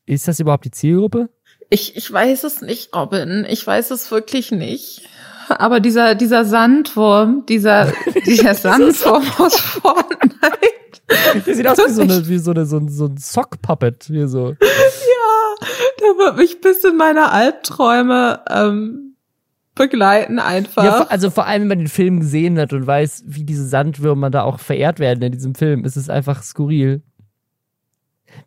Ist 0.07 0.29
das 0.29 0.41
überhaupt 0.41 0.65
die 0.65 0.71
Zielgruppe? 0.71 1.31
Ich, 1.71 1.97
ich 1.97 2.11
weiß 2.11 2.45
es 2.45 2.61
nicht, 2.61 2.95
Robin. 2.95 3.47
Ich 3.49 3.67
weiß 3.67 3.91
es 3.93 4.11
wirklich 4.11 4.51
nicht. 4.51 5.09
Aber 5.49 5.81
dieser, 5.81 6.15
dieser 6.15 6.45
Sandwurm, 6.45 7.45
dieser, 7.49 7.93
dieser 8.27 8.55
Sandwurm 8.55 9.25
aus 9.39 9.59
Fortnite. 9.59 10.72
Der 11.47 11.55
sieht 11.55 11.67
aus 11.67 11.79
wie 11.79 11.91
so, 11.91 12.03
eine, 12.03 12.29
wie 12.29 12.39
so, 12.39 12.53
eine, 12.53 12.67
so 12.67 12.77
ein, 12.79 12.89
so 12.89 13.07
ein 13.07 13.17
Sock-Puppet. 13.17 14.05
Hier 14.05 14.29
so. 14.29 14.51
Ja, 14.51 15.67
der 16.01 16.09
wird 16.19 16.37
mich 16.37 16.61
bis 16.61 16.85
in 16.85 16.97
meine 16.97 17.31
Albträume 17.31 18.41
ähm, 18.49 19.17
begleiten 19.75 20.39
einfach. 20.39 20.85
Ja, 20.85 21.07
also 21.09 21.31
vor 21.31 21.47
allem, 21.47 21.63
wenn 21.63 21.69
man 21.69 21.79
den 21.79 21.89
Film 21.89 22.21
gesehen 22.21 22.59
hat 22.59 22.73
und 22.73 22.87
weiß, 22.87 23.25
wie 23.27 23.45
diese 23.45 23.67
Sandwürmer 23.67 24.31
da 24.31 24.43
auch 24.43 24.59
verehrt 24.59 24.99
werden 24.99 25.23
in 25.23 25.33
diesem 25.33 25.55
Film, 25.55 25.85
ist 25.85 25.97
es 25.97 26.09
einfach 26.09 26.43
skurril. 26.43 27.03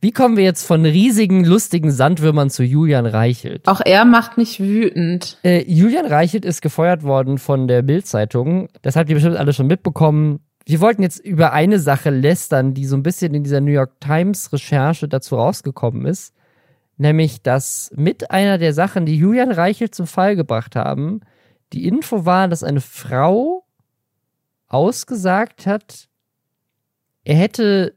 Wie 0.01 0.11
kommen 0.11 0.35
wir 0.37 0.43
jetzt 0.43 0.65
von 0.65 0.83
riesigen, 0.85 1.45
lustigen 1.45 1.91
Sandwürmern 1.91 2.49
zu 2.49 2.63
Julian 2.63 3.05
Reichelt? 3.05 3.67
Auch 3.67 3.81
er 3.83 4.05
macht 4.05 4.37
mich 4.37 4.59
wütend. 4.59 5.37
Äh, 5.43 5.63
Julian 5.71 6.05
Reichelt 6.05 6.45
ist 6.45 6.61
gefeuert 6.61 7.03
worden 7.03 7.37
von 7.37 7.67
der 7.67 7.81
Bild-Zeitung. 7.81 8.69
Das 8.81 8.95
habt 8.95 9.09
ihr 9.09 9.15
bestimmt 9.15 9.37
alle 9.37 9.53
schon 9.53 9.67
mitbekommen. 9.67 10.39
Wir 10.65 10.81
wollten 10.81 11.03
jetzt 11.03 11.19
über 11.19 11.53
eine 11.53 11.79
Sache 11.79 12.09
lästern, 12.09 12.73
die 12.73 12.85
so 12.85 12.95
ein 12.95 13.03
bisschen 13.03 13.35
in 13.35 13.43
dieser 13.43 13.61
New 13.61 13.71
York 13.71 13.99
Times 14.01 14.51
Recherche 14.51 15.07
dazu 15.07 15.35
rausgekommen 15.35 16.05
ist. 16.05 16.33
Nämlich, 16.97 17.41
dass 17.43 17.91
mit 17.95 18.31
einer 18.31 18.57
der 18.57 18.73
Sachen, 18.73 19.05
die 19.05 19.17
Julian 19.17 19.51
Reichelt 19.51 19.93
zum 19.93 20.07
Fall 20.07 20.35
gebracht 20.35 20.75
haben, 20.75 21.21
die 21.73 21.87
Info 21.87 22.25
war, 22.25 22.47
dass 22.47 22.63
eine 22.63 22.81
Frau 22.81 23.65
ausgesagt 24.67 25.67
hat, 25.67 26.07
er 27.23 27.35
hätte 27.35 27.95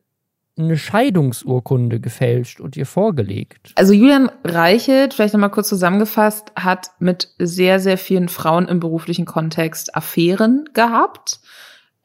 eine 0.59 0.77
Scheidungsurkunde 0.77 2.01
gefälscht 2.01 2.61
und 2.61 2.77
ihr 2.77 2.87
vorgelegt. 2.87 3.73
Also 3.77 3.93
Julian 3.93 4.31
Reichelt, 4.45 5.15
vielleicht 5.15 5.35
nochmal 5.35 5.51
kurz 5.51 5.69
zusammengefasst, 5.69 6.53
hat 6.57 6.91
mit 6.99 7.33
sehr, 7.39 7.79
sehr 7.79 7.97
vielen 7.97 8.29
Frauen 8.29 8.67
im 8.67 8.81
beruflichen 8.81 9.25
Kontext 9.25 9.95
Affären 9.95 10.69
gehabt. 10.75 11.41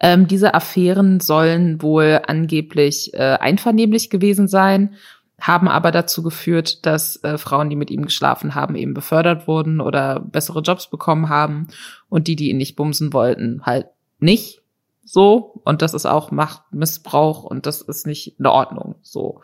Ähm, 0.03 0.27
diese 0.27 0.53
Affären 0.53 1.21
sollen 1.21 1.81
wohl 1.81 2.19
angeblich 2.27 3.13
äh, 3.13 3.37
einvernehmlich 3.39 4.09
gewesen 4.09 4.49
sein, 4.49 4.95
haben 5.39 5.69
aber 5.69 5.91
dazu 5.91 6.21
geführt, 6.21 6.85
dass 6.85 7.23
äh, 7.23 7.37
Frauen, 7.37 7.69
die 7.69 7.77
mit 7.77 7.89
ihm 7.89 8.03
geschlafen 8.03 8.53
haben, 8.53 8.75
eben 8.75 8.93
befördert 8.93 9.47
wurden 9.47 9.79
oder 9.79 10.19
bessere 10.19 10.59
Jobs 10.59 10.89
bekommen 10.89 11.29
haben 11.29 11.67
und 12.09 12.27
die, 12.27 12.35
die 12.35 12.49
ihn 12.49 12.57
nicht 12.57 12.75
bumsen 12.75 13.13
wollten, 13.13 13.61
halt 13.65 13.87
nicht 14.19 14.61
so. 15.05 15.61
Und 15.63 15.81
das 15.81 15.93
ist 15.93 16.05
auch 16.05 16.31
Machtmissbrauch 16.31 17.45
und 17.45 17.65
das 17.65 17.81
ist 17.81 18.05
nicht 18.05 18.37
in 18.37 18.45
Ordnung 18.45 18.95
so. 19.03 19.39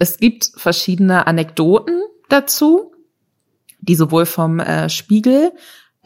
Es 0.00 0.18
gibt 0.18 0.50
verschiedene 0.56 1.28
Anekdoten 1.28 2.02
dazu, 2.28 2.92
die 3.80 3.94
sowohl 3.94 4.26
vom 4.26 4.58
äh, 4.58 4.88
Spiegel 4.88 5.52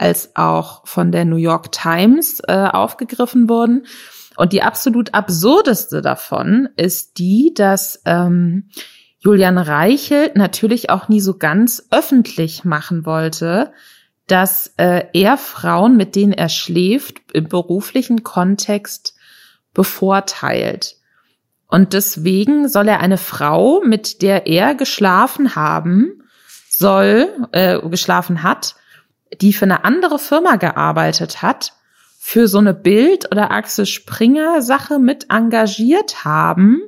als 0.03 0.35
auch 0.35 0.85
von 0.85 1.13
der 1.13 1.23
New 1.23 1.37
York 1.37 1.71
Times 1.71 2.41
äh, 2.45 2.51
aufgegriffen 2.51 3.47
wurden. 3.47 3.85
Und 4.35 4.51
die 4.51 4.61
absolut 4.61 5.13
absurdeste 5.13 6.01
davon 6.01 6.67
ist 6.75 7.19
die, 7.19 7.53
dass 7.55 8.01
ähm, 8.03 8.67
Julian 9.19 9.57
Reichelt 9.57 10.35
natürlich 10.35 10.89
auch 10.89 11.07
nie 11.07 11.21
so 11.21 11.37
ganz 11.37 11.87
öffentlich 11.89 12.65
machen 12.65 13.05
wollte, 13.05 13.71
dass 14.27 14.73
äh, 14.75 15.05
er 15.13 15.37
Frauen, 15.37 15.95
mit 15.95 16.17
denen 16.17 16.33
er 16.33 16.49
schläft, 16.49 17.19
im 17.31 17.47
beruflichen 17.47 18.23
Kontext 18.23 19.15
bevorteilt. 19.73 20.97
Und 21.67 21.93
deswegen 21.93 22.67
soll 22.67 22.89
er 22.89 22.99
eine 22.99 23.17
Frau, 23.17 23.81
mit 23.85 24.21
der 24.21 24.47
er 24.47 24.75
geschlafen 24.75 25.55
haben 25.55 26.23
soll, 26.69 27.29
äh, 27.53 27.79
geschlafen 27.87 28.43
hat, 28.43 28.75
die 29.41 29.53
für 29.53 29.65
eine 29.65 29.83
andere 29.83 30.19
Firma 30.19 30.55
gearbeitet 30.55 31.41
hat, 31.41 31.73
für 32.19 32.47
so 32.47 32.57
eine 32.57 32.73
Bild- 32.73 33.31
oder 33.31 33.51
Axel 33.51 33.85
Springer-Sache 33.85 34.99
mit 34.99 35.29
engagiert 35.29 36.23
haben 36.23 36.81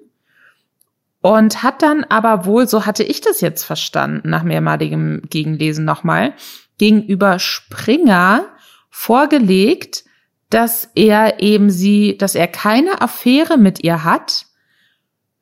und 1.21 1.63
hat 1.63 1.81
dann 1.81 2.03
aber 2.03 2.45
wohl, 2.45 2.67
so 2.67 2.85
hatte 2.85 3.03
ich 3.03 3.19
das 3.19 3.41
jetzt 3.41 3.63
verstanden, 3.63 4.29
nach 4.29 4.43
mehrmaligem 4.43 5.23
Gegenlesen 5.29 5.83
nochmal, 5.83 6.35
gegenüber 6.77 7.39
Springer 7.39 8.45
vorgelegt, 8.89 10.05
dass 10.49 10.89
er 10.95 11.41
eben 11.41 11.69
sie, 11.69 12.17
dass 12.17 12.35
er 12.35 12.47
keine 12.47 13.01
Affäre 13.01 13.57
mit 13.57 13.83
ihr 13.83 14.03
hat, 14.03 14.45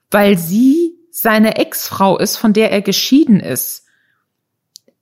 weil 0.09 0.37
sie 0.37 0.95
seine 1.11 1.57
Ex-Frau 1.57 2.17
ist, 2.17 2.37
von 2.37 2.53
der 2.53 2.71
er 2.71 2.81
geschieden 2.81 3.39
ist. 3.39 3.82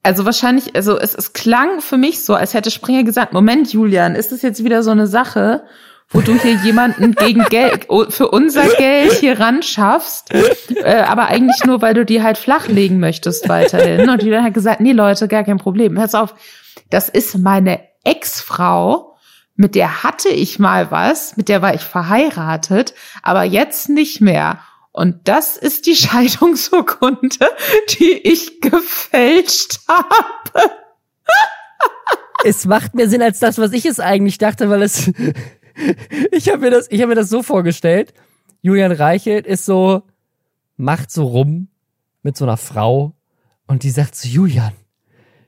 Also 0.03 0.25
wahrscheinlich, 0.25 0.75
also 0.75 0.97
es, 0.97 1.13
es 1.13 1.33
klang 1.33 1.79
für 1.81 1.97
mich 1.97 2.23
so, 2.23 2.33
als 2.33 2.53
hätte 2.53 2.71
Springer 2.71 3.03
gesagt, 3.03 3.33
Moment, 3.33 3.71
Julian, 3.71 4.15
ist 4.15 4.31
das 4.31 4.41
jetzt 4.41 4.63
wieder 4.63 4.81
so 4.81 4.91
eine 4.91 5.05
Sache, 5.05 5.63
wo 6.09 6.21
du 6.21 6.33
hier 6.39 6.55
jemanden 6.63 7.11
gegen 7.15 7.43
Geld, 7.45 7.87
für 8.09 8.29
unser 8.29 8.67
Geld 8.67 9.13
hier 9.13 9.39
ran 9.39 9.61
schaffst, 9.61 10.33
äh, 10.33 11.01
aber 11.01 11.27
eigentlich 11.27 11.63
nur, 11.65 11.81
weil 11.81 11.93
du 11.93 12.05
die 12.05 12.23
halt 12.23 12.37
flachlegen 12.37 12.99
möchtest 12.99 13.47
weiterhin. 13.47 14.09
Und 14.09 14.23
Julian 14.23 14.43
hat 14.43 14.53
gesagt, 14.53 14.81
nee 14.81 14.91
Leute, 14.91 15.27
gar 15.27 15.43
kein 15.43 15.57
Problem. 15.57 15.95
Pass 15.95 16.15
auf, 16.15 16.33
das 16.89 17.07
ist 17.07 17.37
meine 17.37 17.79
Ex-Frau, 18.03 19.15
mit 19.55 19.75
der 19.75 20.03
hatte 20.03 20.29
ich 20.29 20.57
mal 20.57 20.89
was, 20.89 21.37
mit 21.37 21.47
der 21.47 21.61
war 21.61 21.75
ich 21.75 21.81
verheiratet, 21.81 22.95
aber 23.21 23.43
jetzt 23.43 23.89
nicht 23.89 24.19
mehr. 24.19 24.59
Und 24.91 25.27
das 25.27 25.57
ist 25.57 25.85
die 25.85 25.95
Scheidungsurkunde, 25.95 27.47
die 27.89 28.11
ich 28.11 28.61
gefälscht 28.61 29.79
habe. 29.87 30.71
es 32.43 32.65
macht 32.65 32.95
mehr 32.95 33.09
Sinn 33.09 33.21
als 33.21 33.39
das, 33.39 33.57
was 33.57 33.71
ich 33.73 33.85
es 33.85 33.99
eigentlich 33.99 34.37
dachte, 34.37 34.69
weil 34.69 34.81
es 34.81 35.11
ich 36.31 36.49
habe 36.49 36.59
mir 36.59 36.71
das, 36.71 36.87
ich 36.89 37.01
habe 37.01 37.09
mir 37.09 37.15
das 37.15 37.29
so 37.29 37.43
vorgestellt. 37.43 38.13
Julian 38.61 38.91
Reichelt 38.91 39.47
ist 39.47 39.65
so, 39.65 40.03
macht 40.77 41.11
so 41.11 41.25
rum 41.25 41.69
mit 42.21 42.37
so 42.37 42.45
einer 42.45 42.57
Frau 42.57 43.15
und 43.67 43.83
die 43.83 43.89
sagt 43.89 44.15
so, 44.15 44.27
Julian, 44.27 44.73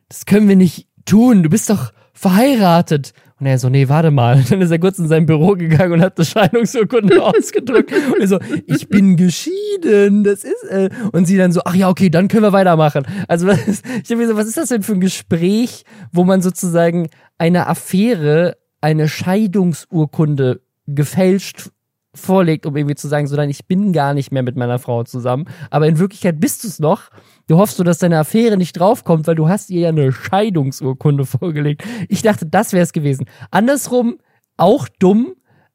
das 0.09 0.25
können 0.25 0.47
wir 0.47 0.55
nicht 0.55 0.87
tun, 1.05 1.43
du 1.43 1.49
bist 1.49 1.69
doch 1.69 1.93
verheiratet. 2.13 3.13
Und 3.43 3.47
er 3.47 3.59
so, 3.59 3.67
nee, 3.67 3.89
warte 3.89 4.09
mal. 4.09 4.37
Und 4.37 4.49
dann 4.51 4.61
ist 4.61 4.71
er 4.71 4.79
kurz 4.79 4.99
in 4.99 5.09
sein 5.09 5.25
Büro 5.25 5.55
gegangen 5.55 5.91
und 5.91 6.01
hat 6.01 6.17
das 6.17 6.29
Scheidungsurkunde 6.29 7.21
ausgedrückt. 7.25 7.91
Und 7.91 8.21
er 8.21 8.27
so, 8.29 8.39
ich 8.67 8.87
bin 8.87 9.17
geschieden, 9.17 10.23
das 10.23 10.45
ist, 10.45 10.63
äh. 10.69 10.89
und 11.11 11.25
sie 11.25 11.35
dann 11.35 11.51
so, 11.51 11.59
ach 11.65 11.75
ja, 11.75 11.89
okay, 11.89 12.09
dann 12.09 12.29
können 12.29 12.43
wir 12.43 12.53
weitermachen. 12.53 13.05
Also, 13.27 13.45
was 13.47 13.67
ist, 13.67 13.85
ich 13.85 14.09
habe 14.09 14.21
mir 14.21 14.29
so, 14.29 14.37
was 14.37 14.47
ist 14.47 14.55
das 14.55 14.69
denn 14.69 14.81
für 14.81 14.93
ein 14.93 15.01
Gespräch, 15.01 15.83
wo 16.13 16.23
man 16.23 16.41
sozusagen 16.41 17.09
eine 17.37 17.67
Affäre 17.67 18.55
eine 18.79 19.09
Scheidungsurkunde 19.09 20.61
gefälscht 20.87 21.71
vorlegt, 22.15 22.65
um 22.65 22.75
irgendwie 22.75 22.95
zu 22.95 23.07
sagen, 23.07 23.27
so 23.27 23.35
nein, 23.35 23.49
ich 23.49 23.65
bin 23.65 23.91
gar 23.91 24.13
nicht 24.13 24.31
mehr 24.31 24.43
mit 24.43 24.55
meiner 24.55 24.79
Frau 24.79 25.03
zusammen. 25.03 25.45
Aber 25.69 25.87
in 25.87 25.99
Wirklichkeit 25.99 26.39
bist 26.39 26.63
du 26.63 26.67
es 26.67 26.79
noch. 26.79 27.09
Du 27.47 27.57
hoffst 27.57 27.77
so, 27.77 27.83
dass 27.83 27.97
deine 27.97 28.19
Affäre 28.19 28.57
nicht 28.57 28.79
draufkommt, 28.79 29.27
weil 29.27 29.35
du 29.35 29.49
hast 29.49 29.69
ihr 29.69 29.81
ja 29.81 29.89
eine 29.89 30.11
Scheidungsurkunde 30.11 31.25
vorgelegt. 31.25 31.83
Ich 32.09 32.21
dachte, 32.21 32.45
das 32.45 32.73
wäre 32.73 32.83
es 32.83 32.93
gewesen. 32.93 33.25
Andersrum 33.51 34.17
auch 34.57 34.87
dumm, 34.99 35.33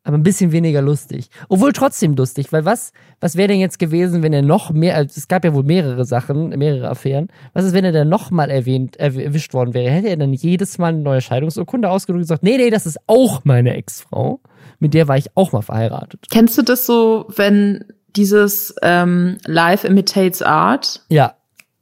aber 0.09 0.17
ein 0.17 0.23
bisschen 0.23 0.53
weniger 0.53 0.81
lustig. 0.81 1.29
Obwohl 1.49 1.73
trotzdem 1.73 2.17
lustig, 2.17 2.51
weil 2.51 2.65
was, 2.65 2.93
was 3.21 3.37
wäre 3.37 3.49
denn 3.49 3.61
jetzt 3.61 3.79
gewesen, 3.79 4.23
wenn 4.23 4.33
er 4.33 4.41
noch 4.41 4.71
mehr, 4.71 4.97
also 4.97 5.13
es 5.17 5.29
gab 5.29 5.45
ja 5.45 5.53
wohl 5.53 5.65
mehrere 5.65 6.07
Sachen, 6.07 6.49
mehrere 6.49 6.89
Affären, 6.89 7.29
was 7.53 7.67
ist, 7.67 7.75
wenn 7.75 7.85
er 7.85 7.93
dann 7.93 8.09
nochmal 8.09 8.51
erwähnt, 8.51 8.97
erwischt 8.97 9.53
worden 9.53 9.75
wäre? 9.75 9.91
Hätte 9.91 10.09
er 10.09 10.17
dann 10.17 10.33
jedes 10.33 10.79
Mal 10.79 10.89
eine 10.89 11.01
neue 11.01 11.21
Scheidungsurkunde 11.21 11.91
ausgedrückt 11.91 12.21
und 12.21 12.23
gesagt, 12.23 12.43
nee, 12.43 12.57
nee, 12.57 12.71
das 12.71 12.87
ist 12.87 12.99
auch 13.07 13.45
meine 13.45 13.75
Ex-Frau. 13.77 14.41
Mit 14.79 14.95
der 14.95 15.09
war 15.09 15.19
ich 15.19 15.37
auch 15.37 15.53
mal 15.53 15.63
verheiratet. 15.63 16.21
Kennst 16.31 16.57
du 16.57 16.63
das 16.63 16.87
so, 16.87 17.27
wenn 17.37 17.85
dieses 18.17 18.75
ähm, 18.81 19.37
Live 19.45 19.85
imitates 19.85 20.41
Art? 20.41 21.03
Ja, 21.11 21.35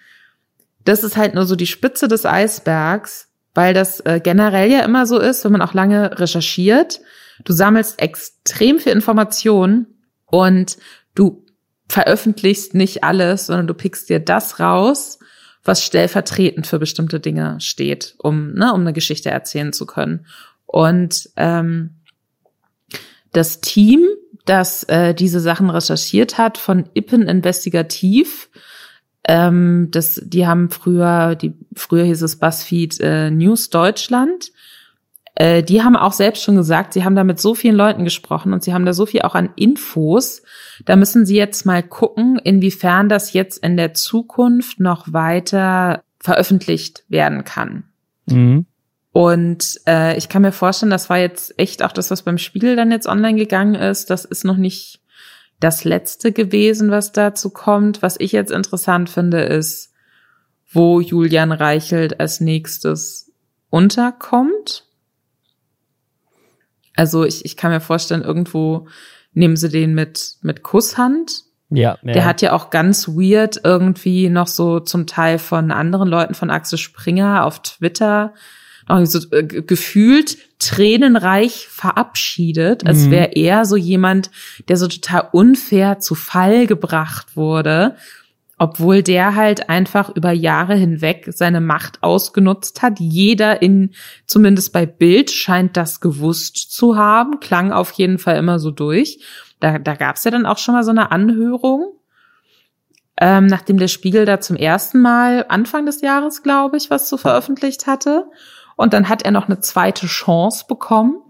Das 0.83 1.03
ist 1.03 1.17
halt 1.17 1.33
nur 1.33 1.47
so 1.47 1.55
die 1.55 1.65
Spitze 1.65 2.07
des 2.07 2.27
Eisbergs, 2.27 3.29
weil 3.55 3.73
das 3.73 3.99
äh, 4.01 4.21
generell 4.23 4.69
ja 4.69 4.81
immer 4.81 5.07
so 5.07 5.17
ist, 5.17 5.43
wenn 5.43 5.53
man 5.53 5.63
auch 5.63 5.73
lange 5.73 6.19
recherchiert. 6.19 7.01
Du 7.43 7.53
sammelst 7.53 8.01
extrem 8.01 8.79
viel 8.79 8.93
Information 8.93 9.87
und 10.25 10.77
du 11.13 11.45
veröffentlichst 11.87 12.73
nicht 12.73 13.03
alles, 13.03 13.47
sondern 13.47 13.67
du 13.67 13.73
pickst 13.73 14.09
dir 14.09 14.19
das 14.19 14.59
raus, 14.59 15.19
was 15.63 15.83
stellvertretend 15.83 16.67
für 16.67 16.79
bestimmte 16.79 17.19
Dinge 17.19 17.59
steht, 17.59 18.15
um, 18.19 18.53
ne, 18.53 18.73
um 18.73 18.81
eine 18.81 18.93
Geschichte 18.93 19.31
erzählen 19.31 19.73
zu 19.73 19.85
können. 19.85 20.25
Und 20.65 21.29
ähm, 21.35 21.95
das 23.31 23.61
Team, 23.61 24.05
das 24.45 24.83
äh, 24.83 25.13
diese 25.13 25.39
Sachen 25.39 25.69
recherchiert 25.69 26.37
hat 26.37 26.57
von 26.57 26.89
Ippen 26.93 27.27
Investigativ, 27.27 28.49
ähm, 29.27 29.89
das, 29.91 30.21
die 30.23 30.45
haben 30.45 30.69
früher, 30.69 31.35
die 31.35 31.53
früher 31.75 32.03
hieß 32.03 32.21
es 32.21 32.37
Buzzfeed 32.37 32.99
äh, 32.99 33.31
News 33.31 33.71
Deutschland 33.71 34.51
äh, 35.35 35.63
die 35.63 35.83
haben 35.83 35.95
auch 35.95 36.13
selbst 36.13 36.43
schon 36.43 36.55
gesagt, 36.55 36.93
sie 36.93 37.03
haben 37.03 37.15
da 37.15 37.23
mit 37.23 37.39
so 37.39 37.55
vielen 37.55 37.75
Leuten 37.75 38.05
gesprochen 38.05 38.53
und 38.53 38.63
sie 38.63 38.73
haben 38.73 38.85
da 38.85 38.93
so 38.93 39.05
viel 39.05 39.21
auch 39.21 39.35
an 39.35 39.49
Infos. 39.55 40.41
Da 40.85 40.95
müssen 40.95 41.25
sie 41.25 41.35
jetzt 41.35 41.65
mal 41.65 41.83
gucken, 41.83 42.39
inwiefern 42.43 43.09
das 43.09 43.33
jetzt 43.33 43.63
in 43.63 43.75
der 43.77 43.93
Zukunft 43.93 44.79
noch 44.79 45.11
weiter 45.11 46.03
veröffentlicht 46.19 47.03
werden 47.09 47.43
kann. 47.43 47.83
Mhm. 48.27 48.65
Und 49.11 49.79
äh, 49.87 50.17
ich 50.17 50.27
kann 50.27 50.41
mir 50.41 50.51
vorstellen, 50.51 50.89
das 50.89 51.09
war 51.09 51.17
jetzt 51.17 51.57
echt 51.59 51.83
auch 51.83 51.91
das, 51.91 52.11
was 52.11 52.23
beim 52.23 52.37
Spiegel 52.37 52.75
dann 52.75 52.91
jetzt 52.91 53.07
online 53.07 53.37
gegangen 53.37 53.75
ist. 53.75 54.09
Das 54.09 54.25
ist 54.25 54.43
noch 54.43 54.57
nicht 54.57 54.99
das 55.59 55.83
letzte 55.83 56.31
gewesen, 56.31 56.91
was 56.91 57.11
dazu 57.11 57.49
kommt. 57.49 58.01
Was 58.01 58.19
ich 58.19 58.31
jetzt 58.31 58.51
interessant 58.51 59.09
finde, 59.09 59.41
ist, 59.41 59.93
wo 60.69 60.99
Julian 60.99 61.51
Reichelt 61.51 62.19
als 62.19 62.41
nächstes 62.41 63.31
unterkommt. 63.69 64.84
Also 66.95 67.23
ich, 67.25 67.45
ich 67.45 67.57
kann 67.57 67.71
mir 67.71 67.81
vorstellen, 67.81 68.23
irgendwo 68.23 68.87
nehmen 69.33 69.57
sie 69.57 69.69
den 69.69 69.93
mit, 69.93 70.35
mit 70.41 70.63
Kusshand. 70.63 71.43
Ja, 71.69 71.97
ja. 72.01 72.13
Der 72.13 72.25
hat 72.25 72.41
ja 72.41 72.53
auch 72.53 72.69
ganz 72.69 73.07
weird 73.07 73.61
irgendwie 73.63 74.29
noch 74.29 74.47
so 74.47 74.79
zum 74.79 75.07
Teil 75.07 75.39
von 75.39 75.71
anderen 75.71 76.07
Leuten 76.07 76.35
von 76.35 76.49
Axel 76.49 76.77
Springer 76.77 77.43
auf 77.43 77.61
Twitter 77.61 78.33
noch 78.87 79.03
so 79.05 79.19
äh, 79.31 79.43
gefühlt 79.43 80.37
tränenreich 80.59 81.67
verabschiedet, 81.69 82.85
als 82.85 83.05
mhm. 83.05 83.11
wäre 83.11 83.31
er 83.33 83.65
so 83.65 83.75
jemand, 83.75 84.29
der 84.67 84.77
so 84.77 84.87
total 84.87 85.29
unfair 85.31 85.99
zu 85.99 86.15
Fall 86.15 86.67
gebracht 86.67 87.35
wurde 87.35 87.95
obwohl 88.57 89.03
der 89.03 89.35
halt 89.35 89.69
einfach 89.69 90.09
über 90.09 90.31
Jahre 90.31 90.75
hinweg 90.75 91.27
seine 91.29 91.59
Macht 91.59 92.01
ausgenutzt 92.03 92.81
hat. 92.81 92.99
Jeder 92.99 93.61
in, 93.61 93.91
zumindest 94.27 94.71
bei 94.71 94.85
Bild, 94.85 95.31
scheint 95.31 95.75
das 95.75 95.99
gewusst 95.99 96.71
zu 96.71 96.95
haben, 96.95 97.39
klang 97.39 97.71
auf 97.71 97.91
jeden 97.91 98.17
Fall 98.17 98.37
immer 98.37 98.59
so 98.59 98.71
durch. 98.71 99.19
Da, 99.59 99.79
da 99.79 99.95
gab 99.95 100.15
es 100.15 100.23
ja 100.23 100.31
dann 100.31 100.45
auch 100.45 100.57
schon 100.57 100.73
mal 100.73 100.83
so 100.83 100.91
eine 100.91 101.11
Anhörung, 101.11 101.93
ähm, 103.19 103.47
nachdem 103.47 103.77
der 103.77 103.87
Spiegel 103.87 104.25
da 104.25 104.39
zum 104.39 104.55
ersten 104.55 105.01
Mal 105.01 105.45
Anfang 105.49 105.85
des 105.85 106.01
Jahres, 106.01 106.43
glaube 106.43 106.77
ich, 106.77 106.89
was 106.89 107.09
so 107.09 107.17
veröffentlicht 107.17 107.87
hatte. 107.87 108.25
Und 108.77 108.93
dann 108.93 109.07
hat 109.07 109.23
er 109.23 109.31
noch 109.31 109.47
eine 109.47 109.59
zweite 109.59 110.05
Chance 110.05 110.65
bekommen. 110.67 111.21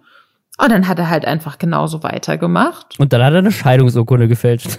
Und 0.57 0.71
dann 0.71 0.87
hat 0.87 0.99
er 0.99 1.09
halt 1.09 1.25
einfach 1.25 1.57
genauso 1.57 2.01
weitergemacht. 2.03 2.97
Und 2.97 3.11
dann 3.11 3.21
hat 3.21 3.33
er 3.33 3.39
eine 3.39 3.51
Scheidungsurkunde 3.51 4.27
gefälscht. 4.27 4.77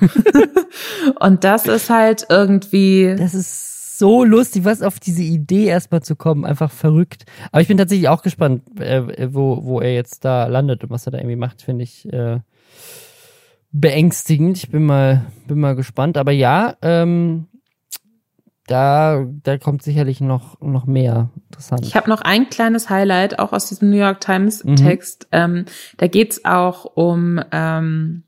und 1.20 1.44
das 1.44 1.66
ist 1.66 1.90
halt 1.90 2.26
irgendwie. 2.30 3.14
Das 3.18 3.34
ist 3.34 3.98
so 3.98 4.24
lustig, 4.24 4.64
was 4.64 4.82
auf 4.82 5.00
diese 5.00 5.22
Idee 5.22 5.66
erstmal 5.66 6.02
zu 6.02 6.16
kommen. 6.16 6.44
Einfach 6.44 6.70
verrückt. 6.70 7.24
Aber 7.52 7.60
ich 7.60 7.68
bin 7.68 7.76
tatsächlich 7.76 8.08
auch 8.08 8.22
gespannt, 8.22 8.62
äh, 8.80 9.32
wo, 9.32 9.64
wo 9.64 9.80
er 9.80 9.94
jetzt 9.94 10.24
da 10.24 10.46
landet 10.46 10.84
und 10.84 10.90
was 10.90 11.06
er 11.06 11.12
da 11.12 11.18
irgendwie 11.18 11.36
macht, 11.36 11.62
finde 11.62 11.84
ich 11.84 12.10
äh, 12.10 12.40
beängstigend. 13.72 14.56
Ich 14.56 14.70
bin 14.70 14.84
mal, 14.86 15.26
bin 15.46 15.60
mal 15.60 15.74
gespannt. 15.74 16.16
Aber 16.16 16.32
ja, 16.32 16.76
ähm, 16.80 17.48
da, 18.66 19.24
da 19.42 19.58
kommt 19.58 19.82
sicherlich 19.82 20.20
noch, 20.20 20.60
noch 20.60 20.86
mehr 20.86 21.30
interessant. 21.50 21.86
Ich 21.86 21.94
habe 21.94 22.10
noch 22.10 22.20
ein 22.20 22.50
kleines 22.50 22.90
Highlight, 22.90 23.38
auch 23.38 23.52
aus 23.52 23.68
diesem 23.68 23.90
New 23.90 23.96
York 23.96 24.20
Times 24.20 24.64
mhm. 24.64 24.76
Text. 24.76 25.28
Mhm. 25.32 25.38
Ähm, 25.38 25.64
da 25.98 26.08
geht's 26.08 26.44
auch 26.44 26.84
um, 26.96 27.40
ähm, 27.52 28.24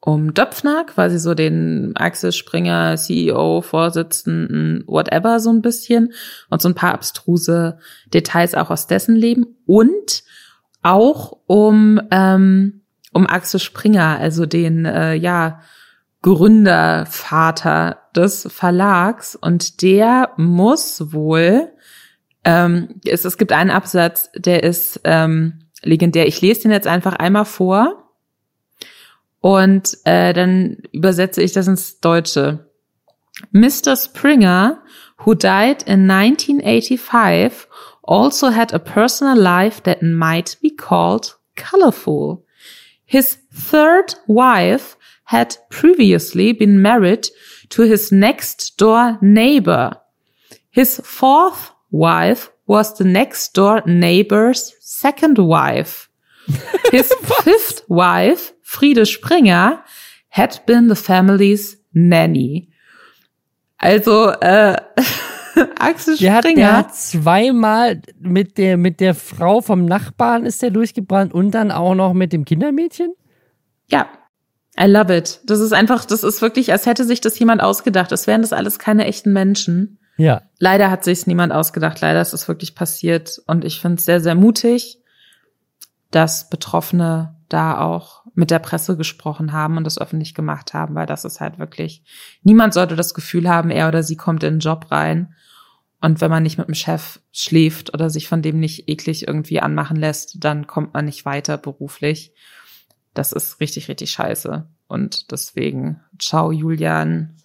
um 0.00 0.34
Döpfner, 0.34 0.84
quasi 0.86 1.20
so 1.20 1.34
den 1.34 1.92
Axel 1.94 2.32
Springer, 2.32 2.96
CEO, 2.96 3.60
Vorsitzenden, 3.60 4.82
whatever 4.88 5.38
so 5.38 5.50
ein 5.50 5.62
bisschen 5.62 6.12
und 6.50 6.60
so 6.60 6.68
ein 6.68 6.74
paar 6.74 6.92
abstruse 6.92 7.78
Details 8.12 8.56
auch 8.56 8.70
aus 8.70 8.88
dessen 8.88 9.14
Leben 9.14 9.46
und 9.66 10.24
auch 10.82 11.38
um 11.46 12.00
ähm, 12.10 12.80
um 13.12 13.26
Axel 13.26 13.60
Springer, 13.60 14.18
also 14.18 14.46
den 14.46 14.84
äh, 14.84 15.14
ja 15.14 15.60
Gründervater 16.22 17.98
des 18.14 18.48
Verlags 18.50 19.36
und 19.36 19.82
der 19.82 20.30
muss 20.36 21.12
wohl 21.12 21.72
ähm, 22.44 23.00
es, 23.04 23.24
es 23.24 23.38
gibt 23.38 23.52
einen 23.52 23.70
Absatz, 23.70 24.30
der 24.34 24.62
ist 24.62 25.00
ähm, 25.04 25.60
legendär. 25.82 26.26
Ich 26.26 26.40
lese 26.40 26.62
den 26.62 26.70
jetzt 26.72 26.86
einfach 26.86 27.14
einmal 27.14 27.44
vor 27.44 28.10
und 29.40 29.98
äh, 30.04 30.32
dann 30.32 30.78
übersetze 30.92 31.42
ich 31.42 31.52
das 31.52 31.68
ins 31.68 32.00
Deutsche. 32.00 32.70
Mr. 33.50 33.96
Springer, 33.96 34.82
who 35.24 35.34
died 35.34 35.82
in 35.84 36.10
1985, 36.10 37.68
also 38.02 38.50
had 38.50 38.74
a 38.74 38.78
personal 38.78 39.38
life 39.38 39.82
that 39.82 40.02
might 40.02 40.58
be 40.60 40.70
called 40.70 41.38
colorful. 41.56 42.44
His 43.04 43.38
third 43.52 44.16
wife 44.26 44.96
had 45.32 45.56
previously 45.70 46.52
been 46.52 46.82
married 46.82 47.26
to 47.70 47.82
his 47.82 48.12
next 48.12 48.76
door 48.76 49.16
neighbor. 49.22 49.96
His 50.70 51.00
fourth 51.04 51.70
wife 51.90 52.50
was 52.66 52.98
the 52.98 53.04
next 53.04 53.54
door 53.54 53.82
neighbor's 53.86 54.74
second 54.80 55.38
wife. 55.38 56.10
His 56.90 57.10
fifth 57.44 57.82
wife 57.88 58.52
Friede 58.62 59.06
Springer 59.06 59.82
had 60.28 60.60
been 60.66 60.88
the 60.88 60.96
family's 60.96 61.78
nanny. 61.94 62.68
Also 63.80 64.32
äh, 64.42 64.76
Axel 65.78 66.16
Springer. 66.16 66.20
Der 66.20 66.34
hat, 66.34 66.44
der 66.44 66.76
hat 66.76 66.94
zweimal 66.94 68.02
mit 68.20 68.58
der 68.58 68.76
mit 68.76 69.00
der 69.00 69.14
Frau 69.14 69.62
vom 69.62 69.86
Nachbarn 69.86 70.44
ist 70.44 70.60
der 70.60 70.70
durchgebrannt 70.70 71.32
und 71.32 71.52
dann 71.52 71.70
auch 71.70 71.94
noch 71.94 72.12
mit 72.12 72.34
dem 72.34 72.44
Kindermädchen. 72.44 73.14
Ja, 73.90 74.08
I 74.78 74.86
love 74.86 75.14
it. 75.14 75.40
Das 75.44 75.60
ist 75.60 75.72
einfach, 75.72 76.04
das 76.04 76.22
ist 76.22 76.40
wirklich, 76.40 76.72
als 76.72 76.86
hätte 76.86 77.04
sich 77.04 77.20
das 77.20 77.38
jemand 77.38 77.62
ausgedacht. 77.62 78.10
Das 78.10 78.26
wären 78.26 78.42
das 78.42 78.52
alles 78.52 78.78
keine 78.78 79.04
echten 79.04 79.32
Menschen. 79.32 79.98
Ja. 80.16 80.42
Leider 80.58 80.90
hat 80.90 81.04
sich's 81.04 81.26
niemand 81.26 81.52
ausgedacht. 81.52 82.00
Leider 82.00 82.20
ist 82.20 82.32
es 82.32 82.48
wirklich 82.48 82.74
passiert. 82.74 83.42
Und 83.46 83.64
ich 83.64 83.80
finde 83.80 83.96
es 83.96 84.04
sehr, 84.04 84.20
sehr 84.20 84.34
mutig, 84.34 84.98
dass 86.10 86.48
Betroffene 86.48 87.36
da 87.48 87.78
auch 87.78 88.22
mit 88.34 88.50
der 88.50 88.60
Presse 88.60 88.96
gesprochen 88.96 89.52
haben 89.52 89.76
und 89.76 89.84
das 89.84 89.98
öffentlich 89.98 90.34
gemacht 90.34 90.72
haben, 90.72 90.94
weil 90.94 91.06
das 91.06 91.24
ist 91.24 91.40
halt 91.40 91.58
wirklich, 91.58 92.02
niemand 92.42 92.72
sollte 92.72 92.96
das 92.96 93.12
Gefühl 93.12 93.48
haben, 93.48 93.70
er 93.70 93.88
oder 93.88 94.02
sie 94.02 94.16
kommt 94.16 94.42
in 94.42 94.54
den 94.54 94.60
Job 94.60 94.90
rein. 94.90 95.34
Und 96.00 96.20
wenn 96.20 96.30
man 96.30 96.42
nicht 96.42 96.58
mit 96.58 96.66
dem 96.66 96.74
Chef 96.74 97.20
schläft 97.30 97.94
oder 97.94 98.10
sich 98.10 98.26
von 98.26 98.42
dem 98.42 98.58
nicht 98.58 98.88
eklig 98.88 99.28
irgendwie 99.28 99.60
anmachen 99.60 99.96
lässt, 99.96 100.42
dann 100.42 100.66
kommt 100.66 100.94
man 100.94 101.04
nicht 101.04 101.24
weiter 101.24 101.58
beruflich. 101.58 102.32
Das 103.14 103.32
ist 103.32 103.60
richtig, 103.60 103.88
richtig 103.88 104.10
scheiße. 104.10 104.66
Und 104.86 105.30
deswegen, 105.32 106.00
ciao, 106.18 106.52
Julian. 106.52 107.36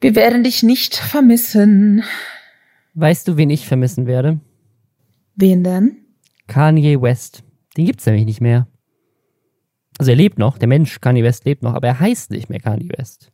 Wir 0.00 0.14
werden 0.14 0.44
dich 0.44 0.62
nicht 0.62 0.96
vermissen. 0.96 2.02
Weißt 2.94 3.28
du, 3.28 3.36
wen 3.36 3.50
ich 3.50 3.66
vermissen 3.66 4.06
werde? 4.06 4.40
Wen 5.36 5.62
denn? 5.62 5.96
Kanye 6.46 7.00
West. 7.00 7.44
Den 7.76 7.86
gibt's 7.86 8.06
nämlich 8.06 8.24
nicht 8.24 8.40
mehr. 8.40 8.66
Also 9.98 10.12
er 10.12 10.16
lebt 10.16 10.38
noch, 10.38 10.58
der 10.58 10.68
Mensch 10.68 11.00
Kanye 11.00 11.22
West 11.22 11.44
lebt 11.44 11.62
noch, 11.62 11.74
aber 11.74 11.88
er 11.88 12.00
heißt 12.00 12.30
nicht 12.30 12.48
mehr 12.48 12.60
Kanye 12.60 12.88
West. 12.96 13.30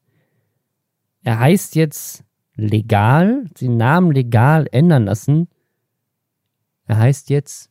Er 1.23 1.39
heißt 1.39 1.77
jetzt 1.77 2.25
legal, 2.55 3.45
den 3.61 3.77
Namen 3.77 4.13
legal 4.13 4.67
ändern 4.73 5.05
lassen. 5.05 5.49
Er 6.87 6.99
heißt 6.99 7.31
jetzt 7.31 7.71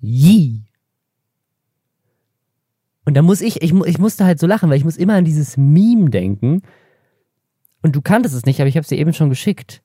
Yee. 0.00 0.64
Und 3.04 3.14
da 3.14 3.22
muss 3.22 3.40
ich, 3.40 3.62
ich, 3.62 3.72
ich 3.72 3.98
musste 3.98 4.24
halt 4.24 4.38
so 4.38 4.46
lachen, 4.46 4.70
weil 4.70 4.78
ich 4.78 4.84
muss 4.84 4.96
immer 4.96 5.14
an 5.14 5.24
dieses 5.24 5.56
Meme 5.56 6.10
denken. 6.10 6.62
Und 7.82 7.94
du 7.94 8.00
kanntest 8.00 8.34
es 8.34 8.46
nicht, 8.46 8.60
aber 8.60 8.68
ich 8.68 8.76
habe 8.76 8.82
es 8.82 8.88
dir 8.88 8.98
eben 8.98 9.12
schon 9.12 9.28
geschickt. 9.28 9.82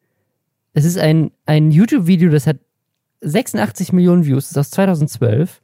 Es 0.74 0.86
ist 0.86 0.98
ein, 0.98 1.32
ein 1.46 1.72
YouTube-Video, 1.72 2.30
das 2.30 2.48
hat 2.48 2.58
86 3.22 3.92
Millionen 3.92 4.26
Views, 4.26 4.46
das 4.46 4.52
ist 4.52 4.58
aus 4.58 4.72
2012. 4.72 5.62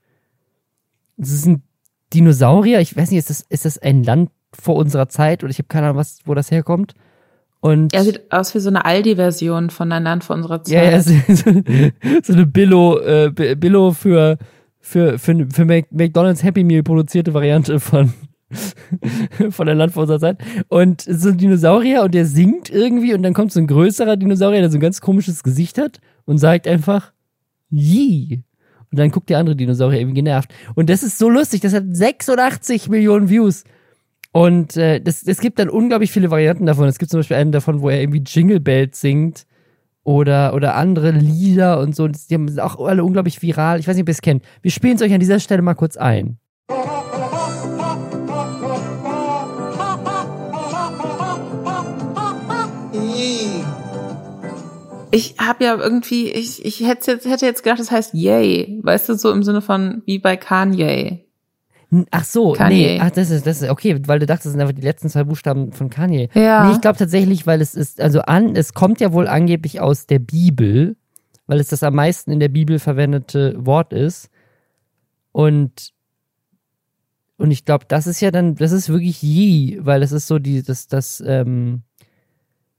Es 1.17 1.31
ist 1.31 1.45
ein 1.45 1.63
Dinosaurier, 2.13 2.81
ich 2.81 2.95
weiß 2.95 3.11
nicht, 3.11 3.19
ist 3.19 3.29
das, 3.29 3.45
ist 3.47 3.65
das 3.65 3.77
ein 3.77 4.03
Land 4.03 4.31
vor 4.53 4.75
unserer 4.75 5.07
Zeit 5.07 5.43
oder 5.43 5.51
ich 5.51 5.59
habe 5.59 5.67
keine 5.67 5.87
Ahnung, 5.87 5.97
was, 5.97 6.19
wo 6.25 6.33
das 6.33 6.51
herkommt. 6.51 6.93
Und 7.61 7.93
er 7.93 8.03
sieht 8.03 8.31
aus 8.31 8.53
wie 8.53 8.59
so 8.59 8.69
eine 8.69 8.85
Aldi-Version 8.85 9.69
von 9.69 9.91
ein 9.91 10.03
Land 10.03 10.23
vor 10.23 10.35
unserer 10.35 10.63
Zeit. 10.63 10.73
Ja, 10.73 10.83
ja 10.83 11.01
so, 11.01 11.13
so 12.23 12.33
eine 12.33 12.45
Billo, 12.45 12.99
äh, 12.99 13.55
Billo 13.55 13.91
für, 13.91 14.37
für, 14.85 15.17
für, 15.17 15.47
für 15.51 15.65
McDonalds 15.65 16.43
Happy 16.43 16.63
Meal 16.63 16.83
produzierte 16.83 17.33
Variante 17.33 17.79
von, 17.79 18.13
von 19.49 19.67
ein 19.67 19.77
Land 19.77 19.93
vor 19.93 20.03
unserer 20.03 20.19
Zeit. 20.19 20.37
Und 20.67 21.01
so 21.01 21.29
ein 21.29 21.37
Dinosaurier 21.39 22.03
und 22.03 22.13
der 22.13 22.27
singt 22.27 22.69
irgendwie 22.69 23.15
und 23.15 23.23
dann 23.23 23.33
kommt 23.33 23.51
so 23.51 23.59
ein 23.59 23.65
größerer 23.65 24.15
Dinosaurier, 24.15 24.61
der 24.61 24.69
so 24.69 24.77
ein 24.77 24.81
ganz 24.81 25.01
komisches 25.01 25.41
Gesicht 25.41 25.79
hat 25.79 26.01
und 26.25 26.37
sagt 26.37 26.67
einfach, 26.67 27.13
Yee. 27.71 28.43
Und 28.91 28.99
dann 28.99 29.09
guckt 29.09 29.31
der 29.31 29.39
andere 29.39 29.55
Dinosaurier 29.55 29.99
irgendwie 29.99 30.21
genervt. 30.21 30.53
Und 30.75 30.91
das 30.91 31.01
ist 31.01 31.17
so 31.17 31.29
lustig, 31.29 31.61
das 31.61 31.73
hat 31.73 31.83
86 31.87 32.87
Millionen 32.87 33.27
Views. 33.27 33.63
Und 34.31 34.77
äh, 34.77 35.01
das, 35.01 35.23
es 35.23 35.39
gibt 35.39 35.57
dann 35.57 35.69
unglaublich 35.69 36.11
viele 36.11 36.29
Varianten 36.29 36.67
davon. 36.67 36.87
Es 36.87 36.99
gibt 36.99 37.09
zum 37.09 37.21
Beispiel 37.21 37.37
einen 37.37 37.51
davon, 37.51 37.81
wo 37.81 37.89
er 37.89 38.01
irgendwie 38.01 38.23
Jingle 38.23 38.59
Bells 38.59 39.01
singt 39.01 39.47
oder, 40.05 40.53
oder 40.53 40.75
andere 40.75 41.11
Lieder 41.11 41.79
und 41.79 41.95
so. 41.95 42.07
Die 42.07 42.33
haben 42.33 42.57
auch 42.59 42.79
alle 42.79 43.03
unglaublich 43.03 43.41
viral. 43.41 43.79
Ich 43.79 43.87
weiß 43.87 43.95
nicht, 43.95 44.03
ob 44.03 44.09
ihr 44.09 44.13
es 44.13 44.21
kennt. 44.21 44.45
Wir 44.61 44.71
spielen 44.71 44.95
es 44.95 45.01
euch 45.01 45.13
an 45.13 45.19
dieser 45.19 45.39
Stelle 45.41 45.61
mal 45.61 45.73
kurz 45.73 45.97
ein. 45.97 46.37
Ich 55.11 55.35
habe 55.39 55.63
ja 55.63 55.75
irgendwie, 55.77 56.29
ich, 56.29 56.65
ich 56.65 56.81
hätte 56.81 57.11
jetzt, 57.11 57.25
hätte 57.25 57.45
jetzt 57.45 57.63
gedacht, 57.63 57.79
das 57.79 57.89
heißt 57.89 58.13
Yay. 58.13 58.81
Weißt 58.83 59.09
du, 59.09 59.15
so 59.15 59.31
im 59.31 59.43
Sinne 59.43 59.61
von 59.61 60.03
wie 60.05 60.19
bei 60.19 60.37
Kanye. 60.37 61.24
Ach 62.11 62.23
so, 62.23 62.53
Kanye. 62.53 62.75
nee, 62.75 62.99
ach, 63.01 63.11
das 63.11 63.29
ist, 63.29 63.45
das 63.45 63.61
ist 63.61 63.69
okay, 63.69 63.99
weil 64.07 64.19
du 64.19 64.25
dachtest, 64.25 64.47
das 64.47 64.51
sind 64.53 64.61
einfach 64.61 64.75
die 64.75 64.81
letzten 64.81 65.09
zwei 65.09 65.23
Buchstaben 65.23 65.71
von 65.71 65.89
Kanye. 65.89 66.29
Ja. 66.33 66.65
Nee, 66.65 66.73
ich 66.73 66.81
glaube 66.81 66.97
tatsächlich, 66.97 67.47
weil 67.47 67.61
es 67.61 67.75
ist, 67.75 68.01
also 68.01 68.21
an, 68.21 68.55
es 68.55 68.73
kommt 68.73 68.99
ja 68.99 69.13
wohl 69.13 69.27
angeblich 69.27 69.81
aus 69.81 70.07
der 70.07 70.19
Bibel, 70.19 70.95
weil 71.47 71.59
es 71.59 71.67
das 71.67 71.83
am 71.83 71.95
meisten 71.95 72.31
in 72.31 72.39
der 72.39 72.49
Bibel 72.49 72.79
verwendete 72.79 73.53
Wort 73.57 73.93
ist. 73.93 74.29
Und, 75.31 75.93
und 77.37 77.51
ich 77.51 77.65
glaube, 77.65 77.85
das 77.87 78.07
ist 78.07 78.21
ja 78.21 78.31
dann, 78.31 78.55
das 78.55 78.71
ist 78.71 78.89
wirklich 78.89 79.21
Yi, 79.21 79.79
weil 79.81 80.01
es 80.01 80.11
ist 80.11 80.27
so 80.27 80.39
die, 80.39 80.63
das, 80.63 80.87
das, 80.87 81.23
ähm, 81.25 81.83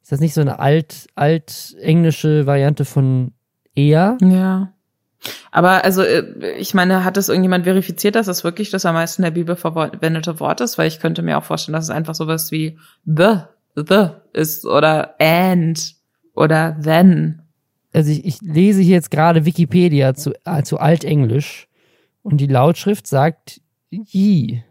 ist 0.02 0.12
das 0.12 0.20
nicht 0.20 0.34
so 0.34 0.40
eine 0.40 0.60
alt, 0.60 1.08
alt 1.16 1.76
englische 1.80 2.46
Variante 2.46 2.84
von 2.84 3.32
eher? 3.74 4.16
Ja. 4.22 4.72
Aber 5.50 5.84
also, 5.84 6.02
äh, 6.02 6.52
ich 6.58 6.74
meine, 6.74 7.04
hat 7.04 7.16
das 7.16 7.28
irgendjemand 7.28 7.64
verifiziert, 7.64 8.14
dass 8.14 8.26
das 8.26 8.44
wirklich 8.44 8.70
das 8.70 8.86
am 8.86 8.94
meisten 8.94 9.22
der 9.22 9.30
Bibel 9.30 9.56
verwendete 9.56 10.40
Wort 10.40 10.60
ist? 10.60 10.78
Weil 10.78 10.88
ich 10.88 11.00
könnte 11.00 11.22
mir 11.22 11.38
auch 11.38 11.44
vorstellen, 11.44 11.74
dass 11.74 11.84
es 11.84 11.90
einfach 11.90 12.14
sowas 12.14 12.50
wie 12.50 12.78
the, 13.04 13.38
the 13.74 14.08
ist 14.32 14.66
oder 14.66 15.14
and 15.20 15.94
oder 16.34 16.76
then. 16.82 17.42
Also 17.92 18.10
ich, 18.10 18.24
ich 18.24 18.40
lese 18.42 18.82
hier 18.82 18.96
jetzt 18.96 19.10
gerade 19.10 19.46
Wikipedia 19.46 20.14
zu, 20.14 20.32
äh, 20.44 20.62
zu 20.62 20.78
Altenglisch 20.78 21.66
und 22.22 22.38
die 22.38 22.46
Lautschrift 22.46 23.06
sagt 23.06 23.60
Yi. 23.90 24.62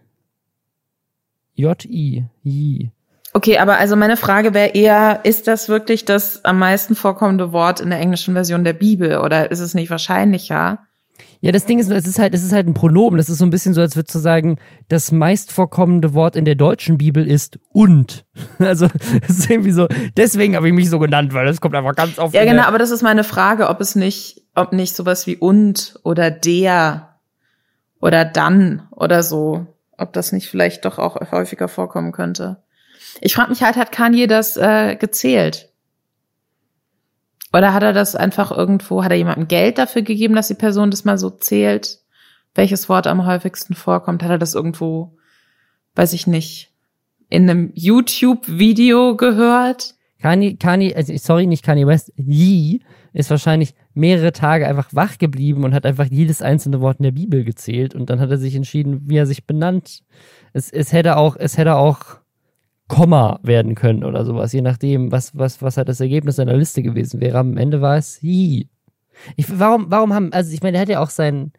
J-I. 1.55 2.25
Yi. 2.43 2.91
Okay, 3.35 3.57
aber 3.57 3.79
also 3.79 3.97
meine 3.97 4.15
Frage 4.15 4.53
wäre 4.53 4.69
eher, 4.69 5.19
ist 5.23 5.49
das 5.49 5.67
wirklich 5.67 6.05
das 6.05 6.45
am 6.45 6.57
meisten 6.57 6.95
vorkommende 6.95 7.51
Wort 7.51 7.81
in 7.81 7.89
der 7.89 7.99
englischen 7.99 8.33
Version 8.33 8.63
der 8.63 8.71
Bibel 8.71 9.17
oder 9.17 9.51
ist 9.51 9.59
es 9.59 9.73
nicht 9.73 9.89
wahrscheinlicher? 9.89 10.79
Ja, 11.41 11.51
das 11.51 11.65
Ding 11.65 11.79
ist, 11.79 11.91
es 11.91 12.07
ist 12.07 12.17
halt, 12.17 12.33
es 12.33 12.45
ist 12.45 12.53
halt 12.53 12.65
ein 12.65 12.73
Pronomen. 12.73 13.17
Das 13.17 13.27
ist 13.27 13.39
so 13.39 13.45
ein 13.45 13.49
bisschen 13.49 13.73
so, 13.73 13.81
als 13.81 13.97
würde 13.97 14.07
zu 14.07 14.19
sagen, 14.19 14.57
das 14.87 15.11
meist 15.11 15.51
vorkommende 15.51 16.13
Wort 16.13 16.37
in 16.37 16.45
der 16.45 16.55
deutschen 16.55 16.97
Bibel 16.97 17.29
ist 17.29 17.59
und. 17.73 18.25
Also, 18.59 18.87
es 19.27 19.39
ist 19.39 19.49
irgendwie 19.49 19.73
so, 19.73 19.89
deswegen 20.15 20.55
habe 20.55 20.69
ich 20.69 20.73
mich 20.73 20.89
so 20.89 20.97
genannt, 20.97 21.33
weil 21.33 21.45
das 21.45 21.59
kommt 21.59 21.75
einfach 21.75 21.93
ganz 21.93 22.17
oft. 22.17 22.33
Ja, 22.33 22.45
genau, 22.45 22.63
aber 22.63 22.77
das 22.77 22.89
ist 22.89 23.01
meine 23.01 23.25
Frage, 23.25 23.67
ob 23.67 23.81
es 23.81 23.95
nicht, 23.95 24.43
ob 24.55 24.71
nicht 24.71 24.95
sowas 24.95 25.27
wie 25.27 25.35
und 25.35 25.99
oder 26.03 26.31
der 26.31 27.17
oder 27.99 28.23
dann 28.23 28.87
oder 28.91 29.23
so, 29.23 29.67
ob 29.97 30.13
das 30.13 30.31
nicht 30.31 30.47
vielleicht 30.47 30.85
doch 30.85 30.99
auch 30.99 31.17
häufiger 31.33 31.67
vorkommen 31.67 32.13
könnte. 32.13 32.63
Ich 33.21 33.35
frage 33.35 33.49
mich 33.49 33.63
halt, 33.63 33.75
hat 33.75 33.91
Kanye 33.91 34.27
das 34.27 34.57
äh, 34.57 34.95
gezählt? 34.95 35.69
Oder 37.53 37.73
hat 37.73 37.83
er 37.83 37.93
das 37.93 38.15
einfach 38.15 38.51
irgendwo, 38.51 39.03
hat 39.03 39.11
er 39.11 39.17
jemandem 39.17 39.47
Geld 39.47 39.77
dafür 39.77 40.01
gegeben, 40.01 40.35
dass 40.35 40.49
die 40.49 40.55
Person 40.55 40.91
das 40.91 41.05
mal 41.05 41.17
so 41.17 41.29
zählt, 41.29 41.99
welches 42.53 42.89
Wort 42.89 43.07
am 43.07 43.25
häufigsten 43.25 43.75
vorkommt? 43.75 44.23
Hat 44.23 44.31
er 44.31 44.37
das 44.37 44.55
irgendwo 44.55 45.15
weiß 45.95 46.13
ich 46.13 46.27
nicht, 46.27 46.71
in 47.29 47.49
einem 47.49 47.71
YouTube-Video 47.73 49.15
gehört. 49.15 49.95
Kanye, 50.21 50.55
Kanye, 50.55 50.95
also 50.95 51.15
sorry, 51.17 51.47
nicht 51.47 51.63
Kanye 51.63 51.87
West, 51.87 52.11
Yee 52.15 52.81
ist 53.13 53.29
wahrscheinlich 53.29 53.73
mehrere 53.93 54.33
Tage 54.33 54.67
einfach 54.67 54.89
wach 54.91 55.17
geblieben 55.17 55.63
und 55.63 55.73
hat 55.73 55.85
einfach 55.85 56.07
jedes 56.09 56.41
einzelne 56.41 56.81
Wort 56.81 56.99
in 56.99 57.03
der 57.03 57.11
Bibel 57.11 57.43
gezählt 57.43 57.95
und 57.95 58.09
dann 58.09 58.19
hat 58.19 58.29
er 58.29 58.37
sich 58.37 58.55
entschieden, 58.55 59.03
wie 59.05 59.17
er 59.17 59.25
sich 59.25 59.45
benannt. 59.45 60.03
Es, 60.51 60.69
es 60.69 60.91
hätte 60.91 61.15
auch, 61.15 61.37
es 61.37 61.57
hätte 61.57 61.75
auch 61.75 62.17
Komma 62.87 63.39
werden 63.41 63.73
können 63.73 64.03
oder 64.03 64.25
sowas, 64.25 64.53
je 64.53 64.61
nachdem, 64.61 65.11
was, 65.11 65.35
was, 65.35 65.61
was 65.61 65.77
halt 65.77 65.89
das 65.89 65.99
Ergebnis 65.99 66.35
seiner 66.35 66.55
Liste 66.55 66.83
gewesen 66.83 67.19
wäre. 67.19 67.39
Am 67.39 67.57
Ende 67.57 67.81
war 67.81 67.97
es 67.97 68.21
Yee. 68.21 68.69
Ich, 69.35 69.59
warum, 69.59 69.87
warum 69.89 70.13
haben, 70.13 70.33
also 70.33 70.53
ich 70.53 70.61
meine, 70.61 70.73
der 70.73 70.81
hat 70.81 70.89
ja 70.89 70.99
auch 70.99 71.09
sein, 71.09 71.51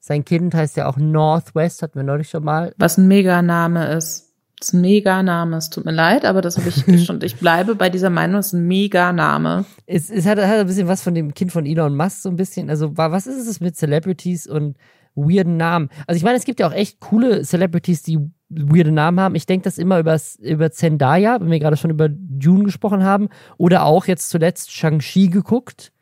sein 0.00 0.24
Kind 0.24 0.54
heißt 0.54 0.76
ja 0.76 0.86
auch 0.86 0.96
Northwest, 0.96 1.82
hatten 1.82 1.96
wir 1.96 2.02
neulich 2.02 2.28
schon 2.28 2.44
mal. 2.44 2.74
Was 2.76 2.98
ein 2.98 3.08
Meganame 3.08 3.92
ist. 3.94 4.26
Das 4.58 4.68
ist 4.68 4.74
ein 4.74 4.80
Meganame. 4.80 5.56
Es 5.56 5.70
tut 5.70 5.84
mir 5.84 5.92
leid, 5.92 6.24
aber 6.24 6.42
das 6.42 6.58
habe 6.58 6.68
ich 6.68 7.04
schon. 7.04 7.22
Ich 7.22 7.36
bleibe 7.36 7.76
bei 7.76 7.90
dieser 7.90 8.10
Meinung, 8.10 8.40
es 8.40 8.48
ist 8.48 8.52
ein 8.54 8.66
Meganame. 8.66 9.64
Es, 9.86 10.10
es 10.10 10.26
hat, 10.26 10.38
hat 10.38 10.58
ein 10.58 10.66
bisschen 10.66 10.88
was 10.88 11.00
von 11.00 11.14
dem 11.14 11.32
Kind 11.32 11.52
von 11.52 11.64
Elon 11.64 11.96
Musk, 11.96 12.22
so 12.22 12.28
ein 12.28 12.36
bisschen. 12.36 12.68
Also, 12.68 12.96
was 12.96 13.26
ist 13.28 13.46
es 13.46 13.60
mit 13.60 13.76
Celebrities 13.76 14.48
und 14.48 14.76
weirden 15.14 15.56
Namen? 15.56 15.90
Also, 16.08 16.16
ich 16.16 16.24
meine, 16.24 16.38
es 16.38 16.44
gibt 16.44 16.58
ja 16.58 16.66
auch 16.66 16.72
echt 16.72 16.98
coole 16.98 17.42
Celebrities, 17.42 18.02
die 18.02 18.18
weirde 18.48 18.92
Namen 18.92 19.20
haben. 19.20 19.34
Ich 19.34 19.46
denke 19.46 19.64
das 19.64 19.78
immer 19.78 19.98
über, 19.98 20.18
über 20.40 20.70
Zendaya, 20.70 21.40
wenn 21.40 21.50
wir 21.50 21.58
gerade 21.58 21.76
schon 21.76 21.90
über 21.90 22.08
Dune 22.08 22.64
gesprochen 22.64 23.04
haben. 23.04 23.28
Oder 23.56 23.84
auch 23.84 24.06
jetzt 24.06 24.30
zuletzt 24.30 24.72
Shang-Chi 24.72 25.28
geguckt. 25.28 25.92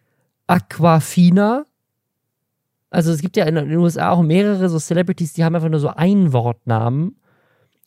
Aquafina. 0.46 1.64
Also 2.90 3.12
es 3.12 3.20
gibt 3.20 3.36
ja 3.36 3.44
in 3.46 3.56
den 3.56 3.76
USA 3.76 4.10
auch 4.10 4.22
mehrere 4.22 4.68
so 4.68 4.78
Celebrities, 4.78 5.32
die 5.32 5.44
haben 5.44 5.54
einfach 5.54 5.68
nur 5.68 5.80
so 5.80 5.88
Einwortnamen. 5.88 7.16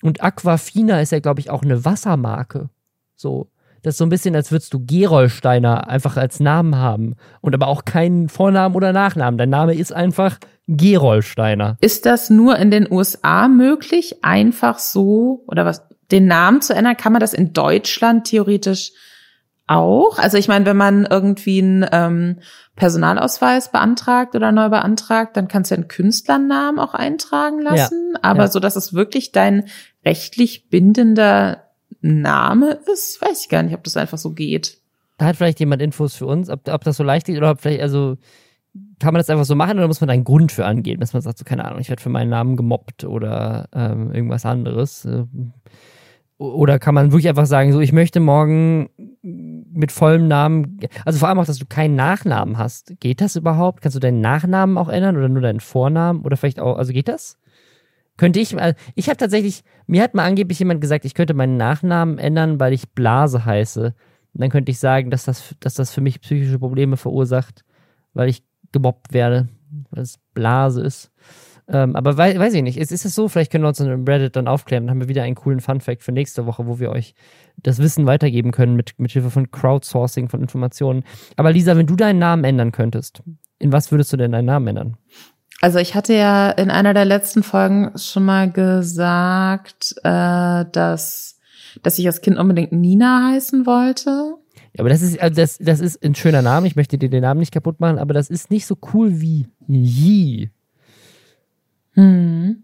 Und 0.02 0.22
Aquafina 0.22 1.02
ist 1.02 1.12
ja, 1.12 1.20
glaube 1.20 1.40
ich, 1.40 1.50
auch 1.50 1.64
eine 1.64 1.86
Wassermarke. 1.86 2.70
So. 3.16 3.50
Das 3.82 3.94
ist 3.94 3.98
so 4.00 4.06
ein 4.06 4.10
bisschen, 4.10 4.36
als 4.36 4.52
würdest 4.52 4.74
du 4.74 4.86
Gerolsteiner 4.86 5.88
einfach 5.88 6.18
als 6.18 6.40
Namen 6.40 6.76
haben. 6.76 7.16
Und 7.42 7.54
aber 7.54 7.68
auch 7.68 7.86
keinen 7.86 8.30
Vornamen 8.30 8.76
oder 8.76 8.94
Nachnamen. 8.94 9.38
Dein 9.38 9.50
Name 9.50 9.76
ist 9.76 9.94
einfach 9.94 10.38
Gerolsteiner. 10.68 11.78
Ist 11.82 12.06
das 12.06 12.30
nur 12.30 12.58
in 12.58 12.72
den 12.72 12.92
USA 12.92 13.48
möglich? 13.48 14.24
Einfach 14.24 14.80
so, 14.80 15.44
oder 15.48 15.66
was, 15.66 15.88
den 16.12 16.28
Namen 16.28 16.62
zu 16.62 16.74
ändern? 16.74 16.98
Kann 16.98 17.14
man 17.14 17.22
das 17.22 17.34
in 17.34 17.54
Deutschland 17.54 18.28
theoretisch 18.28 18.92
auch? 19.68 20.20
Also 20.20 20.38
ich 20.38 20.48
meine, 20.48 20.66
wenn 20.66 20.78
man 20.78 21.06
irgendwie 21.06 21.62
einen 21.62 21.86
ähm, 21.92 22.40
Personalausweis 22.76 23.72
beantragt 23.72 24.36
oder 24.36 24.52
neu 24.52 24.70
beantragt, 24.70 25.38
dann 25.38 25.48
kannst 25.48 25.72
du 25.72 25.76
einen 25.76 25.88
Künstlernamen 25.88 26.80
auch 26.80 26.94
eintragen 26.94 27.62
lassen. 27.62 28.14
Ja, 28.14 28.20
aber 28.24 28.44
ja. 28.44 28.48
so, 28.48 28.60
dass 28.60 28.76
es 28.76 28.94
wirklich 28.94 29.32
dein 29.32 29.66
rechtlich 30.06 30.70
bindender 30.70 31.69
Name 32.02 32.80
ist, 32.92 33.22
weiß 33.22 33.42
ich 33.42 33.50
gar 33.50 33.64
nicht, 33.64 33.74
ob 33.76 33.84
das 33.84 33.98
einfach 33.98 34.18
so 34.18 34.32
geht. 34.32 34.78
Da 35.18 35.26
hat 35.26 35.36
vielleicht 35.36 35.60
jemand 35.60 35.82
Infos 35.82 36.16
für 36.16 36.26
uns, 36.26 36.50
ob, 36.50 36.68
ob 36.70 36.84
das 36.84 36.98
so 36.98 37.04
leicht 37.04 37.26
geht 37.26 37.38
oder 37.38 37.52
ob 37.52 37.62
vielleicht, 37.62 37.82
also 37.82 38.18
kann 39.00 39.14
man 39.14 39.20
das 39.20 39.30
einfach 39.30 39.46
so 39.46 39.56
machen 39.56 39.78
oder 39.78 39.88
muss 39.88 40.02
man 40.02 40.08
da 40.08 40.14
einen 40.14 40.24
Grund 40.24 40.52
für 40.52 40.66
angeben, 40.66 41.02
dass 41.02 41.14
man 41.14 41.22
sagt, 41.22 41.38
so 41.38 41.46
keine 41.46 41.66
Ahnung, 41.66 41.80
ich 41.80 41.90
werde 41.90 42.02
für 42.02 42.10
meinen 42.10 42.30
Namen 42.30 42.56
gemobbt 42.56 43.04
oder 43.04 43.68
ähm, 43.74 44.14
irgendwas 44.14 44.46
anderes. 44.46 45.06
Äh, 45.06 45.26
oder 46.38 46.80
kann 46.80 46.96
man 46.96 47.12
wirklich 47.12 47.28
einfach 47.28 47.46
sagen, 47.46 47.74
so, 47.74 47.82
ich 47.82 47.92
möchte 47.92 48.22
morgen 48.22 48.90
mit 49.22 49.92
vollem 49.92 50.30
Namen, 50.30 50.80
also 51.04 51.20
vor 51.20 51.28
allem 51.28 51.40
auch, 51.40 51.46
dass 51.46 51.58
du 51.58 51.66
keinen 51.66 51.96
Nachnamen 51.96 52.58
hast. 52.58 52.94
Geht 53.02 53.20
das 53.20 53.36
überhaupt? 53.36 53.82
Kannst 53.82 53.98
du 53.98 54.00
deinen 54.00 54.22
Nachnamen 54.22 54.78
auch 54.78 54.88
ändern 54.88 55.18
oder 55.18 55.28
nur 55.28 55.42
deinen 55.42 55.60
Vornamen? 55.60 56.22
Oder 56.22 56.38
vielleicht 56.38 56.62
auch, 56.62 56.78
also 56.78 56.94
geht 56.94 57.10
das? 57.10 57.38
Könnte 58.20 58.42
ich, 58.42 58.54
ich 58.96 59.08
habe 59.08 59.16
tatsächlich, 59.16 59.64
mir 59.88 60.04
hat 60.04 60.14
mal 60.14 60.26
angeblich 60.26 60.60
jemand 60.60 60.82
gesagt, 60.82 61.06
ich 61.06 61.14
könnte 61.14 61.34
meinen 61.34 61.56
Nachnamen 61.56 62.18
ändern, 62.18 62.60
weil 62.60 62.74
ich 62.74 62.90
Blase 62.90 63.46
heiße. 63.46 63.96
Und 64.34 64.42
dann 64.42 64.50
könnte 64.50 64.74
ich 64.74 64.80
sagen, 64.80 65.10
dass 65.10 65.24
das, 65.24 65.56
dass 65.62 65.76
das 65.76 65.94
für 65.94 66.02
mich 66.02 66.20
psychische 66.20 66.60
Probleme 66.60 66.98
verursacht, 66.98 67.64
weil 68.14 68.28
ich 68.28 68.44
gemobbt 68.74 69.14
werde, 69.14 69.48
weil 69.92 70.04
es 70.04 70.20
Blase 70.34 70.82
ist. 70.82 71.14
Ähm, 71.70 71.96
aber 71.96 72.18
wei 72.18 72.38
weiß 72.38 72.56
ich 72.56 72.62
nicht. 72.62 72.78
Ist, 72.78 72.92
ist 72.92 73.06
es 73.06 73.16
so? 73.16 73.30
Vielleicht 73.30 73.54
können 73.54 73.64
wir 73.64 73.70
uns 73.70 73.80
in 73.80 73.88
Reddit 74.06 74.36
dann 74.36 74.50
aufklären. 74.50 74.84
Dann 74.84 74.96
haben 74.96 75.00
wir 75.00 75.08
wieder 75.08 75.24
einen 75.24 75.36
coolen 75.36 75.62
Fun-Fact 75.62 76.04
für 76.04 76.12
nächste 76.12 76.46
Woche, 76.46 76.68
wo 76.68 76.78
wir 76.78 76.90
euch 76.90 77.16
das 77.56 77.78
Wissen 77.78 78.06
weitergeben 78.06 78.52
können 78.52 78.76
mit, 78.76 79.00
mit 79.00 79.12
Hilfe 79.12 79.32
von 79.32 79.50
Crowdsourcing 79.50 80.28
von 80.28 80.42
Informationen. 80.42 81.06
Aber 81.38 81.54
Lisa, 81.54 81.78
wenn 81.78 81.88
du 81.88 81.96
deinen 81.96 82.20
Namen 82.20 82.44
ändern 82.44 82.74
könntest, 82.74 83.24
in 83.60 83.72
was 83.72 83.94
würdest 83.94 84.12
du 84.12 84.18
denn 84.18 84.34
deinen 84.34 84.46
Namen 84.46 84.68
ändern? 84.68 84.98
Also 85.62 85.80
ich 85.80 85.94
hatte 85.94 86.14
ja 86.14 86.52
in 86.52 86.72
einer 86.72 86.94
der 86.94 87.06
letzten 87.06 87.44
Folgen 87.44 87.92
schon 87.98 88.24
mal 88.24 88.50
gesagt, 88.50 89.96
äh, 90.04 90.66
dass, 90.72 91.38
dass 91.84 92.00
ich 92.00 92.08
als 92.08 92.22
Kind 92.22 92.38
unbedingt 92.38 92.72
Nina 92.72 93.32
heißen 93.32 93.66
wollte. 93.66 94.36
Ja, 94.74 94.82
aber 94.82 94.90
das 94.90 95.02
ist, 95.02 95.20
also 95.20 95.36
das, 95.36 95.58
das 95.58 95.82
ist 95.82 96.04
ein 96.04 96.16
schöner 96.16 96.42
Name. 96.42 96.68
Ich 96.68 96.76
möchte 96.76 96.98
dir 96.98 97.10
den 97.10 97.24
Namen 97.24 97.42
nicht 97.42 97.52
kaputt 97.52 97.80
machen, 97.80 98.00
aber 98.00 98.14
das 98.14 98.30
ist 98.30 98.52
nicht 98.52 98.66
so 98.66 98.78
cool 98.94 99.20
wie 99.20 99.48
Yi. 99.68 100.50
Hm. 101.94 102.64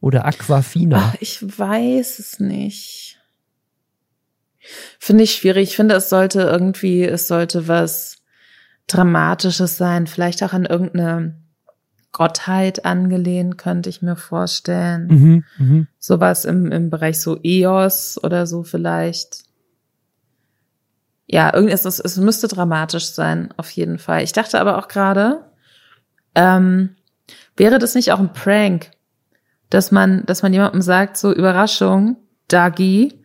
Oder 0.00 0.26
Aquafina. 0.26 1.12
Ach, 1.12 1.16
ich 1.20 1.42
weiß 1.42 2.18
es 2.18 2.40
nicht. 2.40 3.20
Finde 4.98 5.24
ich 5.24 5.34
schwierig. 5.34 5.70
Ich 5.70 5.76
finde, 5.76 5.94
es 5.94 6.08
sollte 6.08 6.42
irgendwie, 6.42 7.04
es 7.04 7.28
sollte 7.28 7.68
was 7.68 8.18
Dramatisches 8.88 9.76
sein. 9.76 10.06
Vielleicht 10.06 10.42
auch 10.42 10.52
an 10.52 10.64
irgendeine 10.64 11.45
Gottheit 12.16 12.84
angelehnt, 12.84 13.58
könnte 13.58 13.90
ich 13.90 14.00
mir 14.02 14.16
vorstellen. 14.16 15.06
Mhm, 15.06 15.44
mh. 15.58 15.86
Sowas 15.98 16.44
im, 16.44 16.72
im 16.72 16.88
Bereich 16.90 17.20
so 17.20 17.38
Eos 17.42 18.18
oder 18.22 18.46
so 18.46 18.62
vielleicht. 18.62 19.44
Ja, 21.26 21.52
irgendwie 21.52 21.74
ist 21.74 21.84
es, 21.84 22.00
es 22.00 22.16
müsste 22.16 22.48
dramatisch 22.48 23.06
sein, 23.06 23.52
auf 23.56 23.70
jeden 23.70 23.98
Fall. 23.98 24.22
Ich 24.22 24.32
dachte 24.32 24.60
aber 24.60 24.78
auch 24.78 24.88
gerade, 24.88 25.44
ähm, 26.34 26.96
Wäre 27.56 27.78
das 27.78 27.94
nicht 27.94 28.12
auch 28.12 28.18
ein 28.18 28.32
Prank, 28.32 28.90
dass 29.70 29.90
man, 29.90 30.24
dass 30.26 30.42
man 30.42 30.52
jemandem 30.52 30.82
sagt, 30.82 31.16
so 31.16 31.32
Überraschung, 31.32 32.16
Dagi, 32.48 33.22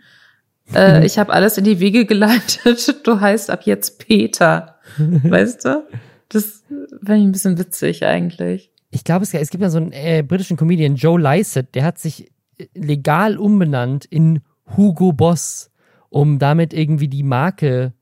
äh, 0.74 1.06
ich 1.06 1.20
habe 1.20 1.34
alles 1.34 1.58
in 1.58 1.64
die 1.64 1.80
Wege 1.80 2.06
geleitet, 2.06 2.96
du 3.08 3.20
heißt 3.20 3.50
ab 3.50 3.64
jetzt 3.64 4.00
Peter. 4.00 4.80
weißt 4.98 5.66
du? 5.66 5.84
Das 6.30 6.64
fände 7.04 7.18
ich 7.18 7.24
ein 7.24 7.32
bisschen 7.32 7.58
witzig 7.58 8.06
eigentlich. 8.06 8.71
Ich 8.92 9.04
glaube, 9.04 9.24
es, 9.24 9.50
gibt 9.50 9.62
ja 9.62 9.70
so 9.70 9.78
einen 9.78 9.94
äh, 9.94 10.24
britischen 10.28 10.58
Comedian, 10.58 10.96
Joe 10.96 11.20
Lycett, 11.20 11.76
der 11.76 11.86
hat 11.86 11.98
sich 11.98 12.30
äh, 12.58 12.68
legal 12.74 13.38
umbenannt 13.38 14.06
in 14.06 14.42
Hugo 14.76 15.14
Boss, 15.14 15.72
um 16.10 16.40
damit 16.40 16.74
irgendwie 16.74 17.08
die 17.08 17.24
Marke 17.24 17.94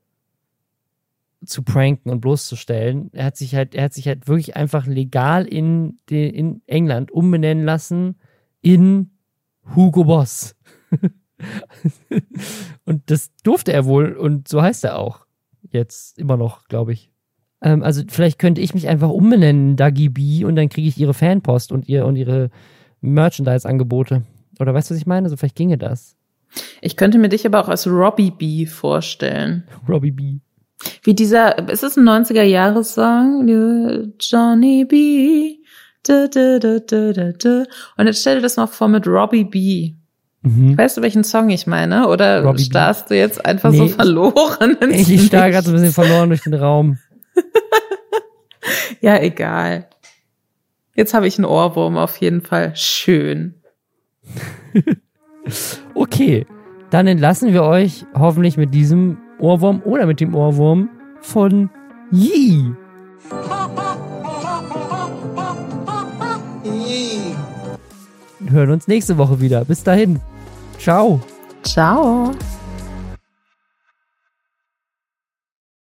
zu 1.44 1.62
pranken 1.62 2.10
und 2.10 2.20
bloßzustellen. 2.20 3.10
Er 3.12 3.26
hat 3.26 3.36
sich 3.36 3.54
halt, 3.54 3.74
er 3.74 3.84
hat 3.84 3.94
sich 3.94 4.06
halt 4.06 4.28
wirklich 4.28 4.56
einfach 4.56 4.86
legal 4.86 5.46
in, 5.46 5.98
in 6.08 6.62
England 6.66 7.10
umbenennen 7.10 7.64
lassen 7.64 8.16
in 8.60 9.12
Hugo 9.74 10.04
Boss. 10.04 10.56
und 12.84 13.10
das 13.10 13.30
durfte 13.42 13.72
er 13.72 13.86
wohl 13.86 14.12
und 14.12 14.48
so 14.48 14.60
heißt 14.60 14.84
er 14.84 14.98
auch. 14.98 15.26
Jetzt 15.70 16.18
immer 16.18 16.36
noch, 16.36 16.66
glaube 16.68 16.92
ich. 16.92 17.09
Ähm, 17.62 17.82
also 17.82 18.02
vielleicht 18.08 18.38
könnte 18.38 18.60
ich 18.60 18.74
mich 18.74 18.88
einfach 18.88 19.10
umbenennen, 19.10 19.76
Dagi 19.76 20.08
B, 20.08 20.44
und 20.44 20.56
dann 20.56 20.68
kriege 20.68 20.88
ich 20.88 20.98
ihre 20.98 21.14
Fanpost 21.14 21.72
und 21.72 21.88
ihr 21.88 22.06
und 22.06 22.16
ihre 22.16 22.50
Merchandise-Angebote. 23.00 24.22
Oder 24.58 24.74
weißt 24.74 24.90
du, 24.90 24.94
was 24.94 25.00
ich 25.00 25.06
meine? 25.06 25.28
So 25.28 25.32
also 25.32 25.40
vielleicht 25.40 25.56
ginge 25.56 25.78
das. 25.78 26.16
Ich 26.80 26.96
könnte 26.96 27.18
mir 27.18 27.28
dich 27.28 27.46
aber 27.46 27.60
auch 27.60 27.68
als 27.68 27.86
Robbie 27.86 28.30
B 28.30 28.66
vorstellen. 28.66 29.64
Robbie 29.88 30.10
B. 30.10 30.38
Wie 31.02 31.14
dieser, 31.14 31.68
ist 31.68 31.84
es 31.84 31.96
ein 31.96 32.08
90er-Jahres-Song? 32.08 33.46
Johnny 34.18 34.84
B. 34.84 35.56
Da, 36.02 36.26
da, 36.28 36.58
da, 36.58 36.78
da, 36.78 37.12
da, 37.12 37.32
da. 37.32 37.64
Und 37.98 38.06
jetzt 38.06 38.20
stell 38.20 38.36
dir 38.36 38.42
das 38.42 38.56
mal 38.56 38.66
vor 38.66 38.88
mit 38.88 39.06
Robbie 39.06 39.44
B. 39.44 39.92
Mhm. 40.42 40.78
Weißt 40.78 40.96
du, 40.96 41.02
welchen 41.02 41.24
Song 41.24 41.50
ich 41.50 41.66
meine? 41.66 42.08
Oder 42.08 42.42
Robbie 42.42 42.62
starrst 42.62 43.08
B. 43.08 43.14
du 43.14 43.20
jetzt 43.20 43.44
einfach 43.44 43.70
nee, 43.70 43.78
so 43.78 43.88
verloren? 43.88 44.78
Ich, 44.90 45.10
ich 45.10 45.26
starr 45.26 45.50
gerade 45.50 45.66
so 45.66 45.72
ein 45.72 45.74
bisschen 45.74 45.92
verloren 45.92 46.30
durch 46.30 46.42
den 46.42 46.54
Raum. 46.54 46.98
ja, 49.00 49.20
egal. 49.20 49.88
Jetzt 50.94 51.14
habe 51.14 51.26
ich 51.26 51.38
einen 51.38 51.46
Ohrwurm 51.46 51.96
auf 51.96 52.16
jeden 52.18 52.40
Fall. 52.42 52.74
Schön. 52.76 53.54
okay, 55.94 56.46
dann 56.90 57.06
entlassen 57.06 57.52
wir 57.52 57.62
euch 57.62 58.04
hoffentlich 58.14 58.56
mit 58.56 58.74
diesem 58.74 59.18
Ohrwurm 59.38 59.82
oder 59.84 60.06
mit 60.06 60.20
dem 60.20 60.34
Ohrwurm 60.34 60.90
von 61.20 61.70
Yi. 62.10 62.72
Wir 68.40 68.50
hören 68.50 68.70
uns 68.70 68.88
nächste 68.88 69.16
Woche 69.18 69.40
wieder. 69.40 69.64
Bis 69.64 69.82
dahin. 69.82 70.20
Ciao. 70.78 71.20
Ciao. 71.62 72.32